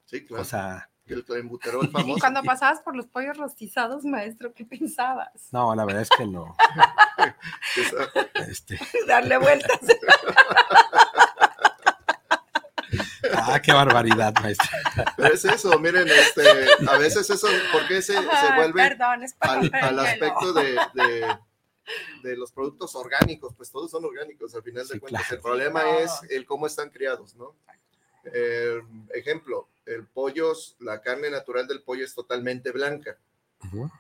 Sí, 0.07 0.25
claro. 0.25 0.43
O 0.43 0.45
sea, 0.47 0.91
el 1.15 1.25
clenbuterol 1.25 1.85
Y 1.89 1.91
famoso. 1.91 2.21
cuando 2.21 2.43
pasabas 2.43 2.81
por 2.81 2.97
los 2.97 3.07
pollos 3.07 3.37
rostizados, 3.37 4.05
maestro, 4.05 4.53
¿qué 4.55 4.65
pensabas? 4.65 5.49
no, 5.53 5.75
la 5.75 5.85
verdad 5.85 6.03
es 6.03 6.11
que 6.11 6.27
no. 6.27 6.57
Este, 8.49 8.79
Darle 9.07 9.39
vueltas. 9.39 9.81
ah, 13.35 13.61
qué 13.61 13.73
barbaridad, 13.73 14.35
maestra. 14.41 14.69
Pero 15.17 15.35
es 15.35 15.45
eso, 15.45 15.79
miren, 15.79 16.07
este, 16.09 16.43
a 16.89 16.99
veces 16.99 17.29
eso, 17.29 17.49
¿por 17.73 17.87
qué 17.89 18.01
se, 18.03 18.15
se 18.15 18.55
vuelve 18.55 18.89
Perdón, 18.89 19.23
es 19.23 19.35
para 19.35 19.61
al, 19.87 19.99
aspecto 19.99 20.53
de, 20.53 20.73
de, 20.95 21.37
de 22.23 22.37
los 22.37 22.53
productos 22.53 22.95
orgánicos, 22.95 23.55
pues 23.57 23.71
todos 23.71 23.91
son 23.91 24.05
orgánicos 24.05 24.55
al 24.55 24.63
final 24.63 24.87
de 24.87 24.95
Sí, 24.95 25.01
cuentas. 25.01 25.23
claro. 25.23 25.37
El 25.37 25.43
problema 25.43 25.83
No. 25.83 25.99
es 25.99 26.11
el 26.31 26.47
cómo 26.47 26.67
están 26.67 26.91
criados, 26.91 27.35
¿no? 27.37 27.55
Eh, 28.33 28.81
ejemplo, 29.15 29.69
el 29.87 30.07
pollo, 30.07 30.53
la 30.81 31.01
carne 31.01 31.31
natural 31.31 31.67
del 31.67 31.83
pollo 31.83 32.05
es 32.05 32.15
totalmente 32.15 32.71
blanca. 32.73 33.17
Ujú, 33.65 33.91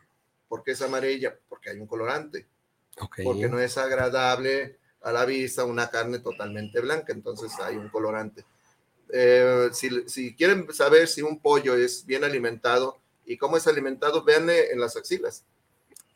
¿Por 0.48 0.62
qué 0.62 0.72
es 0.72 0.82
amarilla? 0.82 1.36
Porque 1.48 1.70
hay 1.70 1.78
un 1.78 1.86
colorante. 1.86 2.46
Porque 3.24 3.48
no 3.48 3.58
es 3.60 3.76
agradable 3.78 4.78
a 5.02 5.12
la 5.12 5.24
vista 5.24 5.64
una 5.64 5.90
carne 5.90 6.18
totalmente 6.18 6.80
blanca, 6.80 7.12
entonces 7.12 7.52
hay 7.60 7.76
un 7.76 7.88
colorante. 7.88 8.44
Eh, 9.12 9.68
si, 9.72 10.08
si 10.08 10.34
quieren 10.34 10.72
saber 10.72 11.06
si 11.06 11.22
un 11.22 11.38
pollo 11.40 11.74
es 11.74 12.04
bien 12.06 12.24
alimentado 12.24 12.98
y 13.24 13.36
cómo 13.36 13.56
es 13.56 13.66
alimentado, 13.66 14.24
véanle 14.24 14.72
en 14.72 14.80
las 14.80 14.96
axilas 14.96 15.44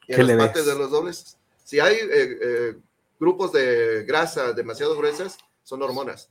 y 0.02 0.14
¿Qué 0.14 0.20
en 0.20 0.26
las 0.26 0.36
ves? 0.36 0.46
partes 0.46 0.66
de 0.66 0.74
los 0.74 0.90
dobles. 0.90 1.36
Si 1.64 1.78
hay 1.78 1.96
eh, 1.96 2.38
eh, 2.42 2.76
grupos 3.18 3.52
de 3.52 4.04
grasa 4.04 4.52
demasiado 4.52 4.96
gruesas, 4.96 5.38
son 5.62 5.82
hormonas. 5.82 6.30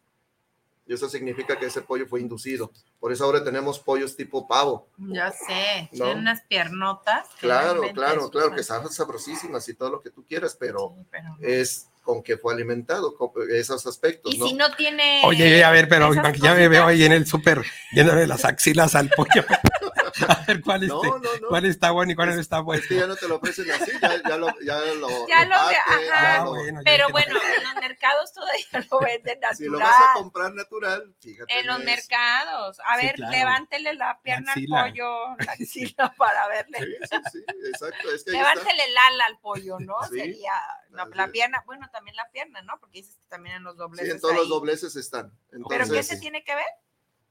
Y 0.90 0.94
eso 0.96 1.08
significa 1.08 1.56
que 1.60 1.68
ese 1.68 1.82
pollo 1.84 2.08
fue 2.08 2.20
inducido. 2.20 2.72
Por 3.00 3.14
eso 3.14 3.24
ahora 3.24 3.44
tenemos 3.44 3.78
pollos 3.78 4.16
tipo 4.16 4.48
pavo. 4.48 4.88
Ya 4.98 5.32
sé, 5.32 5.88
No. 5.92 6.06
tienen 6.06 6.18
unas 6.18 6.42
piernotas. 6.48 7.28
Claro, 7.40 7.82
claro, 7.94 8.32
claro, 8.32 8.52
que 8.56 8.62
están 8.62 8.90
sabrosísimas 8.92 9.70
y 9.70 9.76
todo 9.76 9.92
lo 9.92 10.02
que 10.02 10.10
tú 10.10 10.26
quieras, 10.26 10.58
pero 10.60 10.96
Sí, 10.98 11.06
pero 11.12 11.24
no. 11.30 11.38
es 11.42 11.86
con 12.02 12.24
que 12.24 12.38
fue 12.38 12.56
alimentado, 12.56 13.16
con 13.16 13.30
esos 13.52 13.86
aspectos, 13.86 14.34
Y 14.34 14.40
¿no? 14.40 14.48
si 14.48 14.54
no 14.56 14.72
tiene. 14.76 15.22
Oye, 15.26 15.64
a 15.64 15.70
ver, 15.70 15.88
pero 15.88 16.12
ya 16.42 16.56
me 16.56 16.68
veo 16.68 16.88
ahí 16.88 17.04
en 17.04 17.12
el 17.12 17.28
súper 17.28 17.62
llenándole 17.92 18.26
las 18.26 18.46
axilas 18.46 18.96
al 18.96 19.10
pollo. 19.12 19.46
A 20.30 20.46
ver 20.48 20.62
cuál, 20.62 20.88
no, 20.88 21.02
no, 21.04 21.20
no. 21.20 21.48
cuál 21.48 21.66
está 21.66 21.92
bueno 21.92 22.12
y 22.12 22.16
cuál 22.16 22.36
no 22.36 22.42
está 22.42 22.60
bueno. 22.62 22.82
Es 22.82 22.88
que 22.88 22.96
ya 22.96 23.08
no 23.08 23.16
te 23.16 23.28
lo 23.28 23.38
ofrecen 23.38 23.70
así, 23.72 23.92
ya, 24.02 24.22
ya 24.22 24.38
lo. 24.38 24.48
Ya 24.62 24.80
lo, 24.96 25.08
ya 25.28 25.46
lo, 25.46 25.56
ajá, 25.56 26.44
bueno, 26.46 26.82
Pero 26.84 27.10
bueno, 27.10 27.40
en 27.58 27.64
los 27.64 27.76
mercados 27.76 28.34
todavía 28.34 28.88
lo 28.90 29.00
venden 29.00 29.40
natural. 29.40 29.56
Si 29.60 29.66
lo 29.66 29.80
vas 29.80 29.96
a 29.96 30.14
comprar 30.14 30.54
natural, 30.54 31.14
fíjate. 31.20 31.60
En 31.60 31.68
los 31.68 31.80
mercados. 31.84 32.80
A 32.86 32.98
ver, 32.98 33.18
levántele 33.20 33.94
la 33.96 34.20
pierna 34.22 34.54
al 34.54 34.66
pollo, 34.66 35.36
la 35.40 35.52
axila 35.52 36.14
para 36.18 36.48
verle. 36.48 36.80
Sí, 36.80 36.96
sí, 37.10 37.18
sí, 37.32 37.44
exacto. 37.68 38.12
Es 38.12 38.24
que 38.24 38.32
levántele 38.32 38.86
el 38.86 38.98
ala 38.98 39.26
al 39.26 39.40
pollo, 39.40 39.80
¿no? 39.80 39.96
Sería 40.10 40.54
la, 40.92 41.28
pierna, 41.28 41.64
bueno, 41.66 41.90
también 41.92 42.16
la 42.16 42.30
pierna, 42.32 42.62
¿no? 42.62 42.80
Porque 42.80 43.00
dices 43.00 43.18
que 43.18 43.28
también 43.28 43.58
en 43.58 43.64
los 43.64 43.78
dobleces. 43.78 44.08
Sí, 44.08 44.12
en 44.16 44.22
todos 44.22 44.36
los 44.36 44.50
dobleces 44.50 44.96
están. 44.96 45.32
¿Pero 45.68 45.88
qué 45.90 46.04
se 46.04 46.18
tiene 46.18 46.44
que 46.44 46.56
ver? 46.56 46.66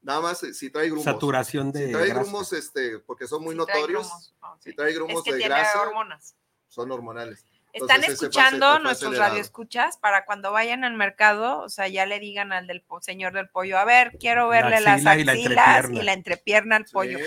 Nada 0.09 0.21
más 0.21 0.41
eh, 0.41 0.55
si 0.55 0.71
trae 0.71 0.87
grumos. 0.87 1.03
Saturación 1.03 1.71
de. 1.71 1.85
Si 1.85 1.91
trae 1.91 2.09
grumos, 2.09 2.51
este, 2.53 2.97
porque 2.97 3.27
son 3.27 3.43
muy 3.43 3.53
notorios. 3.53 4.33
Si 4.57 4.73
trae 4.73 4.91
grumos 4.91 5.23
de 5.23 5.37
grasa. 5.37 5.83
hormonas. 5.83 6.35
Son 6.67 6.91
hormonales. 6.91 7.45
Están 7.73 8.03
escuchando 8.03 8.79
nuestros 8.79 9.15
radioescuchas 9.15 9.97
para 9.97 10.25
cuando 10.25 10.51
vayan 10.51 10.83
al 10.83 10.95
mercado, 10.95 11.59
o 11.59 11.69
sea, 11.69 11.87
ya 11.87 12.07
le 12.07 12.19
digan 12.19 12.51
al 12.51 12.65
del 12.65 12.83
señor 13.01 13.33
del 13.33 13.49
pollo, 13.49 13.77
a 13.77 13.85
ver, 13.85 14.17
quiero 14.19 14.49
verle 14.49 14.81
las 14.81 15.05
axilas 15.05 15.37
y 15.37 16.01
la, 16.01 16.13
entrepierna 16.13 16.77
al 16.77 16.85
pollo. 16.85 17.19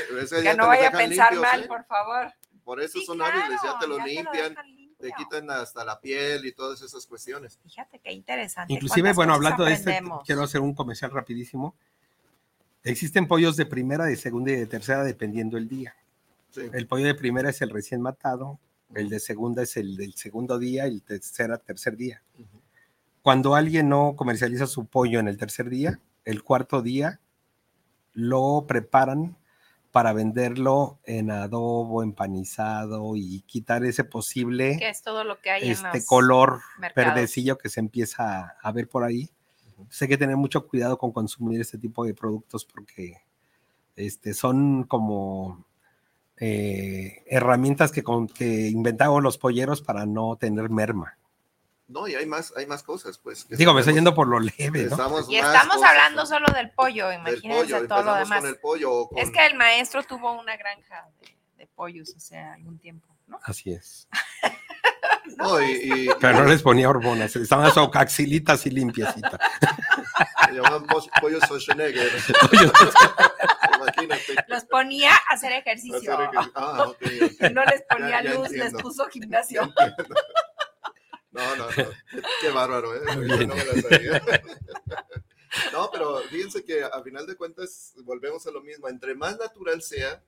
que 0.43 0.55
no 0.57 0.67
vaya 0.67 0.89
a 0.89 0.91
pensar 0.91 1.37
mal, 1.37 1.63
¿eh? 1.63 1.69
por 1.69 1.85
favor. 1.85 2.33
Por 2.65 2.81
eso 2.81 2.99
son 3.07 3.23
hábiles, 3.23 3.61
ya 3.63 3.79
te 3.79 3.87
lo 3.87 4.05
limpian, 4.05 4.57
te, 4.99 5.13
quitan 5.17 5.49
hasta 5.51 5.85
la 5.85 6.01
piel 6.01 6.45
y 6.47 6.53
todas 6.53 6.83
esas 6.83 7.07
cuestiones. 7.07 7.61
Fíjate 7.63 8.01
qué 8.01 8.11
interesante. 8.11 8.73
Inclusive, 8.73 9.13
bueno, 9.13 9.35
hablando 9.35 9.65
de 9.65 9.75
esto, 9.75 9.93
quiero 10.27 10.43
hacer 10.43 10.61
un 10.61 10.75
comercial 10.75 11.13
rapidísimo. 11.13 11.77
Existen 12.85 13.29
pollos 13.29 13.57
de 13.57 13.67
primera, 13.67 14.05
de 14.05 14.17
segunda 14.17 14.51
y 14.53 14.57
de 14.57 14.67
tercera 14.67 15.05
dependiendo 15.05 15.57
el 15.57 15.69
día. 15.69 15.95
El 16.57 16.87
pollo 16.87 17.07
de 17.07 17.15
primera 17.15 17.51
es 17.51 17.63
el 17.63 17.71
recién 17.71 18.01
matado, 18.01 18.59
el 18.95 19.09
de 19.09 19.21
segunda 19.21 19.63
es 19.63 19.77
el 19.77 19.97
del 19.97 20.15
segundo 20.15 20.59
día 20.59 20.85
el 20.85 21.03
tercera, 21.03 21.59
tercer 21.59 21.97
día. 21.97 22.23
Cuando 23.23 23.55
alguien 23.55 23.89
no 23.89 24.15
comercializa 24.17 24.67
su 24.67 24.87
pollo 24.87 25.21
en 25.21 25.29
el 25.29 25.37
tercer 25.37 25.71
día, 25.71 26.01
el 26.25 26.43
cuarto 26.43 26.83
día 26.83 27.21
lo 28.13 28.65
preparan 28.67 29.37
para 29.93 30.13
venderlo 30.13 30.99
en 31.05 31.31
adobo, 31.31 32.03
empanizado 32.03 33.15
y 33.15 33.43
quitar 33.43 33.85
ese 33.85 34.05
posible 34.05 34.77
que 34.79 34.89
es 34.89 35.03
todo 35.03 35.23
lo 35.23 35.41
que 35.41 35.51
hay 35.51 35.71
este 35.71 36.05
color 36.05 36.61
verdecillo 36.97 37.59
que 37.59 37.69
se 37.69 37.81
empieza 37.81 38.57
a 38.61 38.73
ver 38.73 38.89
por 38.89 39.05
ahí 39.05 39.31
hay 40.01 40.09
que 40.09 40.19
tener 40.19 40.37
mucho 40.37 40.67
cuidado 40.67 40.99
con 40.99 41.13
consumir 41.13 41.61
este 41.61 41.79
tipo 41.79 42.05
de 42.05 42.15
productos 42.15 42.65
porque 42.65 43.23
este, 43.97 44.35
son 44.35 44.85
como 44.85 45.65
eh, 46.39 47.23
herramientas 47.27 47.93
que, 47.93 48.03
con, 48.03 48.27
que 48.27 48.69
inventaron 48.69 49.23
los 49.23 49.39
polleros 49.39 49.83
para 49.83 50.07
no 50.07 50.37
tener 50.37 50.71
merma. 50.71 51.17
No, 51.89 52.09
y 52.09 52.15
hay 52.15 52.25
más, 52.25 52.55
hay 52.57 52.67
más 52.67 52.83
cosas, 52.83 53.19
pues. 53.19 53.47
Digo, 53.49 53.75
me 53.75 53.81
estoy 53.81 53.95
yendo 53.95 54.15
por 54.15 54.27
lo 54.27 54.41
leve, 54.41 54.85
¿no? 54.87 55.29
Y 55.29 55.37
estamos 55.37 55.83
hablando 55.83 56.25
solo 56.25 56.47
del 56.55 56.71
pollo, 56.71 57.13
imagínense 57.13 57.87
todo 57.87 58.03
lo 58.03 58.15
demás. 58.15 58.45
Es 59.17 59.31
que 59.31 59.47
el 59.47 59.57
maestro 59.57 60.03
tuvo 60.03 60.33
una 60.33 60.57
granja 60.57 61.11
de, 61.21 61.37
de 61.59 61.67
pollos 61.67 62.15
hace 62.17 62.39
algún 62.39 62.79
tiempo, 62.79 63.15
¿no? 63.27 63.39
Así 63.43 63.73
es. 63.73 64.09
Pero 66.21 66.41
no 66.41 66.45
les 66.47 66.63
ponía 66.63 66.89
hormonas, 66.89 67.35
estaban 67.37 67.71
axilitas 67.95 68.67
y 68.67 68.71
limpiecitas. 68.71 69.39
Se 70.47 70.53
llamaban 70.55 70.87
pollo 71.21 71.41
Schwarzenegger. 71.41 72.11
Los 74.49 74.65
ponía 74.65 75.13
a 75.13 75.35
hacer 75.35 75.53
ejercicio. 75.53 76.17
Ah, 76.55 76.93
no 77.53 77.65
les 77.65 77.83
ponía 77.83 78.23
luz, 78.23 78.51
les 78.51 78.73
puso 78.75 79.07
gimnasio. 79.07 79.73
No, 81.31 81.57
no, 81.57 81.67
no. 81.67 81.73
Qué 82.41 82.51
bárbaro, 82.51 82.95
¿eh? 82.95 83.01
No, 83.07 83.55
no, 85.73 85.91
pero 85.91 86.19
fíjense 86.31 86.65
que 86.65 86.83
a 86.85 87.03
final 87.03 87.27
de 87.27 87.37
cuentas 87.37 87.95
volvemos 88.05 88.47
a 88.47 88.51
lo 88.51 88.63
mismo. 88.63 88.89
Entre 88.89 89.15
más 89.15 89.39
natural 89.39 89.83
sea, 89.83 90.23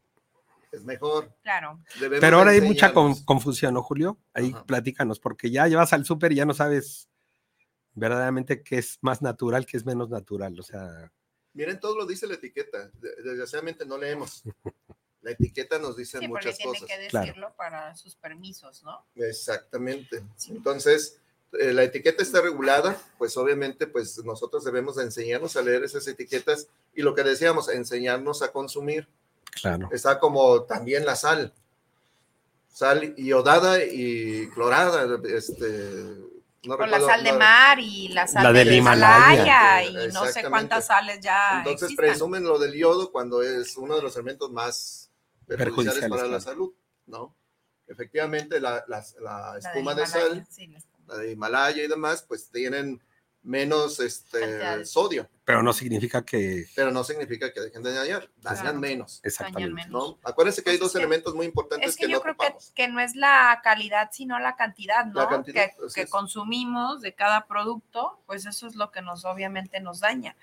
es 0.75 0.85
mejor. 0.85 1.35
Claro. 1.43 1.83
Pero 1.99 2.39
ahora 2.39 2.51
hay 2.51 2.61
mucha 2.61 2.93
confusión, 2.93 3.75
¿no, 3.75 3.83
Julio? 3.83 4.19
Ahí 4.33 4.55
platícanos, 4.67 5.21
porque 5.21 5.51
ya 5.51 5.67
llevas 5.67 5.93
al 5.93 6.05
súper 6.05 6.33
y 6.33 6.37
ya 6.37 6.45
no 6.45 6.55
sabes 6.55 7.09
verdaderamente 7.95 8.63
qué 8.63 8.79
es 8.79 8.99
más 9.01 9.23
natural, 9.23 9.67
qué 9.67 9.77
es 9.77 9.87
menos 9.87 10.11
natural. 10.11 10.59
O 10.59 10.63
sea. 10.63 11.13
Miren, 11.53 11.79
todo 11.79 11.97
lo 11.97 12.07
dice 12.07 12.27
la 12.27 12.35
etiqueta. 12.35 12.91
Desgraciadamente 13.01 13.87
no 13.87 13.97
leemos. 13.97 14.43
La 15.23 15.31
etiqueta 15.31 15.79
nos 15.79 15.97
dice 15.97 16.19
sí, 16.19 16.29
muchas 16.29 16.59
tiene 16.59 16.73
cosas. 16.73 16.87
que 16.87 16.99
decirlo 16.99 17.55
para 17.57 17.95
sus 17.97 18.15
permisos, 18.15 18.83
¿no? 18.83 19.07
Exactamente. 19.15 20.23
Entonces, 20.51 21.19
eh, 21.59 21.73
la 21.73 21.85
etiqueta 21.85 22.23
está 22.23 22.43
regulada, 22.43 23.01
pues 23.17 23.37
obviamente, 23.39 23.87
pues 23.87 24.23
nosotros 24.25 24.65
debemos 24.65 24.99
enseñarnos 24.99 25.57
a 25.57 25.63
leer 25.63 25.85
esas 25.85 26.07
etiquetas 26.09 26.69
y 26.95 27.03
lo 27.03 27.15
que 27.15 27.23
decíamos, 27.23 27.71
enseñarnos 27.71 28.43
a 28.43 28.53
consumir. 28.53 29.09
Está 29.91 30.19
como 30.19 30.63
también 30.63 31.05
la 31.05 31.17
sal. 31.17 31.53
Sal 32.69 33.15
iodada 33.17 33.85
y 33.85 34.49
clorada. 34.51 35.19
Este, 35.25 36.17
Con 36.67 36.91
la 36.91 37.01
sal 37.01 37.23
de 37.23 37.33
mar 37.33 37.79
y 37.79 38.09
la 38.09 38.27
sal 38.27 38.53
de 38.53 38.77
Himalaya 38.77 39.85
y 39.85 40.13
no 40.13 40.27
sé 40.27 40.45
cuántas 40.49 40.87
sales 40.87 41.21
ya. 41.21 41.59
Entonces 41.59 41.95
presumen 41.97 42.45
lo 42.45 42.59
del 42.59 42.75
yodo 42.75 43.13
cuando 43.13 43.43
es 43.43 43.77
uno 43.77 43.97
de 43.97 44.03
los 44.03 44.15
elementos 44.17 44.51
más 44.51 45.11
perjudiciales 45.47 46.09
para 46.09 46.27
la 46.27 46.41
salud, 46.41 46.73
¿no? 47.07 47.35
Efectivamente, 47.87 48.61
la, 48.61 48.79
espuma 49.59 49.95
de, 49.95 50.07
sal, 50.07 50.47
la 51.07 51.19
de 51.19 51.33
Himalaya 51.33 51.85
y 51.85 51.87
demás, 51.87 52.25
pues 52.27 52.49
tienen 52.51 53.01
menos 53.43 54.01
este, 54.01 54.85
sodio. 54.87 55.29
Pero 55.45 55.63
no 55.63 55.75
significa 55.75 56.25
que... 56.25 56.65
Pero 56.75 56.91
no 56.91 57.05
significa 57.05 57.53
que 57.53 57.61
dejen 57.61 57.83
de 57.83 57.93
dañar, 57.93 58.31
dañan 58.41 58.81
menos. 58.81 59.21
Exactamente. 59.23 59.91
¿no? 59.91 60.19
Acuérdense 60.23 60.63
que 60.63 60.71
hay 60.71 60.79
pues 60.79 60.93
dos 60.93 60.97
elementos 60.99 61.35
muy 61.35 61.45
importantes 61.45 61.91
es 61.91 61.97
que, 61.97 62.07
que 62.07 62.13
yo 62.13 62.23
creo 62.23 62.35
que, 62.75 62.89
no 62.89 62.99
es 63.01 63.15
la 63.15 63.61
calidad, 63.63 64.09
sino 64.11 64.39
la 64.39 64.57
cantidad, 64.57 65.05
¿no? 65.05 65.45
que, 65.45 66.07
consumimos 66.09 67.03
de 67.03 67.15
cada 67.15 67.47
producto, 67.47 68.23
pues 68.27 68.47
eso 68.47 68.67
es 68.67 68.75
lo 68.75 68.91
que 68.91 69.03
nos 69.03 69.27
obviamente 69.27 69.81
nos 69.81 70.01
daña. 70.01 70.35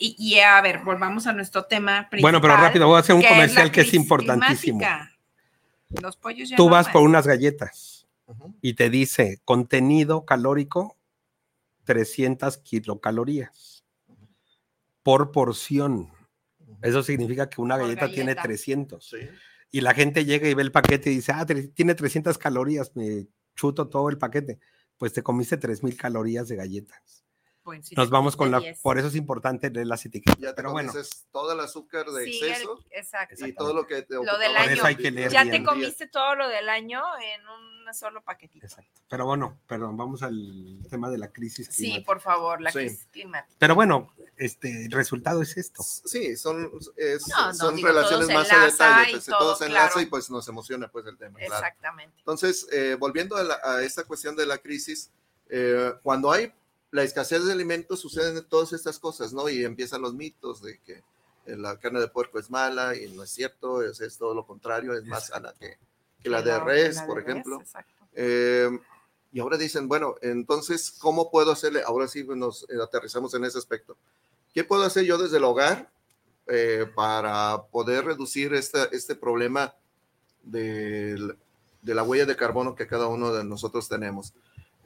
Y, 0.00 0.16
y, 0.18 0.40
a 0.40 0.60
ver, 0.62 0.78
volvamos 0.78 1.26
a 1.26 1.32
nuestro 1.34 1.66
tema 1.66 2.08
principal. 2.08 2.32
Bueno, 2.32 2.40
pero 2.40 2.56
rápido, 2.56 2.86
voy 2.86 2.96
a 2.96 3.00
hacer 3.00 3.14
un 3.14 3.22
comercial 3.22 3.70
que 3.70 3.82
es 3.82 3.92
importantísimo. 3.94 4.80
Los 6.00 6.16
pollos 6.16 6.50
Tú 6.56 6.68
vas 6.68 6.88
por 6.88 7.02
unas 7.02 7.26
galletas 7.26 8.06
y 8.62 8.74
te 8.74 8.90
dice 8.90 9.40
contenido 9.44 10.24
calórico 10.24 10.96
300 11.84 12.56
kilocalorías 12.58 13.73
por 15.04 15.30
porción. 15.30 16.10
Eso 16.82 17.04
significa 17.04 17.48
que 17.48 17.60
una 17.60 17.76
galleta, 17.76 18.10
tiene 18.10 18.34
300. 18.34 19.14
Y 19.70 19.80
la 19.80 19.94
gente 19.94 20.24
llega 20.24 20.48
y 20.48 20.54
ve 20.54 20.62
el 20.62 20.72
paquete 20.72 21.12
y 21.12 21.16
dice, 21.16 21.32
ah, 21.32 21.46
tiene 21.46 21.94
300 21.94 22.36
calorías, 22.38 22.96
me 22.96 23.28
chuto 23.54 23.88
todo 23.88 24.08
el 24.08 24.18
paquete. 24.18 24.58
Pues 24.96 25.12
te 25.12 25.22
comiste 25.22 25.56
3000 25.56 25.96
calorías 25.96 26.48
de 26.48 26.56
galletas. 26.56 27.23
Nos 27.96 28.10
vamos 28.10 28.36
con 28.36 28.50
la. 28.50 28.62
Por 28.82 28.98
eso 28.98 29.08
es 29.08 29.16
importante 29.16 29.70
leer 29.70 29.86
las 29.86 30.04
etiquetas. 30.04 30.38
Ya 30.38 30.54
pero 30.54 30.72
bueno. 30.72 30.92
todo 31.32 31.52
el 31.52 31.60
azúcar 31.60 32.06
de 32.06 32.28
exceso. 32.28 32.84
exacto. 32.90 33.46
Y 33.46 33.52
todo 33.54 33.72
lo 33.72 33.86
que 33.86 34.02
te. 34.02 34.14
Lo 34.14 34.38
del 34.38 34.56
año. 34.56 35.28
ya 35.30 35.44
te 35.50 35.64
comiste 35.64 36.06
todo 36.08 36.34
lo 36.34 36.48
del 36.48 36.68
año 36.68 37.02
en 37.22 37.40
un 37.48 37.94
solo 37.94 38.22
paquetito. 38.22 38.66
Exacto. 38.66 39.00
Pero 39.08 39.26
bueno, 39.26 39.58
perdón, 39.66 39.96
vamos 39.96 40.22
al 40.22 40.86
tema 40.90 41.10
de 41.10 41.18
la 41.18 41.28
crisis 41.28 41.68
climática. 41.68 42.00
Sí, 42.00 42.04
por 42.04 42.20
favor, 42.20 42.60
la 42.60 42.72
crisis 42.72 43.06
climática. 43.10 43.54
Pero 43.58 43.74
bueno, 43.74 44.12
este, 44.36 44.86
el 44.86 44.92
resultado 44.92 45.42
es 45.42 45.56
esto. 45.56 45.82
Sí, 45.82 46.36
son, 46.36 46.70
son 47.52 47.82
relaciones 47.82 48.28
más 48.28 48.52
a 48.52 48.66
detalle. 48.66 49.12
Pues, 49.12 49.26
todo, 49.26 49.56
se 49.56 49.66
enlaza 49.66 50.02
y 50.02 50.06
pues 50.06 50.30
nos 50.30 50.48
emociona 50.48 50.88
pues 50.88 51.06
el 51.06 51.16
tema. 51.16 51.40
Exactamente. 51.40 52.14
Entonces, 52.18 52.66
eh, 52.72 52.96
volviendo 52.98 53.36
a, 53.36 53.82
esta 53.82 54.04
cuestión 54.04 54.36
de 54.36 54.46
la 54.46 54.58
crisis, 54.58 55.10
eh, 55.48 55.92
cuando 56.02 56.32
hay 56.32 56.52
la 56.94 57.02
escasez 57.02 57.44
de 57.44 57.50
alimentos 57.50 57.98
suceden 57.98 58.40
todas 58.48 58.72
estas 58.72 59.00
cosas, 59.00 59.32
¿no? 59.32 59.48
Y 59.48 59.64
empiezan 59.64 60.00
los 60.00 60.14
mitos 60.14 60.62
de 60.62 60.78
que 60.78 61.02
la 61.44 61.76
carne 61.80 61.98
de 61.98 62.06
puerco 62.06 62.38
es 62.38 62.52
mala 62.52 62.94
y 62.96 63.12
no 63.12 63.24
es 63.24 63.30
cierto, 63.30 63.82
es, 63.82 64.00
es 64.00 64.16
todo 64.16 64.32
lo 64.32 64.46
contrario, 64.46 64.94
es 64.94 65.04
más 65.04 65.26
sana 65.26 65.52
que, 65.58 65.76
que 66.22 66.30
la 66.30 66.40
de 66.40 66.56
res, 66.60 67.02
por 67.02 67.18
ejemplo. 67.18 67.60
Eh, 68.12 68.70
y 69.32 69.40
ahora 69.40 69.56
dicen, 69.56 69.88
bueno, 69.88 70.14
entonces, 70.22 70.92
¿cómo 71.00 71.32
puedo 71.32 71.50
hacerle? 71.50 71.82
Ahora 71.84 72.06
sí 72.06 72.22
nos 72.28 72.64
aterrizamos 72.80 73.34
en 73.34 73.44
ese 73.44 73.58
aspecto. 73.58 73.96
¿Qué 74.52 74.62
puedo 74.62 74.84
hacer 74.84 75.04
yo 75.04 75.18
desde 75.18 75.38
el 75.38 75.44
hogar 75.44 75.90
eh, 76.46 76.86
para 76.94 77.60
poder 77.72 78.04
reducir 78.04 78.54
este, 78.54 78.78
este 78.94 79.16
problema 79.16 79.74
de 80.44 81.34
la 81.82 82.04
huella 82.04 82.24
de 82.24 82.36
carbono 82.36 82.76
que 82.76 82.86
cada 82.86 83.08
uno 83.08 83.32
de 83.32 83.42
nosotros 83.42 83.88
tenemos? 83.88 84.32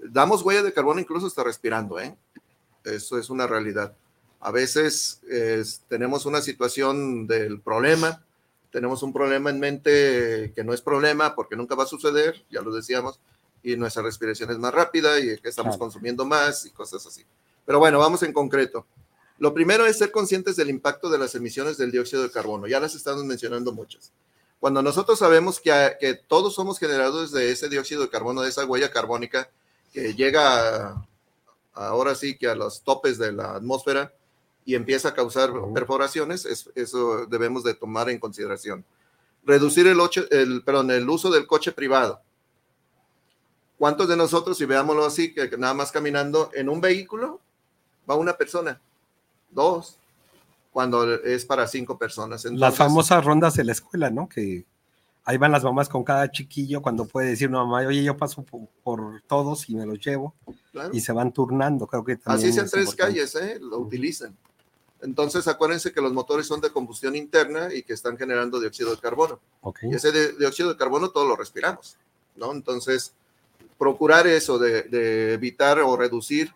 Damos 0.01 0.43
huella 0.43 0.63
de 0.63 0.73
carbono 0.73 1.01
incluso 1.01 1.27
hasta 1.27 1.45
respirando, 1.45 1.99
¿eh? 2.01 2.17
Eso 2.85 3.19
es 3.19 3.31
una 3.31 3.47
realidad. 3.47 3.95
A 4.41 4.51
veces 4.51 5.21
tenemos 5.89 6.27
una 6.27 6.41
situación 6.41 7.27
del 7.27 7.61
problema 7.61 8.23
tenemos 8.71 9.03
un 9.03 9.13
problema 9.13 9.51
en 9.51 9.61
mente 9.61 10.53
que 10.55 10.65
no 10.65 10.75
es 10.75 10.83
problema 10.83 11.35
porque 11.35 11.57
nunca 11.57 11.75
va 11.75 11.85
a 11.85 11.87
suceder, 11.87 12.45
ya 12.51 12.61
lo 12.61 12.75
decíamos, 12.75 13.19
y 13.63 13.77
nuestra 13.77 14.03
respiración 14.03 14.51
es 14.51 14.59
más 14.59 14.75
rápida 14.75 15.19
y 15.19 15.39
que 15.39 15.49
estamos 15.49 15.77
consumiendo 15.77 16.25
más 16.25 16.67
y 16.67 16.71
cosas 16.71 17.05
así. 17.07 17.25
Pero 17.65 17.79
bueno, 17.79 17.99
vamos 17.99 18.23
en 18.23 18.33
concreto. 18.33 18.87
Lo 19.39 19.55
primero 19.55 19.87
es 19.87 19.99
ser 19.99 20.11
conscientes 20.11 20.57
del 20.57 20.71
impacto 20.71 21.09
de 21.09 21.19
las 21.19 21.35
emisiones 21.35 21.79
del 21.79 21.91
dióxido 21.91 22.23
de 22.23 22.31
carbono. 22.31 22.67
Ya 22.67 22.81
las 22.81 22.95
estamos 22.95 23.25
mencionando 23.25 23.73
muchas. 23.73 24.13
Cuando 24.61 24.83
nosotros 24.83 25.19
sabemos 25.19 25.61
que, 25.61 25.97
que 26.01 26.15
todos 26.15 26.55
somos 26.55 26.79
generadores 26.79 27.31
de 27.31 27.53
ese 27.53 27.69
dióxido 27.69 28.03
de 28.03 28.11
carbono, 28.11 28.43
de 28.43 28.49
esa 28.49 28.67
huella 28.67 28.91
carbónica 28.91 29.49
que 29.93 30.15
llega 30.15 31.05
ahora 31.75 32.15
sí 32.15 32.37
que 32.37 32.49
a 32.49 32.55
los 32.55 32.83
topes 32.83 33.19
de 33.19 33.33
la 33.33 33.55
atmósfera 33.55 34.13
y 34.65 34.75
empieza 34.75 35.09
a 35.09 35.15
causar 35.15 35.51
perforaciones, 35.73 36.45
eso 36.75 37.27
debemos 37.27 37.65
de 37.65 37.75
tomar 37.75 38.11
en 38.11 38.19
consideración. 38.19 38.85
Reducir 39.45 39.87
el, 39.87 39.99
el, 40.31 40.63
perdón, 40.63 40.91
el 40.91 41.09
uso 41.09 41.31
del 41.31 41.47
coche 41.47 41.73
privado. 41.73 42.21
¿Cuántos 43.79 44.09
de 44.09 44.17
nosotros, 44.17 44.59
si 44.59 44.65
veámoslo 44.65 45.07
así, 45.07 45.33
que 45.33 45.57
nada 45.57 45.73
más 45.73 45.93
caminando 45.93 46.51
en 46.53 46.69
un 46.69 46.81
vehículo, 46.81 47.41
va 48.11 48.17
una 48.17 48.37
persona, 48.37 48.81
dos, 49.51 49.97
cuando 50.73 51.15
es 51.15 51.45
para 51.45 51.67
cinco 51.67 51.97
personas? 51.97 52.45
las 52.45 52.77
famosas 52.77 53.25
rondas 53.25 53.55
de 53.55 53.65
la 53.65 53.73
escuela, 53.73 54.11
¿no? 54.11 54.29
Que 54.29 54.67
ahí 55.29 55.37
van 55.37 55.53
las 55.53 55.63
mamás 55.63 55.91
con 55.91 56.05
cada 56.05 56.31
chiquillo 56.31 56.81
cuando 56.81 57.05
puede 57.05 57.29
decir 57.29 57.51
una 57.51 57.59
mamá, 57.59 57.87
oye, 57.87 58.03
yo 58.03 58.17
paso 58.17 58.43
por, 58.83 59.23
todos 59.27 59.69
y 59.69 59.75
me 59.75 59.85
los 59.85 59.99
llevo 60.01 60.35
y 60.91 61.01
se 61.01 61.13
van 61.13 61.35
turnando. 61.35 61.87
Creo 61.87 62.03
que 62.03 62.19
Así 62.25 62.51
sean 62.51 62.67
tres 62.71 62.95
calles, 62.95 63.35
¿eh? 63.35 63.59
lo 63.61 63.79
utilizan. 63.79 64.35
Entonces, 65.03 65.47
acuérdense 65.47 65.93
que 65.93 66.01
los 66.01 66.15
motores 66.15 66.47
son 66.47 66.63
de 66.63 66.71
combustión 66.71 67.15
interna 67.15 67.69
y 67.75 67.83
que 67.83 67.93
están 67.93 68.17
generando 68.17 68.59
dióxido 68.59 68.91
de 68.91 68.97
carbono. 69.03 69.39
Y 69.83 69.95
ese 69.95 70.33
dióxido 70.39 70.71
de 70.71 70.79
carbono 70.79 71.11
todo 71.11 71.29
lo 71.29 71.37
respiramos, 71.37 71.99
¿no? 72.35 72.51
Entonces, 72.51 73.13
procurar 73.77 74.27
eso 74.27 74.59
de, 74.59 75.35
evitar 75.35 75.79
o 75.81 75.95
reducir, 75.95 76.55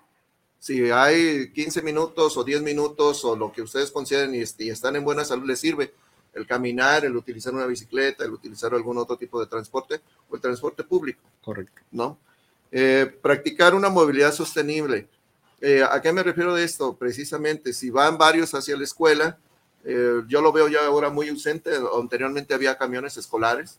si 0.58 0.90
hay 0.90 1.52
15 1.52 1.82
minutos 1.82 2.38
o 2.38 2.42
10 2.42 2.62
minutos 2.62 3.22
o 3.26 3.36
lo 3.36 3.52
que 3.52 3.60
ustedes 3.60 3.90
consideren 3.90 4.34
y, 4.34 4.42
y 4.64 4.70
están 4.70 4.96
en 4.96 5.04
buena 5.04 5.26
salud, 5.26 5.46
les 5.46 5.60
sirve 5.60 5.92
el 6.34 6.46
caminar, 6.46 7.04
el 7.04 7.16
utilizar 7.16 7.52
una 7.52 7.66
bicicleta, 7.66 8.24
el 8.24 8.32
utilizar 8.32 8.72
algún 8.74 8.98
otro 8.98 9.16
tipo 9.16 9.40
de 9.40 9.46
transporte 9.46 10.00
o 10.28 10.34
el 10.34 10.40
transporte 10.40 10.84
público. 10.84 11.20
Correcto. 11.42 11.82
¿No? 11.90 12.18
Eh, 12.70 13.06
practicar 13.20 13.74
una 13.74 13.90
movilidad 13.90 14.32
sostenible. 14.32 15.08
Eh, 15.60 15.84
¿A 15.88 16.00
qué 16.00 16.12
me 16.12 16.22
refiero 16.22 16.54
de 16.54 16.64
esto? 16.64 16.96
Precisamente, 16.96 17.72
si 17.72 17.90
van 17.90 18.16
varios 18.16 18.54
hacia 18.54 18.76
la 18.76 18.84
escuela, 18.84 19.38
eh, 19.84 20.22
yo 20.26 20.40
lo 20.40 20.52
veo 20.52 20.68
ya 20.68 20.86
ahora 20.86 21.10
muy 21.10 21.28
ausente. 21.28 21.70
Anteriormente 21.98 22.54
había 22.54 22.78
camiones 22.78 23.16
escolares. 23.16 23.78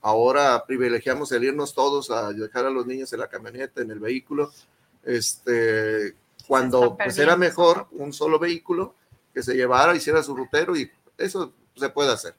Ahora 0.00 0.64
privilegiamos 0.66 1.30
el 1.32 1.44
irnos 1.44 1.74
todos 1.74 2.10
a 2.10 2.32
dejar 2.32 2.64
a 2.64 2.70
los 2.70 2.86
niños 2.86 3.12
en 3.12 3.20
la 3.20 3.28
camioneta, 3.28 3.82
en 3.82 3.90
el 3.90 4.00
vehículo. 4.00 4.50
Este, 5.04 6.14
cuando 6.48 6.96
pues, 6.96 7.18
era 7.18 7.36
mejor 7.36 7.86
un 7.92 8.12
solo 8.12 8.38
vehículo 8.38 8.94
que 9.32 9.42
se 9.42 9.54
llevara, 9.54 9.94
hiciera 9.94 10.22
su 10.22 10.34
rutero 10.34 10.74
y 10.74 10.90
eso 11.20 11.52
se 11.76 11.88
puede 11.88 12.12
hacer. 12.12 12.34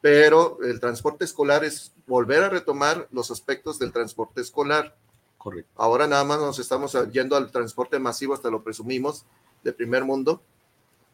Pero 0.00 0.58
el 0.62 0.80
transporte 0.80 1.24
escolar 1.24 1.64
es 1.64 1.92
volver 2.06 2.42
a 2.42 2.48
retomar 2.48 3.06
los 3.10 3.30
aspectos 3.30 3.78
del 3.78 3.92
transporte 3.92 4.40
escolar. 4.40 4.96
Correcto. 5.36 5.70
Ahora 5.76 6.06
nada 6.06 6.24
más 6.24 6.38
nos 6.38 6.58
estamos 6.58 6.96
yendo 7.12 7.36
al 7.36 7.50
transporte 7.50 7.98
masivo, 7.98 8.34
hasta 8.34 8.50
lo 8.50 8.62
presumimos, 8.62 9.24
de 9.62 9.72
primer 9.72 10.04
mundo, 10.04 10.42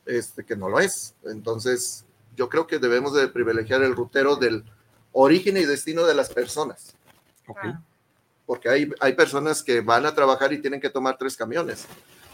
este, 0.04 0.44
que 0.44 0.56
no 0.56 0.68
lo 0.68 0.78
es. 0.78 1.14
Entonces, 1.24 2.04
yo 2.36 2.48
creo 2.48 2.66
que 2.66 2.78
debemos 2.78 3.12
de 3.14 3.28
privilegiar 3.28 3.82
el 3.82 3.96
rutero 3.96 4.36
del 4.36 4.64
origen 5.12 5.56
y 5.56 5.64
destino 5.64 6.04
de 6.04 6.14
las 6.14 6.28
personas. 6.28 6.94
Okay. 7.46 7.72
Porque 8.44 8.68
hay, 8.68 8.90
hay 9.00 9.14
personas 9.14 9.62
que 9.62 9.80
van 9.80 10.06
a 10.06 10.14
trabajar 10.14 10.52
y 10.52 10.60
tienen 10.60 10.80
que 10.80 10.90
tomar 10.90 11.16
tres 11.18 11.36
camiones. 11.36 11.86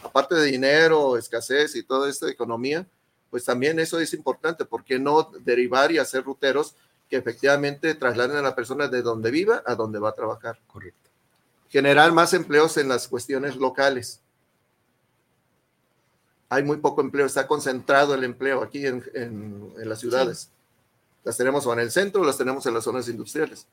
Aparte 0.03 0.35
de 0.35 0.45
dinero, 0.45 1.17
escasez 1.17 1.75
y 1.75 1.83
toda 1.83 2.09
esta 2.09 2.29
economía, 2.29 2.85
pues 3.33 3.45
también 3.45 3.79
eso 3.79 3.99
es 3.99 4.13
importante. 4.13 4.63
¿Por 4.63 4.83
qué 4.83 4.99
no 4.99 5.31
derivar 5.43 5.91
y 5.91 5.97
hacer 5.97 6.23
ruteros 6.23 6.75
que 7.09 7.17
efectivamente 7.17 7.95
trasladen 7.95 8.37
a 8.37 8.43
la 8.43 8.53
persona 8.53 8.87
de 8.87 9.01
donde 9.01 9.31
viva 9.31 9.63
a 9.65 9.73
donde 9.73 9.97
va 9.97 10.09
a 10.09 10.13
trabajar? 10.13 10.59
Correcto. 10.67 11.09
Generar 11.67 12.11
más 12.11 12.35
empleos 12.35 12.77
en 12.77 12.89
las 12.89 13.07
cuestiones 13.07 13.55
locales. 13.55 14.21
Hay 16.47 16.61
muy 16.61 16.77
poco 16.77 17.01
empleo, 17.01 17.25
está 17.25 17.47
concentrado 17.47 18.13
el 18.13 18.23
empleo 18.23 18.61
aquí 18.61 18.85
en, 18.85 19.03
en, 19.15 19.73
las 19.77 19.99
ciudades. 19.99 20.51
Las 21.23 21.35
tenemos 21.35 21.65
o 21.65 21.73
en 21.73 21.79
el 21.79 21.89
centro, 21.89 22.23
las 22.23 22.37
tenemos 22.37 22.67
en 22.67 22.75
las 22.75 22.83
zonas 22.83 23.09
industriales. 23.09 23.65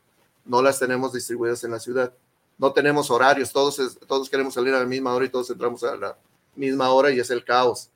No 0.47 0.63
las 0.63 0.79
tenemos 0.79 1.13
distribuidas 1.13 1.63
en 1.65 1.73
la 1.73 1.81
ciudad. 1.81 2.15
No 2.57 2.73
tenemos 2.73 3.11
horarios, 3.11 3.53
todos, 3.53 3.99
todos 4.09 4.31
queremos 4.31 4.55
salir 4.55 4.73
a 4.73 4.79
la 4.79 4.87
misma 4.87 5.13
hora 5.13 5.27
y 5.27 5.29
todos 5.29 5.51
entramos 5.51 5.85
a 5.85 5.97
la 5.97 6.17
misma 6.57 6.89
hora 6.93 7.11
y 7.11 7.21
es 7.21 7.31
el 7.31 7.45
caos 7.45 7.91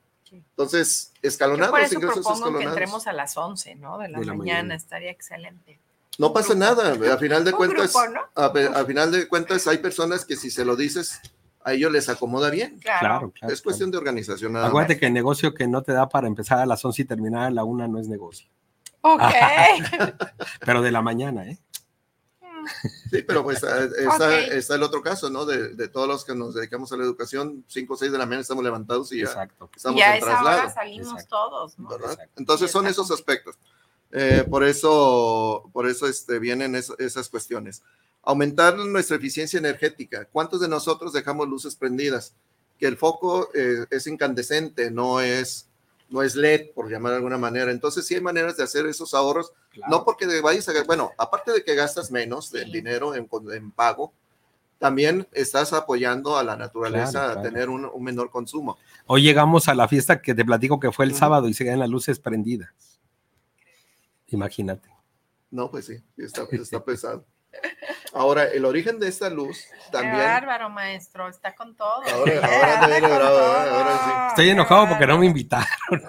entonces, 0.51 1.12
escalonados, 1.22 1.70
por 1.70 1.80
eso 1.80 2.01
propongo 2.01 2.59
que 2.59 2.64
entremos 2.64 3.07
a 3.07 3.12
las 3.12 3.37
11, 3.37 3.74
¿no? 3.76 3.99
De 3.99 4.09
la, 4.09 4.18
mañana, 4.35 4.74
estaría 4.74 5.11
excelente. 5.11 5.78
No 6.18 6.32
pasa 6.32 6.55
nada, 6.55 6.93
a 6.93 7.18
final 7.18 7.45
de 7.45 7.53
cuentas, 7.53 7.95
a, 8.35 8.85
final 8.85 9.11
de 9.11 9.28
cuentas 9.28 9.66
hay 9.66 9.78
personas 9.78 10.24
que 10.24 10.37
si 10.37 10.51
se 10.51 10.64
lo 10.64 10.76
dices, 10.76 11.20
a 11.64 11.72
ellos 11.72 11.91
les 11.91 12.09
acomoda 12.09 12.51
bien. 12.51 12.78
Claro, 12.78 13.32
claro. 13.32 13.53
es 13.53 13.62
cuestión 13.62 13.91
de 13.91 13.99
organización. 13.99 14.57
Acuérdate 14.57 14.99
que 14.99 15.07
el 15.07 15.12
negocio 15.12 15.55
que 15.55 15.66
no 15.66 15.82
te 15.82 15.93
da 15.93 16.09
para 16.09 16.26
empezar 16.26 16.59
a 16.59 16.66
las 16.66 16.85
11 16.85 17.03
y 17.03 17.05
terminar 17.05 17.45
a 17.45 17.51
la 17.51 17.64
1 17.64 17.89
no 17.89 17.99
es 17.99 18.09
negocio. 18.09 18.49
Ok. 19.01 19.20
Pero 20.64 20.82
de 20.82 20.93
la 20.93 21.03
mañana, 21.03 21.47
¿eh? 21.47 21.59
Sí, 23.11 23.23
pero 23.23 23.43
pues 23.43 23.62
eh, 23.62 23.91
está, 24.57 24.75
el 24.75 24.83
otro 24.83 25.03
caso, 25.03 25.31
¿no? 25.31 25.45
De, 25.45 25.89
todos 25.89 26.09
los 26.09 26.25
que 26.25 26.35
nos 26.35 26.55
dedicamos 26.55 26.93
a 26.93 26.97
la 26.97 27.05
educación, 27.05 27.65
5 27.69 27.95
o 27.95 27.97
6 27.97 28.12
de 28.12 28.19
la 28.19 28.27
mañana 28.27 28.43
estamos 28.43 28.65
levantados 28.65 29.12
y 29.12 29.19
ya 29.19 29.25
Exacto. 29.25 29.71
estamos 29.75 30.01
en 30.01 30.21
traslado. 30.21 30.71
salimos 30.71 31.27
todos, 31.29 31.77
Entonces 32.37 32.71
son 32.71 32.87
esos 32.87 33.11
aspectos. 33.11 33.57
Eh, 34.11 34.45
por 34.49 34.62
eso, 34.65 35.69
por 35.73 35.89
eso 35.89 36.07
este, 36.07 36.39
vienen 36.39 36.75
esas 36.75 37.29
cuestiones. 37.29 37.83
Aumentar 38.23 38.77
nuestra 38.77 39.17
eficiencia 39.17 39.59
energética. 39.59 40.25
¿Cuántos 40.27 40.61
de 40.61 40.69
nosotros 40.69 41.12
dejamos 41.12 41.49
luces 41.49 41.75
prendidas? 41.75 42.35
Que 42.79 42.87
el 42.87 42.97
foco 42.97 43.51
eh, 43.55 43.87
es 43.91 44.07
incandescente, 44.07 44.91
no 44.91 45.21
es 45.21 45.69
no 46.15 46.23
es 46.23 46.37
LED, 46.37 46.71
por 46.75 46.89
llamar 46.89 47.11
de 47.11 47.17
alguna 47.17 47.39
manera. 47.39 47.73
Entonces, 47.73 48.07
sí 48.07 48.15
hay 48.15 48.21
maneras 48.21 48.57
de 48.57 48.62
hacer 48.62 48.87
esos 48.87 49.15
ahorros, 49.15 49.53
no 49.89 50.05
porque 50.05 50.27
vayas 50.41 50.69
a, 50.69 50.85
bueno, 50.85 51.11
aparte 51.19 51.51
de 51.51 51.65
que 51.65 51.75
gastas 51.75 52.12
menos 52.12 52.53
de 52.53 52.65
dinero 52.67 53.17
en, 53.17 53.27
pago, 53.73 54.15
también 54.79 55.27
estás 55.33 55.73
apoyando 55.73 56.39
a 56.39 56.45
la 56.45 56.57
naturaleza 56.57 57.33
a 57.33 57.43
tener 57.43 57.69
un, 57.69 57.91
menor 58.01 58.31
consumo. 58.31 58.79
Hoy 59.07 59.23
llegamos 59.23 59.67
a 59.67 59.75
la 59.75 59.89
fiesta 59.89 60.23
que 60.23 60.37
te 60.37 60.45
platico 60.45 60.79
que 60.79 60.93
fue 60.93 61.05
el 61.05 61.17
sábado 61.17 61.49
y 61.49 61.55
se 61.55 61.65
quedan 61.65 61.81
las 61.81 61.91
luces 61.91 62.21
prendidas. 62.21 63.01
Imagínate. 64.29 64.89
No, 65.51 65.69
pues 65.69 65.87
sí, 65.87 65.97
está, 66.17 66.47
está 66.53 66.85
pesado. 66.85 67.27
Ahora, 68.15 68.45
el 68.45 68.65
origen 68.65 69.01
de 69.01 69.09
esta 69.09 69.29
luz 69.29 69.67
también. 69.91 70.15
Qué 70.15 70.23
bárbaro, 70.23 70.71
maestro, 70.71 71.29
está 71.29 71.55
con 71.55 71.75
todo. 71.75 72.03
Estoy 74.29 74.51
enojado 74.51 74.89
porque 74.89 75.07
no 75.07 75.19
me 75.19 75.27
invitaron. 75.27 75.67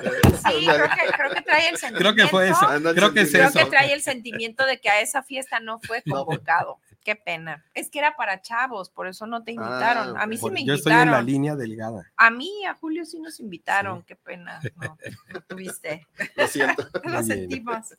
Sí, 0.45 0.64
creo 0.64 0.89
que, 0.89 1.12
creo 1.18 1.32
que 1.32 1.41
trae 1.41 1.70
el 1.70 1.78
sentimiento. 1.78 1.97
Creo 1.97 2.16
que 2.16 2.28
fue 2.28 2.49
eso. 2.49 2.68
Creo 2.93 3.14
que 3.14 3.22
es 3.22 3.32
creo 3.32 3.51
que 3.51 3.66
trae 3.66 3.93
el 3.93 4.01
sentimiento 4.03 4.64
de 4.68 4.80
que 4.80 4.89
a 4.89 5.01
esa 5.01 5.24
fiesta 5.24 5.60
no 5.60 5.80
fue 5.80 6.03
convocado. 6.03 6.78
Qué 7.03 7.16
pena. 7.16 7.64
Es 7.74 7.89
que 7.89 7.99
era 7.99 8.16
para 8.16 8.41
chavos, 8.41 8.89
por 8.89 9.08
eso 9.08 9.28
no 9.28 9.43
te 9.43 9.51
ah, 9.51 9.53
invitaron. 9.53 10.18
a 10.18 10.26
mí 10.26 10.38
sí 10.38 10.49
me 10.49 10.62
invitaron. 10.62 10.68
Yo 10.68 10.74
estoy 10.74 10.93
en 10.93 11.12
la 11.12 11.22
línea 11.22 11.56
delgada. 11.56 12.12
A 12.18 12.32
mí 12.32 12.49
y 12.62 12.66
a 12.66 12.74
Julio 12.74 13.06
sí 13.06 13.20
nos 13.20 13.39
invitaron. 13.39 14.03
Qué 14.03 14.16
pena. 14.16 14.60
No, 14.76 14.97
no 15.34 15.41
tuviste. 15.47 16.08
Lo 16.36 16.47
siento. 16.47 16.88
Lo 17.03 17.24
sentimos. 17.24 17.95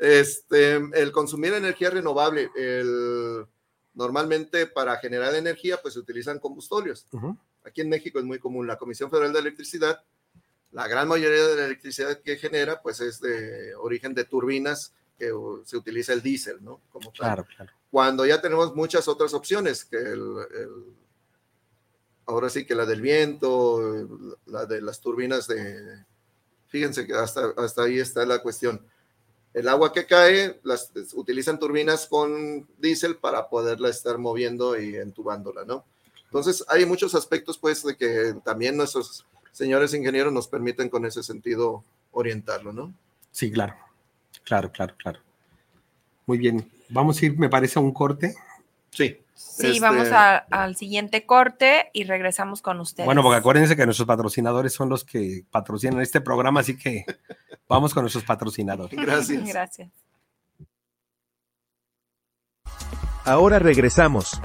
Este, 0.00 0.76
el 0.94 1.12
consumir 1.12 1.52
energía 1.52 1.90
renovable, 1.90 2.50
el, 2.56 3.44
normalmente 3.92 4.66
para 4.66 4.96
generar 4.96 5.34
energía, 5.34 5.76
pues 5.82 5.92
se 5.92 6.00
utilizan 6.00 6.38
combustorios. 6.38 7.06
Aquí 7.66 7.82
en 7.82 7.90
México 7.90 8.18
es 8.18 8.24
muy 8.24 8.38
común. 8.38 8.66
La 8.66 8.78
Comisión 8.78 9.10
Federal 9.10 9.34
de 9.34 9.40
Electricidad, 9.40 10.02
la 10.72 10.88
gran 10.88 11.06
mayoría 11.06 11.46
de 11.46 11.54
la 11.54 11.66
electricidad 11.66 12.18
que 12.22 12.38
genera, 12.38 12.80
pues 12.80 13.00
es 13.00 13.20
de 13.20 13.74
origen 13.74 14.14
de 14.14 14.24
turbinas 14.24 14.94
que 15.18 15.32
se 15.66 15.76
utiliza 15.76 16.14
el 16.14 16.22
diésel, 16.22 16.64
¿no? 16.64 16.80
Como 16.90 17.12
claro, 17.12 17.44
claro. 17.44 17.70
Cuando 17.90 18.24
ya 18.24 18.40
tenemos 18.40 18.74
muchas 18.74 19.06
otras 19.06 19.34
opciones, 19.34 19.84
que 19.84 19.98
el, 19.98 20.34
ahora 22.24 22.48
sí 22.48 22.64
que 22.64 22.74
la 22.74 22.86
del 22.86 23.02
viento, 23.02 24.08
la 24.46 24.64
de 24.64 24.80
las 24.80 25.02
turbinas 25.02 25.46
de, 25.46 26.06
fíjense 26.68 27.06
que 27.06 27.12
hasta, 27.12 27.52
hasta 27.58 27.82
ahí 27.82 27.98
está 27.98 28.24
la 28.24 28.40
cuestión 28.40 28.82
el 29.54 29.68
agua 29.68 29.92
que 29.92 30.06
cae, 30.06 30.60
las 30.62 30.92
utilizan 31.14 31.58
turbinas 31.58 32.06
con 32.06 32.68
diésel 32.78 33.16
para 33.16 33.48
poderla 33.48 33.88
estar 33.88 34.18
moviendo 34.18 34.80
y 34.80 34.96
entubándola, 34.96 35.64
¿no? 35.64 35.84
Entonces, 36.26 36.64
hay 36.68 36.86
muchos 36.86 37.14
aspectos, 37.16 37.58
pues, 37.58 37.82
de 37.82 37.96
que 37.96 38.34
también 38.44 38.76
nuestros 38.76 39.26
señores 39.50 39.92
ingenieros 39.94 40.32
nos 40.32 40.46
permiten 40.46 40.88
con 40.88 41.04
ese 41.04 41.24
sentido 41.24 41.84
orientarlo, 42.12 42.72
¿no? 42.72 42.94
Sí, 43.32 43.50
claro. 43.50 43.74
Claro, 44.44 44.70
claro, 44.70 44.94
claro. 44.96 45.20
Muy 46.26 46.38
bien. 46.38 46.70
Vamos 46.88 47.20
a 47.20 47.26
ir, 47.26 47.38
me 47.38 47.48
parece, 47.48 47.78
a 47.78 47.82
un 47.82 47.92
corte. 47.92 48.34
Sí. 48.90 49.18
Sí, 49.40 49.68
este 49.68 49.80
vamos 49.80 50.08
al 50.12 50.76
siguiente 50.76 51.24
corte 51.24 51.90
y 51.94 52.04
regresamos 52.04 52.60
con 52.60 52.78
ustedes. 52.78 53.06
Bueno, 53.06 53.22
porque 53.22 53.38
acuérdense 53.38 53.74
que 53.74 53.86
nuestros 53.86 54.06
patrocinadores 54.06 54.74
son 54.74 54.90
los 54.90 55.02
que 55.02 55.44
patrocinan 55.50 55.98
este 56.00 56.20
programa, 56.20 56.60
así 56.60 56.76
que 56.76 57.06
vamos 57.66 57.94
con 57.94 58.02
nuestros 58.02 58.24
patrocinadores. 58.24 59.00
Gracias. 59.00 59.44
Gracias. 59.48 59.90
Ahora 63.24 63.58
regresamos. 63.58 64.38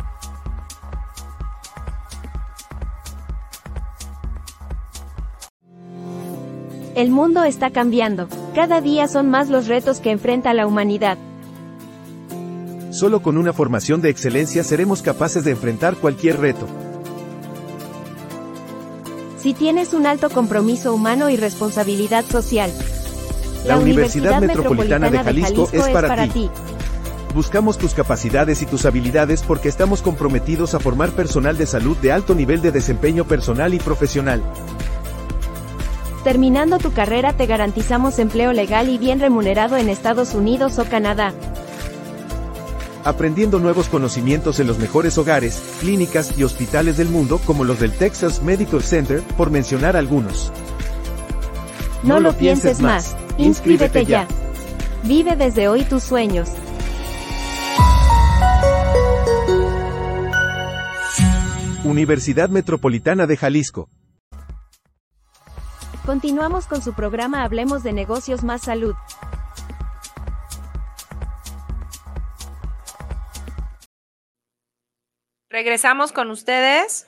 El 6.96 7.12
mundo 7.12 7.44
está 7.44 7.72
cambiando. 7.72 8.30
Cada 8.54 8.80
día 8.80 9.10
son 9.10 9.30
más 9.30 9.50
los 9.50 9.68
retos 9.68 10.00
que 10.00 10.12
enfrenta 10.12 10.54
la 10.54 10.66
humanidad. 10.66 11.18
Solo 12.96 13.22
con 13.22 13.38
una 13.38 13.52
formación 13.52 14.00
de 14.00 14.10
excelencia 14.10 14.64
seremos 14.64 15.02
capaces 15.02 15.44
de 15.44 15.52
enfrentar 15.52 15.98
cualquier 15.98 16.40
reto. 16.40 16.66
Si 19.38 19.54
tienes 19.54 19.94
un 19.94 20.06
alto 20.06 20.30
compromiso 20.30 20.94
humano 20.94 21.30
y 21.30 21.36
responsabilidad 21.36 22.24
social, 22.24 22.72
la, 23.66 23.80
Universidad, 23.80 24.40
Metropolitana, 24.40 25.10
de 25.10 25.20
Jalisco, 25.20 25.68
es, 25.74 25.90
para, 25.90 26.26
ti. 26.30 26.50
Buscamos 27.34 27.78
tus 27.78 27.94
capacidades 27.94 28.62
y 28.62 28.66
tus 28.66 28.86
habilidades 28.86 29.44
porque 29.44 29.68
estamos 29.68 30.02
comprometidos 30.02 30.74
a 30.74 30.80
formar 30.80 31.10
personal 31.10 31.58
de 31.58 31.66
salud 31.66 31.98
de 31.98 32.14
alto 32.14 32.34
nivel 32.34 32.62
de 32.62 32.72
desempeño 32.72 33.26
personal 33.26 33.74
y 33.74 33.80
profesional. 33.80 34.42
Terminando 36.24 36.78
tu 36.78 36.94
carrera 36.94 37.34
te 37.34 37.46
garantizamos 37.46 38.20
empleo 38.20 38.54
legal 38.54 38.88
y 38.88 38.98
bien 38.98 39.20
remunerado 39.20 39.76
en 39.76 39.90
Estados 39.90 40.34
Unidos 40.34 40.80
o 40.80 40.86
Canadá 40.86 41.34
aprendiendo 43.06 43.60
nuevos 43.60 43.88
conocimientos 43.88 44.60
en 44.60 44.68
los 44.68 44.80
mejores 44.80 45.18
hogares, 45.18 45.62
clínicas 45.80 46.38
y 46.38 46.44
hospitales 46.44 46.98
del 46.98 47.08
mundo 47.08 47.40
como 47.46 47.64
los 47.64 47.80
del 47.80 47.94
Texas 47.94 48.42
Medical 48.42 48.84
Center, 48.84 49.22
por 49.38 49.52
mencionar 49.52 49.96
algunos. 49.96 50.52
No, 52.04 52.20
lo 52.20 52.34
pienses 52.34 52.82
más, 52.82 53.16
inscríbete 53.38 54.06
ya. 54.06 54.28
Vive 55.04 55.36
desde 55.36 55.68
hoy 55.68 55.84
tus 55.84 56.04
sueños. 56.04 56.50
Universidad 61.84 62.50
Metropolitana 62.50 63.28
de 63.28 63.38
Jalisco. 63.38 63.90
Continuamos 66.06 66.66
con 66.66 66.82
su 66.82 66.94
programa 66.94 67.44
Hablemos 67.44 67.84
de 67.84 67.94
Negocios 67.94 68.44
Más 68.44 68.64
Salud. 68.64 68.96
Regresamos 75.56 76.12
con 76.12 76.32
ustedes. 76.32 77.08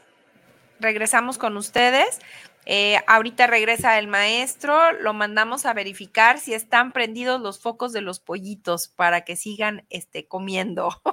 Regresamos 0.79 1.37
con 1.37 1.57
ustedes. 1.57 2.19
Eh, 2.65 2.97
ahorita 3.05 3.45
regresa 3.45 3.99
el 3.99 4.07
maestro, 4.07 4.93
lo 4.93 5.13
mandamos 5.13 5.65
a 5.65 5.73
verificar 5.73 6.39
si 6.39 6.53
están 6.53 6.93
prendidos 6.93 7.41
los 7.41 7.59
focos 7.59 7.91
de 7.91 7.99
los 7.99 8.21
pollitos 8.21 8.87
para 8.87 9.25
que 9.25 9.35
sigan 9.35 9.85
este, 9.89 10.27
comiendo. 10.27 11.01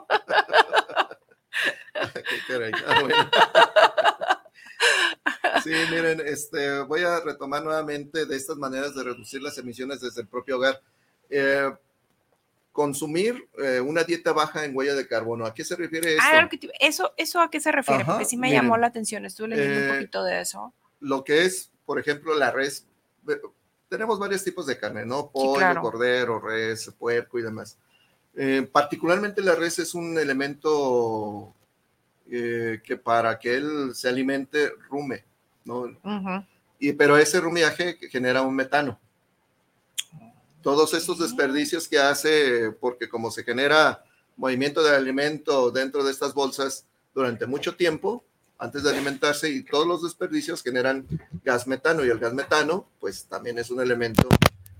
Ah, 5.43 5.61
sí, 5.62 5.70
miren, 5.91 6.20
este, 6.26 6.80
voy 6.80 7.03
a 7.03 7.20
retomar 7.20 7.62
nuevamente 7.62 8.26
de 8.26 8.37
estas 8.37 8.57
maneras 8.57 8.95
de 8.95 9.05
reducir 9.05 9.41
las 9.41 9.57
emisiones 9.57 10.01
desde 10.01 10.22
el 10.22 10.26
propio 10.26 10.57
hogar. 10.57 10.82
Eh, 11.30 11.70
consumir 12.75 13.49
eh, 13.57 13.81
una 13.81 14.03
dieta 14.03 14.33
baja 14.33 14.64
en 14.64 14.77
huella 14.77 14.97
de 14.97 15.07
carbono. 15.07 15.47
¿A 15.47 15.55
qué 15.55 15.64
se 15.64 15.77
refiere 15.77 16.16
ah, 16.20 16.49
eso? 16.81 17.14
eso, 17.16 17.41
a 17.41 17.49
qué 17.49 17.61
se 17.61 17.70
refiere? 17.70 18.05
Porque 18.05 18.25
sí 18.25 18.37
me 18.37 18.51
llamó 18.51 18.77
la 18.77 18.89
atención, 18.89 19.25
estuve 19.25 19.49
leyendo 19.49 19.79
un 19.79 19.85
eh, 19.85 19.95
poquito 19.95 20.25
de 20.25 20.41
eso. 20.41 20.75
Lo 20.99 21.22
que 21.22 21.45
es, 21.45 21.70
por 21.87 22.01
ejemplo, 22.01 22.35
la 22.35 22.51
res. 22.51 22.89
Tenemos 23.89 24.18
varios 24.18 24.43
tipos 24.43 24.66
de 24.66 24.77
carne, 24.77 25.07
¿no? 25.07 25.31
Pollo, 25.31 25.81
cordero, 25.81 26.41
res, 26.41 26.93
puerco 26.99 27.39
y 27.39 27.43
demás. 27.43 27.79
Eh, 28.35 28.68
particularmente 28.70 29.41
la 29.41 29.55
res 29.55 29.79
es 29.79 29.95
un 29.95 30.18
elemento 30.18 31.55
que 32.29 33.01
para 33.01 33.39
que 33.39 33.55
él 33.55 33.95
se 33.95 34.09
alimente 34.09 34.72
rume, 34.91 35.25
¿no? 35.64 35.87
y, 36.81 36.93
pero 36.95 37.16
ese 37.16 37.39
rumiaje 37.39 37.97
genera 38.11 38.43
un 38.43 38.57
metano 38.57 38.99
todos 40.65 40.95
estos 40.95 41.19
desperdicios 41.19 41.87
que 41.87 41.99
hace, 41.99 42.73
porque 42.81 43.07
como 43.07 43.31
se 43.31 43.45
genera 43.45 44.03
movimiento 44.37 44.83
de 44.83 44.97
alimento 44.97 45.71
dentro 45.71 46.03
de 46.03 46.11
estas 46.11 46.33
bolsas 46.33 46.87
durante 47.15 47.47
mucho 47.47 47.77
tiempo, 47.77 48.25
antes 48.59 48.83
de 48.83 48.91
alimentarse, 48.91 49.51
y 49.51 49.62
todos 49.62 49.87
los 49.87 50.03
desperdicios 50.03 50.62
generan 50.62 51.07
gas 51.45 51.67
metano, 51.67 52.03
y 52.03 52.09
el 52.09 52.19
gas 52.19 52.33
metano, 52.33 52.89
pues 52.99 53.27
también 53.27 53.59
es 53.59 53.71
un 53.71 53.83
elemento 53.83 54.27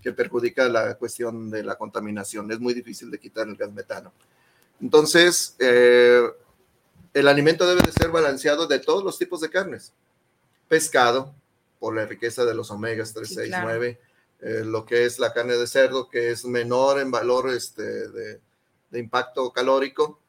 que 0.03 0.13
perjudica 0.13 0.71
la 0.71 0.95
cuestión 0.95 1.51
de 1.51 1.63
la 1.63 1.77
contaminación. 1.77 2.51
Es 2.51 2.61
muy 2.61 2.73
difícil 2.73 3.11
de 3.11 3.19
quitar 3.19 3.47
el 3.47 3.57
gas 3.57 3.71
metano. 3.71 4.11
Entonces, 4.81 5.55
eh, 5.59 6.23
el 7.13 7.29
alimento 7.29 7.67
debe 7.67 7.83
de 7.83 7.93
ser 7.93 8.11
balanceado 8.11 8.67
de 8.67 8.79
todos 8.79 9.05
los 9.05 9.19
tipos 9.19 9.43
de 9.43 9.51
carnes. 9.51 9.93
Pescado, 10.67 11.35
por 11.79 11.95
la 11.95 12.07
riqueza 12.07 12.47
de 12.47 12.55
los 12.55 12.71
omegas 12.71 13.13
3, 13.13 13.35
6, 13.35 13.55
9 13.63 14.01
eh, 14.45 14.63
lo 14.63 14.85
que 14.85 15.07
es 15.07 15.19
la 15.19 15.33
carne 15.33 15.55
de 15.55 15.67
cerdo, 15.67 16.11
que 16.11 16.31
es 16.31 16.45
menor 16.45 17.01
en 17.01 17.11
valor 17.11 17.49
este, 17.49 17.83
de, 17.83 18.41
impacto 18.93 19.51
calórico, 19.55 20.21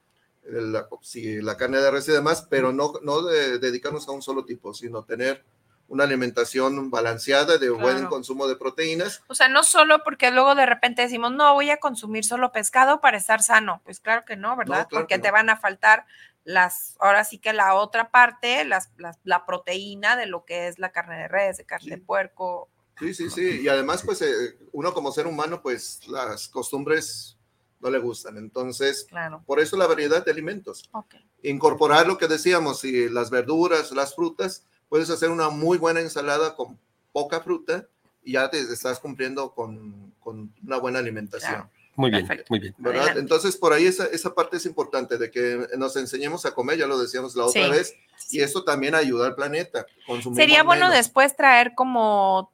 la, 0.44 0.88
si 1.02 1.42
la 1.42 1.58
carne 1.58 1.80
de 1.80 1.92
res 1.92 2.08
y 2.08 2.14
demás, 2.14 2.48
pero 2.50 2.72
no, 2.72 2.94
no 3.02 3.24
de, 3.24 3.60
dedicarnos 3.60 4.08
a 4.08 4.14
un 4.14 4.22
solo 4.22 4.46
tipo, 4.46 4.74
sino 4.74 5.04
tener 5.04 5.44
una 5.90 6.06
alimentación 6.06 6.90
balanceada 6.90 7.58
de 7.58 7.70
buen 7.70 8.06
consumo 8.06 8.48
de 8.48 8.56
proteínas. 8.56 9.22
O 9.28 9.36
sea, 9.36 9.50
no 9.50 9.64
solo 9.64 10.02
porque 10.06 10.32
luego 10.32 10.56
de 10.56 10.66
repente 10.66 11.02
decimos, 11.02 11.34
no, 11.34 11.54
voy 11.54 11.70
a 11.70 11.78
consumir 11.78 12.24
solo 12.24 12.54
pescado 12.54 13.02
para 13.02 13.18
estar 13.18 13.44
sano. 13.44 13.82
Pues 13.84 14.00
claro 14.00 14.24
que 14.24 14.38
no, 14.38 14.56
¿verdad? 14.56 14.88
porque 14.90 15.20
te 15.20 15.30
van 15.30 15.50
a 15.50 15.58
faltar 15.58 16.06
las, 16.46 16.96
ahora 17.00 17.26
sí 17.26 17.38
que 17.38 17.52
la 17.52 17.76
otra 17.76 18.12
parte, 18.12 18.64
las, 18.64 18.92
la 19.26 19.46
proteína 19.46 20.16
de 20.16 20.26
lo 20.26 20.46
que 20.46 20.70
es 20.70 20.80
la 20.80 20.94
carne 20.94 21.18
de 21.18 21.28
res, 21.28 21.58
de 21.58 21.66
carne 21.66 21.92
de 21.92 21.98
puerco, 21.98 22.70
Sí, 23.00 23.14
sí, 23.14 23.30
sí. 23.30 23.62
Y 23.62 23.68
además, 23.68 24.04
pues 24.04 24.22
eh, 24.22 24.58
uno 24.72 24.94
como 24.94 25.12
ser 25.12 25.28
humano, 25.28 25.62
pues 25.62 26.08
las 26.08 26.48
costumbres 26.48 27.38
no 27.80 27.90
le 27.90 28.00
gustan. 28.00 28.38
Entonces, 28.38 29.08
por 29.46 29.60
eso 29.60 29.78
la 29.78 29.88
variedad 29.88 30.24
de 30.24 30.32
alimentos. 30.32 30.90
Incorporar 31.44 32.08
lo 32.08 32.18
que 32.18 32.28
decíamos, 32.28 32.84
y 32.84 33.10
las 33.10 33.30
verduras, 33.30 33.92
las 33.92 34.16
frutas, 34.16 34.66
puedes 34.90 35.10
hacer 35.10 35.30
una 35.30 35.50
muy 35.50 35.78
buena 35.78 36.00
ensalada 36.00 36.56
con 36.56 36.80
poca 37.12 37.42
fruta 37.42 37.88
y 38.24 38.34
ya 38.34 38.50
te 38.50 38.60
estás 38.60 39.00
cumpliendo 39.00 39.54
con, 39.54 40.14
una 40.66 40.78
buena 40.78 41.00
alimentación. 41.00 41.70
Muy 41.98 42.12
bien, 42.12 42.28
muy 42.50 42.60
bien. 42.60 42.76
Entonces, 43.16 43.56
por 43.56 43.72
ahí 43.72 43.86
esa, 43.86 44.06
esa 44.08 44.34
parte 44.34 44.58
es 44.58 44.66
importante, 44.66 45.18
de 45.18 45.32
que 45.32 45.68
nos 45.78 45.96
enseñemos 45.96 46.46
a 46.46 46.54
comer, 46.54 46.78
ya 46.78 46.88
lo 46.88 47.00
decíamos 47.00 47.36
la 47.36 47.46
otra 47.46 47.70
vez, 47.70 47.96
y 48.32 48.42
esto 48.42 48.64
también 48.64 48.96
ayuda 48.96 49.28
al 49.28 49.36
planeta. 49.36 49.86
Sería 50.34 50.64
bueno 50.64 50.90
después 50.90 51.36
traer 51.36 51.74
como 51.74 52.52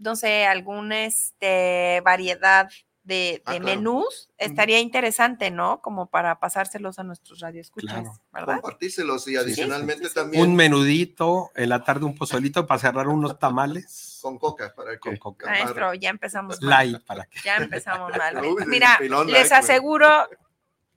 no 0.00 0.16
sé, 0.16 0.46
alguna 0.46 1.04
este, 1.04 2.00
variedad 2.04 2.68
de, 3.02 3.42
ah, 3.46 3.58
menús, 3.58 4.30
estaría 4.38 4.78
interesante, 4.78 5.50
¿no? 5.50 5.80
Como 5.80 6.06
para 6.06 6.38
pasárselos 6.38 6.98
a 6.98 7.02
nuestros 7.02 7.40
radioescuchas, 7.40 8.20
¿verdad? 8.32 8.60
Compartírselos 8.60 9.26
y 9.28 9.36
adicionalmente 9.36 10.10
también. 10.10 10.42
Un 10.42 10.54
menudito, 10.54 11.50
en 11.54 11.70
la 11.70 11.82
tarde 11.82 12.04
un 12.04 12.14
pozolito 12.14 12.66
para 12.66 12.78
cerrar 12.78 13.08
unos 13.08 13.38
tamales. 13.38 14.18
Con 14.22 14.38
coca, 14.38 14.72
para 14.74 14.92
que. 14.92 14.98
Con 14.98 15.16
coca. 15.16 15.46
Maestro, 15.46 15.94
ya 15.94 16.10
empezamos 16.10 16.60
mal. 16.62 16.92
Light, 16.92 17.04
para 17.04 17.24
que. 17.24 17.40
Ya 17.42 17.56
empezamos 17.56 18.12
mal. 18.16 18.36
Mira, 18.68 18.98
les 19.26 19.50
aseguro 19.50 20.08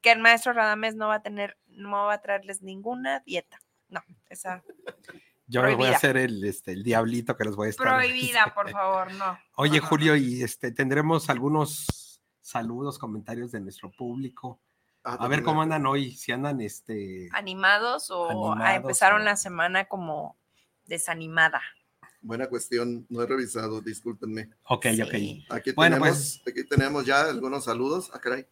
que 0.01 0.11
el 0.11 0.19
maestro 0.19 0.53
Radamés 0.53 0.95
no 0.95 1.07
va 1.07 1.15
a 1.15 1.21
tener, 1.21 1.57
no 1.67 2.05
va 2.05 2.13
a 2.13 2.21
traerles 2.21 2.61
ninguna 2.61 3.21
dieta. 3.21 3.59
No, 3.89 4.03
esa 4.29 4.63
yo 5.53 5.77
voy 5.77 5.87
a 5.87 5.95
hacer 5.95 6.17
el, 6.17 6.43
este, 6.43 6.71
el 6.71 6.83
diablito 6.83 7.37
que 7.37 7.43
les 7.43 7.55
voy 7.55 7.67
a 7.67 7.69
estar. 7.69 7.87
Prohibida, 7.87 8.51
por 8.55 8.69
favor, 8.71 9.13
no. 9.13 9.37
Oye, 9.55 9.79
Julio, 9.79 10.15
y 10.15 10.41
este, 10.41 10.71
tendremos 10.71 11.29
algunos 11.29 12.21
saludos, 12.41 12.97
comentarios 12.97 13.51
de 13.51 13.61
nuestro 13.61 13.91
público. 13.91 14.59
Ah, 15.03 15.17
a 15.19 15.27
ver 15.27 15.43
cómo 15.43 15.61
andan 15.61 15.85
hoy, 15.85 16.11
si 16.11 16.31
andan 16.31 16.61
este 16.61 17.29
animados 17.33 18.09
o 18.09 18.55
empezaron 18.65 19.25
la 19.25 19.35
semana 19.35 19.85
como 19.85 20.37
desanimada. 20.85 21.61
Buena 22.21 22.47
cuestión, 22.47 23.05
no 23.09 23.21
he 23.21 23.25
revisado, 23.25 23.81
discúlpenme. 23.81 24.49
Ok, 24.63 24.85
ok. 25.03 25.13
Aquí, 25.49 25.71
bueno, 25.73 25.97
tenemos, 25.97 26.41
pues... 26.41 26.41
aquí 26.47 26.67
tenemos 26.67 27.05
ya 27.05 27.23
algunos 27.25 27.65
saludos. 27.65 28.09
Ah, 28.13 28.19
caray. 28.19 28.47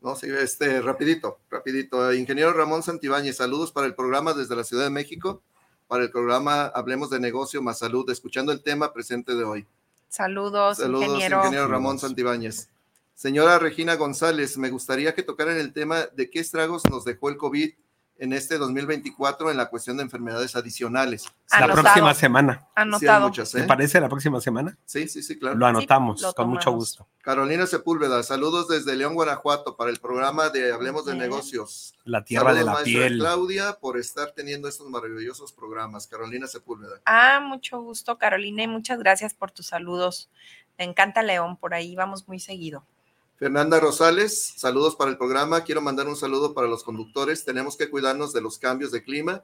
No, 0.00 0.14
sí, 0.14 0.28
este, 0.30 0.80
rapidito, 0.80 1.40
rapidito. 1.50 2.14
Ingeniero 2.14 2.52
Ramón 2.52 2.84
Santibáñez, 2.84 3.36
saludos 3.36 3.72
para 3.72 3.86
el 3.86 3.94
programa 3.94 4.32
desde 4.32 4.54
la 4.54 4.64
Ciudad 4.64 4.84
de 4.84 4.90
México 4.90 5.42
para 5.90 6.04
el 6.04 6.10
programa 6.12 6.66
Hablemos 6.66 7.10
de 7.10 7.18
Negocio 7.18 7.60
más 7.60 7.80
Salud, 7.80 8.08
escuchando 8.10 8.52
el 8.52 8.62
tema 8.62 8.92
presente 8.92 9.34
de 9.34 9.42
hoy. 9.42 9.66
Saludos, 10.08 10.76
Saludos 10.78 11.16
ingeniero. 11.16 11.66
Ramón 11.66 11.98
Santibáñez. 11.98 12.68
Señora 13.12 13.58
Regina 13.58 13.96
González, 13.96 14.56
me 14.56 14.70
gustaría 14.70 15.16
que 15.16 15.24
tocaran 15.24 15.56
el 15.56 15.72
tema 15.72 16.06
de 16.06 16.30
qué 16.30 16.38
estragos 16.38 16.84
nos 16.88 17.04
dejó 17.04 17.28
el 17.28 17.36
COVID 17.36 17.72
en 18.20 18.34
este 18.34 18.58
2024 18.58 19.50
en 19.50 19.56
la 19.56 19.70
cuestión 19.70 19.96
de 19.96 20.02
enfermedades 20.02 20.54
adicionales. 20.54 21.26
La 21.58 21.66
próxima 21.66 22.12
semana. 22.12 22.68
Anotado. 22.74 23.32
¿Me 23.54 23.62
parece 23.64 23.98
la 23.98 24.10
próxima 24.10 24.40
semana? 24.42 24.76
Sí, 24.84 25.08
sí, 25.08 25.22
sí, 25.22 25.38
claro. 25.38 25.56
Lo 25.56 25.66
anotamos, 25.66 26.22
con 26.36 26.50
mucho 26.50 26.70
gusto. 26.70 27.08
Carolina 27.22 27.66
Sepúlveda, 27.66 28.22
saludos 28.22 28.68
desde 28.68 28.94
León, 28.94 29.14
Guanajuato, 29.14 29.74
para 29.74 29.90
el 29.90 29.98
programa 29.98 30.50
de 30.50 30.70
Hablemos 30.70 31.06
de 31.06 31.14
Negocios. 31.14 31.94
La 32.04 32.22
tierra 32.22 32.52
de 32.52 32.62
la 32.62 32.82
piel. 32.82 33.18
Claudia, 33.18 33.78
por 33.80 33.98
estar 33.98 34.32
teniendo 34.32 34.68
estos 34.68 34.88
maravillosos 34.90 35.52
programas. 35.52 36.06
Carolina 36.06 36.46
Sepúlveda. 36.46 37.00
Ah, 37.06 37.40
mucho 37.42 37.80
gusto, 37.80 38.18
Carolina, 38.18 38.62
y 38.62 38.68
muchas 38.68 38.98
gracias 38.98 39.32
por 39.32 39.50
tus 39.50 39.68
saludos. 39.68 40.28
Me 40.78 40.84
encanta 40.84 41.22
León, 41.22 41.56
por 41.56 41.72
ahí 41.72 41.96
vamos 41.96 42.28
muy 42.28 42.38
seguido. 42.38 42.84
Fernanda 43.40 43.80
Rosales, 43.80 44.52
saludos 44.58 44.96
para 44.96 45.10
el 45.10 45.16
programa. 45.16 45.64
Quiero 45.64 45.80
mandar 45.80 46.06
un 46.06 46.14
saludo 46.14 46.52
para 46.52 46.68
los 46.68 46.84
conductores. 46.84 47.42
Tenemos 47.42 47.74
que 47.74 47.88
cuidarnos 47.88 48.34
de 48.34 48.42
los 48.42 48.58
cambios 48.58 48.92
de 48.92 49.02
clima, 49.02 49.42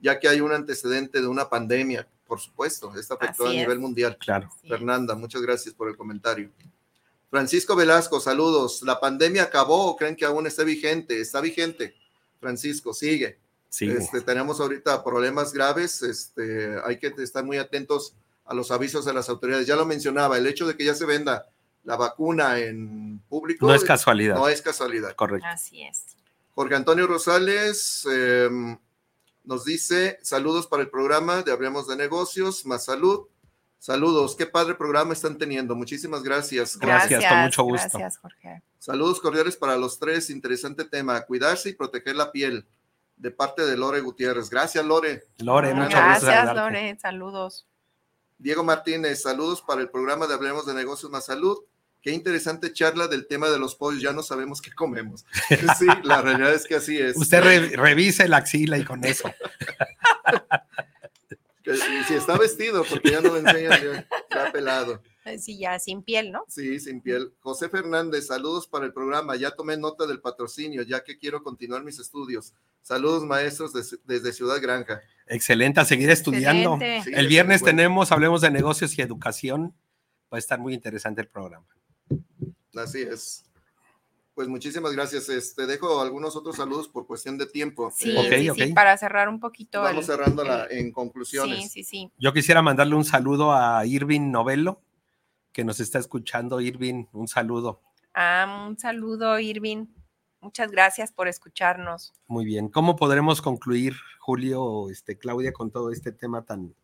ya 0.00 0.18
que 0.18 0.28
hay 0.28 0.40
un 0.40 0.50
antecedente 0.50 1.20
de 1.20 1.28
una 1.28 1.48
pandemia, 1.48 2.08
por 2.26 2.40
supuesto. 2.40 2.92
Esta 2.98 3.14
afectó 3.14 3.46
a 3.46 3.52
nivel 3.52 3.78
mundial. 3.78 4.18
Claro. 4.18 4.50
Fernanda, 4.68 5.14
muchas 5.14 5.42
gracias 5.42 5.72
por 5.72 5.88
el 5.88 5.96
comentario. 5.96 6.50
Francisco 7.30 7.76
Velasco, 7.76 8.18
saludos. 8.18 8.82
¿La 8.82 8.98
pandemia 8.98 9.44
acabó 9.44 9.86
o 9.86 9.96
creen 9.96 10.16
que 10.16 10.24
aún 10.24 10.48
está 10.48 10.64
vigente? 10.64 11.20
Está 11.20 11.40
vigente. 11.40 11.94
Francisco, 12.40 12.92
sigue. 12.92 13.38
Sí. 13.68 13.88
Este, 13.88 14.22
tenemos 14.22 14.58
ahorita 14.58 15.04
problemas 15.04 15.52
graves. 15.52 16.02
Este, 16.02 16.80
hay 16.84 16.98
que 16.98 17.14
estar 17.18 17.44
muy 17.44 17.58
atentos 17.58 18.16
a 18.44 18.54
los 18.54 18.72
avisos 18.72 19.04
de 19.04 19.12
las 19.12 19.28
autoridades. 19.28 19.68
Ya 19.68 19.76
lo 19.76 19.86
mencionaba, 19.86 20.36
el 20.36 20.48
hecho 20.48 20.66
de 20.66 20.76
que 20.76 20.84
ya 20.84 20.96
se 20.96 21.06
venda 21.06 21.46
la 21.86 21.96
vacuna 21.96 22.58
en 22.58 23.20
público. 23.28 23.66
No 23.66 23.72
es 23.72 23.84
casualidad. 23.84 24.34
No 24.34 24.48
es 24.48 24.60
casualidad. 24.60 25.14
Correcto. 25.14 25.46
Así 25.48 25.82
es. 25.82 26.16
Jorge 26.52 26.74
Antonio 26.74 27.06
Rosales 27.06 28.06
em, 28.10 28.76
nos 29.44 29.64
dice, 29.64 30.18
saludos 30.20 30.66
para 30.66 30.82
el 30.82 30.90
programa 30.90 31.42
de 31.42 31.52
Hablemos 31.52 31.86
de 31.86 31.96
Negocios, 31.96 32.66
más 32.66 32.84
salud. 32.84 33.28
Saludos, 33.78 34.34
qué 34.34 34.46
padre 34.46 34.74
programa 34.74 35.12
están 35.12 35.38
teniendo. 35.38 35.76
Muchísimas 35.76 36.24
gracias. 36.24 36.76
Gracias, 36.76 37.24
con 37.24 37.38
mucho 37.38 37.62
gusto. 37.62 37.98
Gracias, 37.98 38.18
Jorge. 38.18 38.62
Saludos 38.80 39.20
cordiales 39.20 39.56
para 39.56 39.76
los 39.76 40.00
tres. 40.00 40.28
Interesante 40.28 40.84
tema, 40.86 41.20
cuidarse 41.20 41.68
y 41.68 41.74
proteger 41.74 42.16
la 42.16 42.32
piel. 42.32 42.66
De 43.16 43.30
parte 43.30 43.64
de 43.64 43.76
Lore 43.76 44.00
Gutiérrez. 44.00 44.50
Gracias, 44.50 44.84
Lore. 44.84 45.22
Lore, 45.38 45.72
mucho 45.72 45.96
gusto. 45.96 46.26
Gracias, 46.26 46.54
Lore. 46.54 46.98
Saludos. 46.98 47.66
Diego 48.38 48.64
Martínez, 48.64 49.22
saludos 49.22 49.62
para 49.62 49.80
el 49.80 49.88
programa 49.88 50.26
de 50.26 50.34
Hablemos 50.34 50.66
de 50.66 50.74
Negocios 50.74 51.10
más 51.10 51.24
Salud. 51.24 51.58
Qué 52.06 52.12
interesante 52.12 52.72
charla 52.72 53.08
del 53.08 53.26
tema 53.26 53.50
de 53.50 53.58
los 53.58 53.74
pollos, 53.74 54.00
ya 54.00 54.12
no 54.12 54.22
sabemos 54.22 54.62
qué 54.62 54.70
comemos. 54.70 55.26
Sí, 55.76 55.86
la 56.04 56.22
realidad 56.22 56.54
es 56.54 56.64
que 56.64 56.76
así 56.76 56.96
es. 56.96 57.16
Usted 57.16 57.42
revise 57.74 58.28
la 58.28 58.36
axila 58.36 58.78
y 58.78 58.84
con 58.84 59.02
eso. 59.02 59.28
si 62.06 62.14
está 62.14 62.38
vestido, 62.38 62.84
porque 62.88 63.10
ya 63.10 63.20
no 63.20 63.32
me 63.32 63.40
enseñan, 63.40 64.06
ya, 64.30 64.52
pelado. 64.52 65.02
Sí, 65.40 65.58
ya 65.58 65.80
sin 65.80 66.04
piel, 66.04 66.30
¿no? 66.30 66.44
Sí, 66.46 66.78
sin 66.78 67.00
piel. 67.00 67.32
José 67.40 67.68
Fernández, 67.68 68.28
saludos 68.28 68.68
para 68.68 68.86
el 68.86 68.92
programa. 68.92 69.34
Ya 69.34 69.50
tomé 69.50 69.76
nota 69.76 70.06
del 70.06 70.20
patrocinio, 70.20 70.82
ya 70.82 71.02
que 71.02 71.18
quiero 71.18 71.42
continuar 71.42 71.82
mis 71.82 71.98
estudios. 71.98 72.54
Saludos, 72.82 73.24
maestros, 73.24 73.72
desde 74.04 74.32
Ciudad 74.32 74.62
Granja. 74.62 75.00
Excelente, 75.26 75.80
a 75.80 75.84
seguir 75.84 76.10
estudiando. 76.10 76.78
el 76.80 77.26
viernes 77.26 77.64
tenemos, 77.64 78.12
hablemos 78.12 78.42
de 78.42 78.52
negocios 78.52 78.96
y 78.96 79.02
educación. 79.02 79.74
Va 80.32 80.36
a 80.36 80.38
estar 80.38 80.60
muy 80.60 80.72
interesante 80.72 81.20
el 81.20 81.26
programa. 81.26 81.66
Así 82.74 83.02
es. 83.02 83.44
Pues 84.34 84.48
muchísimas 84.48 84.92
gracias. 84.92 85.30
Este, 85.30 85.66
dejo 85.66 86.00
algunos 86.02 86.36
otros 86.36 86.56
saludos 86.56 86.88
por 86.88 87.06
cuestión 87.06 87.38
de 87.38 87.46
tiempo. 87.46 87.90
Sí, 87.96 88.14
sí, 88.54 88.72
para 88.74 88.94
cerrar 88.98 89.30
un 89.30 89.40
poquito. 89.40 89.80
Vamos 89.80 90.04
cerrándola 90.04 90.66
en 90.68 90.92
conclusiones. 90.92 91.62
Sí, 91.62 91.68
sí, 91.68 91.84
sí. 91.84 92.12
Yo 92.18 92.34
quisiera 92.34 92.60
mandarle 92.60 92.96
un 92.96 93.04
saludo 93.06 93.54
a 93.54 93.86
Irving 93.86 94.30
Novelo, 94.30 94.82
que 95.52 95.64
nos 95.64 95.80
está 95.80 95.98
escuchando. 95.98 96.60
Irving, 96.60 97.06
un 97.14 97.28
saludo. 97.28 97.80
Ah, 98.12 98.66
un 98.68 98.78
saludo, 98.78 99.38
Irving. 99.38 99.86
Muchas 100.42 100.70
gracias 100.70 101.12
por 101.12 101.28
escucharnos. 101.28 102.12
Muy 102.26 102.44
bien. 102.44 102.68
¿Cómo 102.68 102.94
podremos 102.94 103.40
concluir, 103.40 103.96
Julio, 104.20 104.90
este, 104.90 105.16
Claudia, 105.16 105.54
con 105.54 105.70
todo 105.70 105.90
este 105.90 106.12
tema 106.12 106.44
tan, 106.44 106.74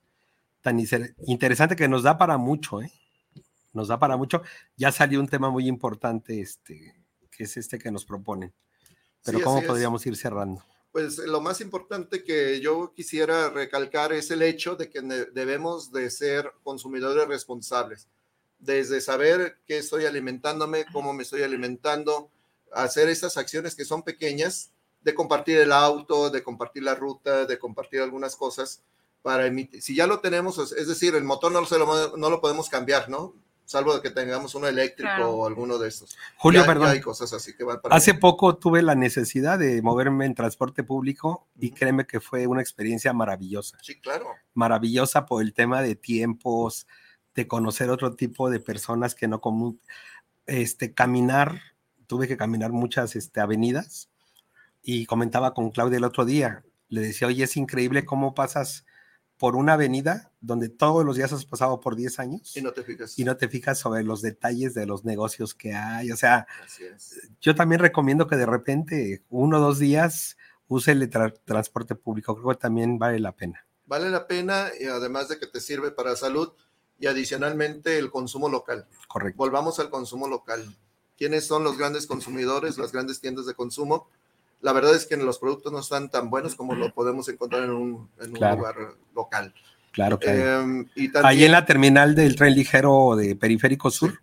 tan 0.63 0.81
interesante 1.27 1.77
que 1.77 1.87
nos 1.87 2.03
da 2.03 2.17
para 2.17 2.39
mucho, 2.39 2.81
¿eh? 2.81 2.91
Nos 3.73 3.89
da 3.89 3.99
para 3.99 4.17
mucho. 4.17 4.43
Ya 4.77 4.93
salió 4.93 5.21
un 5.21 5.29
tema 5.29 5.51
muy 5.51 5.67
importante, 5.67 6.41
este, 6.41 6.95
que 7.31 7.45
es 7.45 7.57
este 7.57 7.79
que 7.79 7.91
nos 7.91 8.05
proponen. 8.05 8.53
Pero 9.25 9.41
¿cómo 9.41 9.63
podríamos 9.63 10.05
ir 10.07 10.17
cerrando? 10.17 10.65
Pues 10.91 11.19
lo 11.19 11.41
más 11.41 11.61
importante 11.61 12.23
que 12.23 12.61
yo 12.61 12.93
quisiera 12.95 13.49
recalcar 13.49 14.13
es 14.13 14.31
el 14.31 14.43
hecho 14.43 14.77
de 14.77 14.91
que 14.91 15.01
debemos 15.01 15.91
de 15.91 16.11
ser 16.11 16.53
consumidores 16.63 17.27
responsables, 17.27 18.09
desde 18.59 19.01
saber 19.01 19.59
qué 19.67 19.79
estoy 19.79 20.05
alimentándome, 20.05 20.85
cómo 20.93 21.15
me 21.15 21.23
estoy 21.23 21.43
alimentando, 21.43 22.31
hacer 22.73 23.09
esas 23.09 23.37
acciones 23.39 23.75
que 23.75 23.87
son 23.87 24.03
pequeñas, 24.03 24.71
de 25.01 25.15
compartir 25.15 25.59
el 25.59 25.73
auto, 25.73 26.31
de 26.31 26.43
compartir 26.43 26.83
la 26.83 26.95
ruta, 26.95 27.47
de 27.47 27.59
compartir 27.59 28.03
algunas 28.03 28.37
cosas 28.37 28.83
para 29.23 29.47
emitir. 29.47 29.81
Si 29.83 29.97
ya 29.97 30.07
lo 30.07 30.21
tenemos, 30.21 30.59
es 30.73 30.89
decir, 30.89 31.15
el 31.15 31.25
motor 31.25 31.53
no, 31.53 31.61
lo, 31.63 32.17
no 32.17 32.31
lo 32.31 32.41
podemos 32.41 32.69
cambiar, 32.69 33.09
¿no? 33.09 33.35
Salvo 33.65 33.95
de 33.95 34.03
que 34.03 34.11
tengamos 34.11 34.55
uno 34.55 34.67
eléctrico 34.67 35.29
o 35.29 35.47
alguno 35.47 35.79
de 35.79 35.89
estos. 35.89 36.17
Julio, 36.37 36.65
perdón. 36.67 36.89
hay 36.89 37.01
cosas 37.01 37.33
así 37.33 37.55
que 37.57 37.65
van 37.65 37.81
Hace 37.91 38.15
poco 38.15 38.57
tuve 38.57 38.83
la 38.83 38.95
necesidad 38.95 39.59
de 39.59 39.81
moverme 39.83 40.27
en 40.27 40.35
transporte 40.35 40.85
público 40.85 41.49
y 41.59 41.71
créeme 41.71 42.07
que 42.07 42.21
fue 42.21 42.47
una 42.47 42.61
experiencia 42.61 43.13
maravillosa. 43.13 43.79
Sí, 43.83 44.01
claro. 44.01 44.27
Maravillosa 44.55 45.27
por 45.27 45.43
el 45.43 45.55
tema 45.55 45.83
de 45.83 45.97
tiempos, 45.97 46.87
de 47.35 47.47
conocer 47.47 47.91
otro 47.91 48.15
tipo 48.15 48.51
de 48.51 48.61
personas 48.61 49.15
que 49.15 49.29
no 49.29 49.41
común. 49.41 49.81
Este, 50.47 50.93
caminar, 50.93 51.61
tuve 52.07 52.29
que 52.29 52.37
caminar 52.37 52.73
muchas 52.73 53.17
este, 53.17 53.41
avenidas 53.41 54.11
y 54.83 55.07
comentaba 55.07 55.55
con 55.55 55.71
Claudia 55.71 55.99
el 55.99 56.05
otro 56.05 56.25
día, 56.25 56.65
le 56.89 57.01
decía, 57.01 57.29
oye, 57.29 57.45
es 57.45 57.57
increíble 57.57 58.05
cómo 58.05 58.35
pasas 58.35 58.85
por 59.43 59.57
una 59.57 59.73
avenida 59.73 60.31
donde 60.41 60.69
todos 60.69 61.05
los 61.05 61.17
días 61.17 61.33
has 61.33 61.45
pasado 61.47 61.81
por 61.81 61.97
10 61.97 62.21
años. 62.21 62.57
Y 62.57 62.63
no 62.63 62.71
te 62.71 62.85
fijas. 62.85 63.19
Y 63.19 63.25
no 63.25 63.37
te 63.37 63.49
fijas 63.49 63.77
sobre 63.77 64.05
los 64.05 64.23
detalles 64.23 64.73
de 64.73 64.87
los 64.87 65.05
negocios 65.05 65.53
que 65.53 65.75
hay. 65.75 66.13
O 66.13 66.17
sea, 66.17 66.47
yo 67.41 67.53
también 67.57 67.81
recomiendo 67.81 68.29
que 68.29 68.37
de 68.37 68.47
repente 68.47 69.25
uno 69.31 69.57
o 69.57 69.61
dos 69.61 69.81
días 69.81 70.37
use 70.69 70.93
el 70.93 71.11
transporte 71.11 71.97
público. 71.97 72.37
Creo 72.37 72.51
que 72.51 72.61
también 72.61 73.01
vale 73.01 73.19
la 73.19 73.33
pena. 73.33 73.67
Vale 73.87 74.11
la 74.11 74.29
pena, 74.29 74.69
y 74.79 74.85
además 74.85 75.27
de 75.27 75.41
que 75.41 75.49
te 75.49 75.61
sirve 75.61 75.91
para 75.91 76.15
salud 76.15 76.53
y 77.01 77.09
adicionalmente 77.09 77.99
el 77.99 78.13
consumo 78.13 78.49
local. 78.49 78.87
Correcto. 79.09 79.39
Volvamos 79.39 79.81
al 79.81 79.91
consumo 79.91 80.29
local. 80.29 80.65
¿Quiénes 81.19 81.49
son 81.49 81.65
los 81.65 81.77
grandes 81.77 82.07
consumidores, 82.07 82.79
las 82.79 82.93
grandes 82.93 83.21
tiendas 83.21 83.47
de 83.47 83.55
consumo? 83.55 84.07
La 84.63 84.73
verdad 84.73 84.95
es 84.95 85.07
que 85.07 85.17
los 85.17 85.39
productos 85.39 85.73
no 85.73 85.81
están 85.81 86.09
tan 86.09 86.31
buenos 86.31 86.55
como 86.55 86.75
lo 86.75 86.95
podemos 86.95 87.29
encontrar 87.29 87.65
en 87.65 87.71
un, 87.71 88.09
lugar 88.29 88.77
local. 89.15 89.53
Claro, 89.91 90.19
que 90.19 90.29
Eh, 90.31 90.87
Ahí 91.23 91.45
en 91.45 91.53
la 91.53 91.67
terminal 91.67 92.15
del 92.15 92.37
tren 92.37 92.55
ligero 92.55 93.15
de 93.17 93.37
Periférico 93.37 93.91
Sur, 93.91 94.23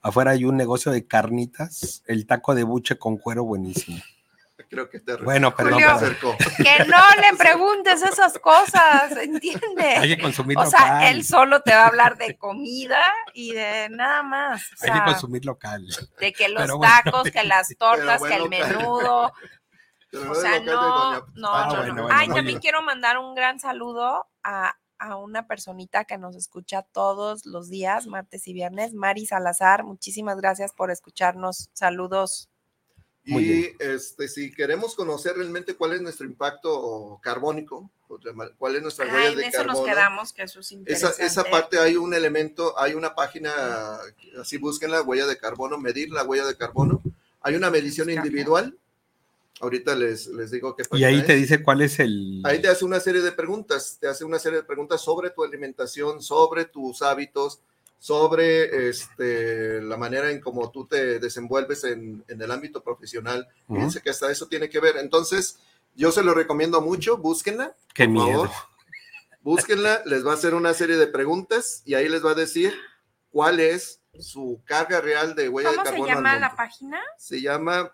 afuera 0.00 0.30
hay 0.30 0.44
un 0.44 0.56
negocio 0.56 0.92
de 0.92 1.06
carnitas, 1.06 2.02
el 2.06 2.26
taco 2.26 2.54
de 2.54 2.62
buche 2.62 2.96
con 2.96 3.18
cuero 3.18 3.44
buenísimo. 3.44 3.98
Creo 4.70 4.88
que 4.88 5.00
te 5.00 5.16
Bueno, 5.16 5.54
perdón, 5.56 5.80
Que 6.58 6.84
no 6.84 7.02
le 7.16 7.36
preguntes 7.36 8.02
esas 8.02 8.38
cosas, 8.38 9.10
¿entiendes? 9.20 9.58
Hay 9.98 10.14
que 10.14 10.22
consumir 10.22 10.56
local. 10.56 10.68
O 10.68 10.70
sea, 10.70 11.10
él 11.10 11.24
solo 11.24 11.60
te 11.62 11.72
va 11.72 11.82
a 11.82 11.86
hablar 11.88 12.16
de 12.16 12.36
comida 12.36 13.00
y 13.34 13.52
de 13.52 13.88
nada 13.90 14.22
más. 14.22 14.62
hay 14.82 14.92
que 14.92 15.04
consumir 15.04 15.44
local. 15.44 15.84
De 16.20 16.32
que 16.32 16.48
los 16.48 16.68
tacos, 16.80 17.30
que 17.32 17.42
las 17.42 17.74
tortas, 17.76 18.22
que 18.22 18.36
el 18.36 18.48
menudo. 18.48 19.32
O 20.12 20.34
sea, 20.34 20.60
no, 20.60 21.20
no, 21.34 21.84
no, 21.84 21.94
no. 21.94 22.08
Ay, 22.10 22.28
también 22.28 22.58
quiero 22.58 22.82
mandar 22.82 23.18
un 23.18 23.34
gran 23.34 23.60
saludo 23.60 24.26
a, 24.42 24.74
a, 24.98 25.16
una 25.16 25.46
personita 25.46 26.04
que 26.04 26.18
nos 26.18 26.34
escucha 26.34 26.82
todos 26.82 27.46
los 27.46 27.68
días, 27.68 28.06
martes 28.06 28.48
y 28.48 28.52
viernes, 28.52 28.92
Mari 28.92 29.26
Salazar. 29.26 29.84
Muchísimas 29.84 30.36
gracias 30.38 30.72
por 30.72 30.90
escucharnos. 30.90 31.70
Saludos. 31.72 32.48
y 33.24 33.68
este, 33.78 34.26
si 34.28 34.52
queremos 34.52 34.96
conocer 34.96 35.36
realmente 35.36 35.74
cuál 35.74 35.92
es 35.92 36.00
nuestro 36.00 36.26
impacto 36.26 37.20
carbónico, 37.22 37.88
cuál 38.58 38.76
es 38.76 38.82
nuestra 38.82 39.06
huella 39.06 39.36
de 39.36 39.46
eso 39.46 39.58
carbono. 39.58 39.78
nos 39.78 39.88
quedamos, 39.88 40.32
que 40.32 40.42
eso 40.42 40.60
es 40.60 40.72
esa, 40.86 41.10
esa 41.24 41.44
parte 41.44 41.78
hay 41.78 41.96
un 41.96 42.12
elemento, 42.14 42.76
hay 42.78 42.94
una 42.94 43.14
página, 43.14 43.52
así 44.40 44.56
busquen 44.56 44.90
la 44.90 45.02
huella 45.02 45.26
de 45.26 45.38
carbono, 45.38 45.78
medir 45.78 46.10
la 46.10 46.24
huella 46.24 46.46
de 46.46 46.56
carbono. 46.56 47.00
Hay 47.42 47.54
una 47.54 47.70
medición 47.70 48.10
individual 48.10 48.76
Ahorita 49.60 49.94
les, 49.94 50.26
les 50.28 50.50
digo 50.50 50.74
qué 50.74 50.84
Y 50.92 51.04
ahí 51.04 51.22
te 51.22 51.34
dice 51.34 51.62
cuál 51.62 51.82
es 51.82 52.00
el... 52.00 52.40
Ahí 52.44 52.62
te 52.62 52.68
hace 52.68 52.84
una 52.84 52.98
serie 52.98 53.20
de 53.20 53.32
preguntas, 53.32 53.98
te 54.00 54.08
hace 54.08 54.24
una 54.24 54.38
serie 54.38 54.60
de 54.60 54.64
preguntas 54.64 55.02
sobre 55.02 55.30
tu 55.30 55.44
alimentación, 55.44 56.22
sobre 56.22 56.64
tus 56.64 57.02
hábitos, 57.02 57.60
sobre 57.98 58.88
este, 58.88 59.82
la 59.82 59.98
manera 59.98 60.30
en 60.30 60.40
cómo 60.40 60.70
tú 60.70 60.86
te 60.86 61.18
desenvuelves 61.18 61.84
en, 61.84 62.24
el 62.26 62.50
ámbito 62.50 62.82
profesional. 62.82 63.46
Fíjense 63.68 64.00
que 64.00 64.08
hasta 64.08 64.30
eso 64.30 64.48
tiene 64.48 64.70
que 64.70 64.80
ver. 64.80 64.96
Entonces, 64.96 65.58
yo 65.94 66.10
se 66.10 66.22
lo 66.22 66.32
recomiendo 66.32 66.80
mucho, 66.80 67.18
búsquenla. 67.18 67.76
Qué 67.92 68.08
miedo. 68.08 68.50
Búsquenla, 69.42 70.00
les 70.06 70.26
va 70.26 70.30
a 70.30 70.34
hacer 70.34 70.54
una 70.54 70.72
serie 70.72 70.96
de 70.96 71.06
preguntas 71.06 71.82
y 71.84 71.94
ahí 71.94 72.08
les 72.08 72.24
va 72.24 72.30
a 72.30 72.34
decir 72.34 72.72
cuál 73.30 73.60
es 73.60 74.00
su 74.18 74.62
carga 74.64 75.02
real 75.02 75.34
de 75.34 75.50
huella 75.50 75.70
de 75.70 75.76
carbono. 75.76 75.96
¿Cómo 75.96 76.06
se 76.06 76.14
llama 76.14 76.38
la 76.38 76.56
página? 76.56 77.00
Se 77.18 77.42
llama 77.42 77.92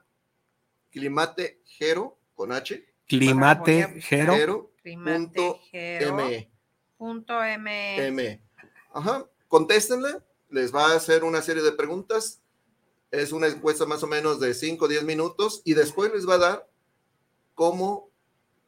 Climate 0.96 1.60
Gero 1.66 2.16
con 2.34 2.52
H. 2.52 2.82
Climate 3.06 4.00
Gero. 4.00 4.72
Punto 4.82 5.60
M. 5.70 6.50
Punto 6.96 7.44
M. 7.44 8.06
M. 8.06 8.42
Ajá. 8.94 9.26
Contéstenle, 9.46 10.22
les 10.48 10.74
va 10.74 10.92
a 10.92 10.96
hacer 10.96 11.22
una 11.22 11.42
serie 11.42 11.62
de 11.62 11.72
preguntas. 11.72 12.40
Es 13.10 13.32
una 13.32 13.46
encuesta 13.46 13.84
más 13.84 14.02
o 14.04 14.06
menos 14.06 14.40
de 14.40 14.54
5 14.54 14.86
o 14.86 14.88
10 14.88 15.04
minutos 15.04 15.60
y 15.66 15.74
después 15.74 16.12
les 16.14 16.26
va 16.26 16.34
a 16.34 16.38
dar 16.38 16.68
cómo 17.54 18.08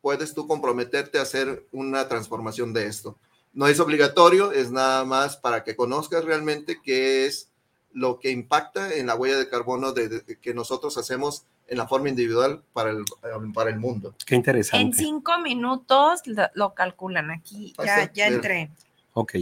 puedes 0.03 0.35
tú 0.35 0.47
comprometerte 0.47 1.19
a 1.19 1.23
hacer 1.23 1.67
una 1.73 2.09
transformación 2.09 2.75
de 2.75 2.89
esto. 2.89 3.19
No 3.55 3.69
es 3.69 3.81
obligatorio, 3.81 4.53
es 4.53 4.71
nada 4.71 5.07
más 5.07 5.39
para 5.39 5.65
que 5.65 5.77
conozcas 5.77 6.27
realmente 6.27 6.83
qué 6.83 7.25
es 7.25 7.51
lo 7.95 8.19
que 8.19 8.31
impacta 8.31 8.95
en 8.95 9.07
la 9.07 9.15
huella 9.15 9.39
de 9.39 9.49
carbono 9.49 9.93
de, 9.93 10.39
que 10.43 10.53
nosotros 10.53 10.99
hacemos 10.99 11.47
en 11.69 11.79
la 11.79 11.87
forma 11.87 12.09
individual 12.09 12.63
para 12.73 12.91
el, 12.91 13.05
para 13.53 13.71
el 13.71 13.79
mundo. 13.79 14.15
Qué 14.25 14.35
interesante. 14.35 14.85
En 14.85 14.93
cinco 14.95 15.39
minutos 15.39 16.23
lo, 16.55 16.75
calculan 16.75 17.31
aquí. 17.31 17.75
Ya, 17.85 18.11
ya 18.13 18.27
entré. 18.27 18.71
Ok. 19.13 19.35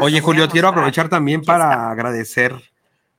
Oye, 0.00 0.20
Julio, 0.20 0.48
quiero 0.48 0.68
aprovechar 0.68 1.08
también 1.08 1.42
para 1.42 1.90
agradecer 1.90 2.54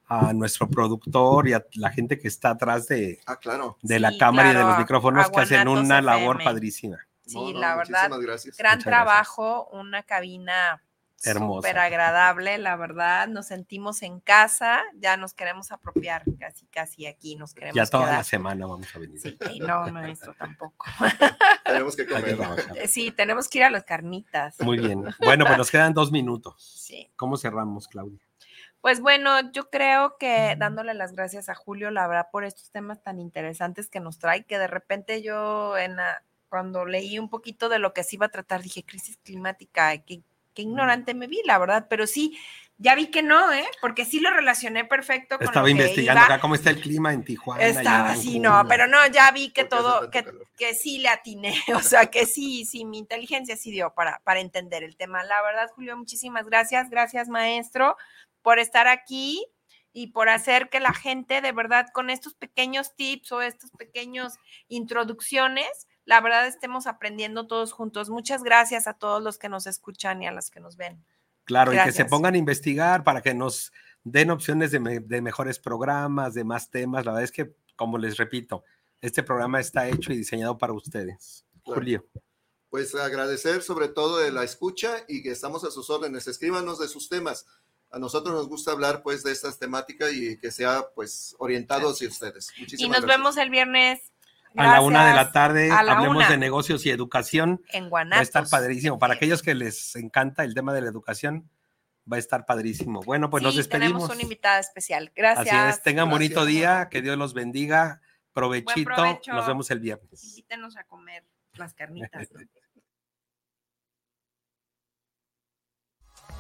a 0.08 0.34
nuestro 0.34 0.68
productor 0.68 1.48
y 1.48 1.54
a 1.54 1.66
la 1.76 1.90
gente 1.90 2.20
que 2.20 2.28
está 2.28 2.52
atrás 2.52 2.88
de, 2.88 3.20
ah, 3.26 3.38
claro. 3.38 3.78
de 3.82 4.00
la 4.00 4.16
cámara 4.18 4.52
y 4.52 4.56
de 4.56 4.64
los 4.64 4.78
micrófonos 4.78 5.30
que 5.30 5.40
hacen 5.40 5.68
una 5.68 6.02
labor 6.02 6.44
padrísima. 6.44 6.98
Sí, 7.26 7.54
la 7.54 7.76
verdad, 7.76 8.12
gran 8.58 8.80
trabajo, 8.80 9.70
una 9.72 10.04
cabina 10.04 10.84
súper 11.24 11.78
agradable, 11.78 12.58
la 12.58 12.76
verdad, 12.76 13.28
nos 13.28 13.48
sentimos 13.48 14.04
en 14.04 14.20
casa, 14.20 14.84
ya 14.96 15.18
nos 15.18 15.34
queremos 15.34 15.72
apropiar 15.72 16.24
casi, 16.40 16.66
casi 16.68 17.06
aquí, 17.06 17.36
nos 17.36 17.54
queremos 17.54 17.76
Ya 17.76 17.86
toda 17.86 18.12
la 18.12 18.24
semana 18.24 18.66
vamos 18.66 18.94
a 18.96 19.00
venir. 19.00 19.20
Sí, 19.20 19.38
no, 19.60 19.88
no, 19.88 20.04
eso 20.06 20.34
tampoco. 20.38 20.86
tenemos 21.66 21.96
que 21.96 22.06
comer. 22.06 22.38
Sí, 22.88 23.12
tenemos 23.12 23.48
que 23.48 23.60
ir 23.60 23.64
a 23.64 23.70
las 23.70 23.84
carnitas. 23.84 24.60
Muy 24.60 24.80
bien. 24.80 25.06
Bueno, 25.20 25.46
pues 25.46 25.58
nos 25.58 25.72
quedan 25.72 25.94
dos 25.94 26.12
minutos. 26.12 26.56
Sí. 26.58 27.12
¿Cómo 27.16 27.38
cerramos, 27.38 27.88
Claudia? 27.88 28.20
Pues 28.82 29.00
bueno, 29.00 29.52
yo 29.54 29.70
creo 29.70 30.18
que 30.18 30.58
dándole 30.58 30.94
las 30.94 31.14
gracias 31.14 31.48
a 31.48 31.56
Julio, 31.56 31.90
la 31.90 32.06
verdad, 32.06 32.28
por 32.34 32.44
estos 32.44 32.70
temas 32.70 33.02
tan 33.02 33.18
interesantes 33.18 33.90
que 33.90 34.02
nos 34.02 34.20
trae, 34.20 34.44
que 34.44 34.60
de 34.60 34.68
repente 34.68 35.22
yo 35.22 35.78
en 35.78 35.96
cuando 36.50 36.86
leí 36.86 37.18
un 37.18 37.30
poquito 37.30 37.70
de 37.70 37.80
lo 37.80 37.94
que 37.94 38.04
se 38.04 38.18
iba 38.18 38.26
a 38.26 38.30
tratar, 38.30 38.62
dije, 38.62 38.84
crisis 38.84 39.18
climática, 39.24 39.98
qué, 40.00 40.22
qué 40.54 40.64
ignorante 40.64 41.14
me 41.14 41.28
vi, 41.28 41.42
la 41.46 41.58
verdad, 41.58 41.88
pero 41.90 42.08
sí, 42.08 42.38
ya 42.78 42.96
vi 42.96 43.08
que 43.08 43.22
no, 43.22 43.52
¿eh? 43.54 43.66
Porque 43.82 44.06
sí 44.06 44.20
lo 44.20 44.32
relacioné 44.32 44.86
perfecto 44.86 45.38
con 45.38 45.48
Estaba 45.48 45.70
investigando 45.70 46.22
acá 46.22 46.40
cómo 46.40 46.56
está 46.56 46.70
el 46.70 46.82
clima 46.82 47.14
en 47.14 47.24
Tijuana. 47.24 47.64
Estaba 47.64 48.12
así, 48.12 48.40
no, 48.40 48.66
pero 48.68 48.88
no, 48.88 49.06
ya 49.08 49.32
vi 49.32 49.52
que 49.52 49.64
todo, 49.64 50.10
que, 50.10 50.26
que, 50.58 50.74
sí 50.74 51.00
le 51.00 51.10
atiné, 51.10 51.56
o 51.76 51.80
sea, 51.82 52.08
que 52.08 52.26
sí, 52.26 52.66
sí, 52.66 52.86
mi 52.86 52.98
inteligencia 52.98 53.56
sí 53.56 53.72
dio 53.72 53.94
para, 53.94 54.22
para 54.24 54.40
entender 54.40 54.84
el 54.84 54.96
tema. 54.96 55.24
La 55.24 55.42
verdad, 55.42 55.70
Julio, 55.76 55.96
muchísimas 55.98 56.46
gracias, 56.46 56.90
gracias, 56.90 57.30
maestro 57.30 57.96
por 58.44 58.60
estar 58.60 58.88
aquí 58.88 59.44
y 59.94 60.08
por 60.08 60.30
hacer 60.30 60.70
que 60.70 60.80
la 60.80 60.94
gente 60.94 61.42
de 61.42 61.52
verdad 61.52 61.88
con 61.94 62.12
estos 62.12 62.36
pequeños 62.36 62.96
tips 62.96 63.32
o 63.32 63.42
estas 63.42 63.72
pequeñas 63.72 64.38
introducciones, 64.68 65.88
la 66.06 66.22
verdad 66.22 66.48
estemos 66.48 66.88
aprendiendo 66.88 67.48
todos 67.48 67.72
juntos. 67.72 68.10
Muchas 68.10 68.44
gracias 68.44 68.88
a 68.88 68.94
todos 68.94 69.22
los 69.22 69.38
que 69.38 69.50
nos 69.50 69.68
escuchan 69.68 70.22
y 70.22 70.28
a 70.28 70.32
los 70.32 70.50
que 70.50 70.60
nos 70.60 70.76
ven. 70.78 71.04
Claro, 71.46 71.74
y 71.74 71.78
que 71.78 71.92
se 71.92 72.06
pongan 72.06 72.36
a 72.36 72.38
investigar 72.38 73.04
para 73.04 73.22
que 73.22 73.34
nos 73.34 73.72
den 74.04 74.32
opciones 74.32 74.72
de, 74.72 74.80
mejores 75.22 75.60
programas, 75.60 76.34
de 76.34 76.44
más 76.44 76.70
temas. 76.70 77.06
La 77.06 77.12
verdad 77.12 77.24
es 77.24 77.32
que, 77.32 77.54
como 77.76 77.98
les 77.98 78.18
repito, 78.18 78.64
este 79.02 79.24
programa 79.24 79.60
está 79.60 79.88
hecho 79.88 80.14
y 80.14 80.18
diseñado 80.18 80.58
para 80.58 80.74
ustedes. 80.74 81.46
Julio. 81.64 82.06
Pues 82.70 82.96
agradecer 82.96 83.62
sobre 83.62 83.88
todo 83.88 84.18
de 84.18 84.32
la 84.32 84.44
escucha 84.44 85.04
y 85.08 85.22
que 85.22 85.32
estamos 85.32 85.64
a 85.64 85.72
sus 85.72 85.90
órdenes. 85.90 86.28
Escríbanos 86.28 86.80
de 86.80 86.88
sus 86.88 87.10
temas 87.10 87.46
a 87.94 88.00
nosotros 88.00 88.34
nos 88.34 88.50
gusta 88.50 88.72
hablar 88.72 89.04
pues 89.04 89.24
de 89.24 89.32
estas 89.32 89.60
temáticas 89.60 90.12
y 90.12 90.38
que 90.40 90.50
sea 90.50 90.84
pues 90.96 91.36
orientado 91.38 91.92
hacia 91.92 92.08
ustedes. 92.08 92.52
Muchísimas 92.58 92.98
y 92.98 93.02
nos 93.02 93.08
vemos 93.08 93.38
el 93.38 93.52
viernes. 93.52 94.02
A 94.56 94.68
la 94.68 94.82
una 94.82 95.08
de 95.08 95.14
la 95.14 95.32
tarde 95.32 95.72
hablemos 95.72 96.28
de 96.28 96.38
negocios 96.38 96.86
y 96.86 96.90
educación. 96.90 97.62
En 97.70 97.90
Guanatos. 97.90 98.18
Va 98.18 98.20
a 98.20 98.24
estar 98.24 98.50
padrísimo. 98.50 99.00
Para 99.00 99.16
aquellos 99.16 99.42
que 99.42 99.56
les 99.56 99.96
encanta 99.96 100.44
el 100.44 100.54
tema 100.54 100.74
de 100.74 100.82
la 100.82 100.90
educación, 100.90 101.50
va 102.12 102.18
a 102.18 102.20
estar 102.20 102.46
padrísimo. 102.46 103.02
Bueno, 103.02 103.30
pues 103.30 103.44
nos 103.44 103.56
despedimos. 103.56 103.94
Tenemos 103.94 104.16
una 104.16 104.22
invitada 104.22 104.60
especial. 104.60 105.12
Gracias. 105.16 105.54
Así 105.54 105.70
es. 105.78 105.84
Tengan 105.84 106.10
bonito 106.10 106.46
día. 106.46 106.90
Que 106.90 107.02
Dios 107.02 107.18
los 107.18 107.34
bendiga. 107.34 108.02
Provechito. 108.34 109.20
Nos 109.28 109.48
vemos 109.48 109.70
el 109.72 109.80
viernes. 109.80 110.24
Invítenos 110.24 110.78
a 110.78 110.84
comer 110.84 111.24
las 111.54 111.74
carnitas. 111.74 112.28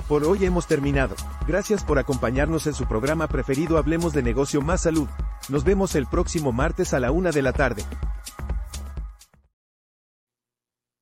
Por 0.08 0.26
hoy 0.26 0.46
hemos 0.46 0.68
terminado. 0.68 1.16
Gracias 1.48 1.84
por 1.84 1.98
acompañarnos 1.98 2.68
en 2.68 2.74
su 2.74 2.86
programa 2.86 3.28
preferido 3.28 3.78
Hablemos 3.78 4.14
de 4.14 4.22
Negocio 4.22 4.62
Más 4.62 4.82
Salud. 4.82 5.08
Nos 5.50 5.64
vemos 5.64 5.96
el 5.96 6.08
próximo 6.08 6.52
martes 6.52 6.94
a 6.94 7.00
la 7.00 7.12
una 7.12 7.32
de 7.32 7.42
la 7.42 7.54
tarde. 7.54 7.84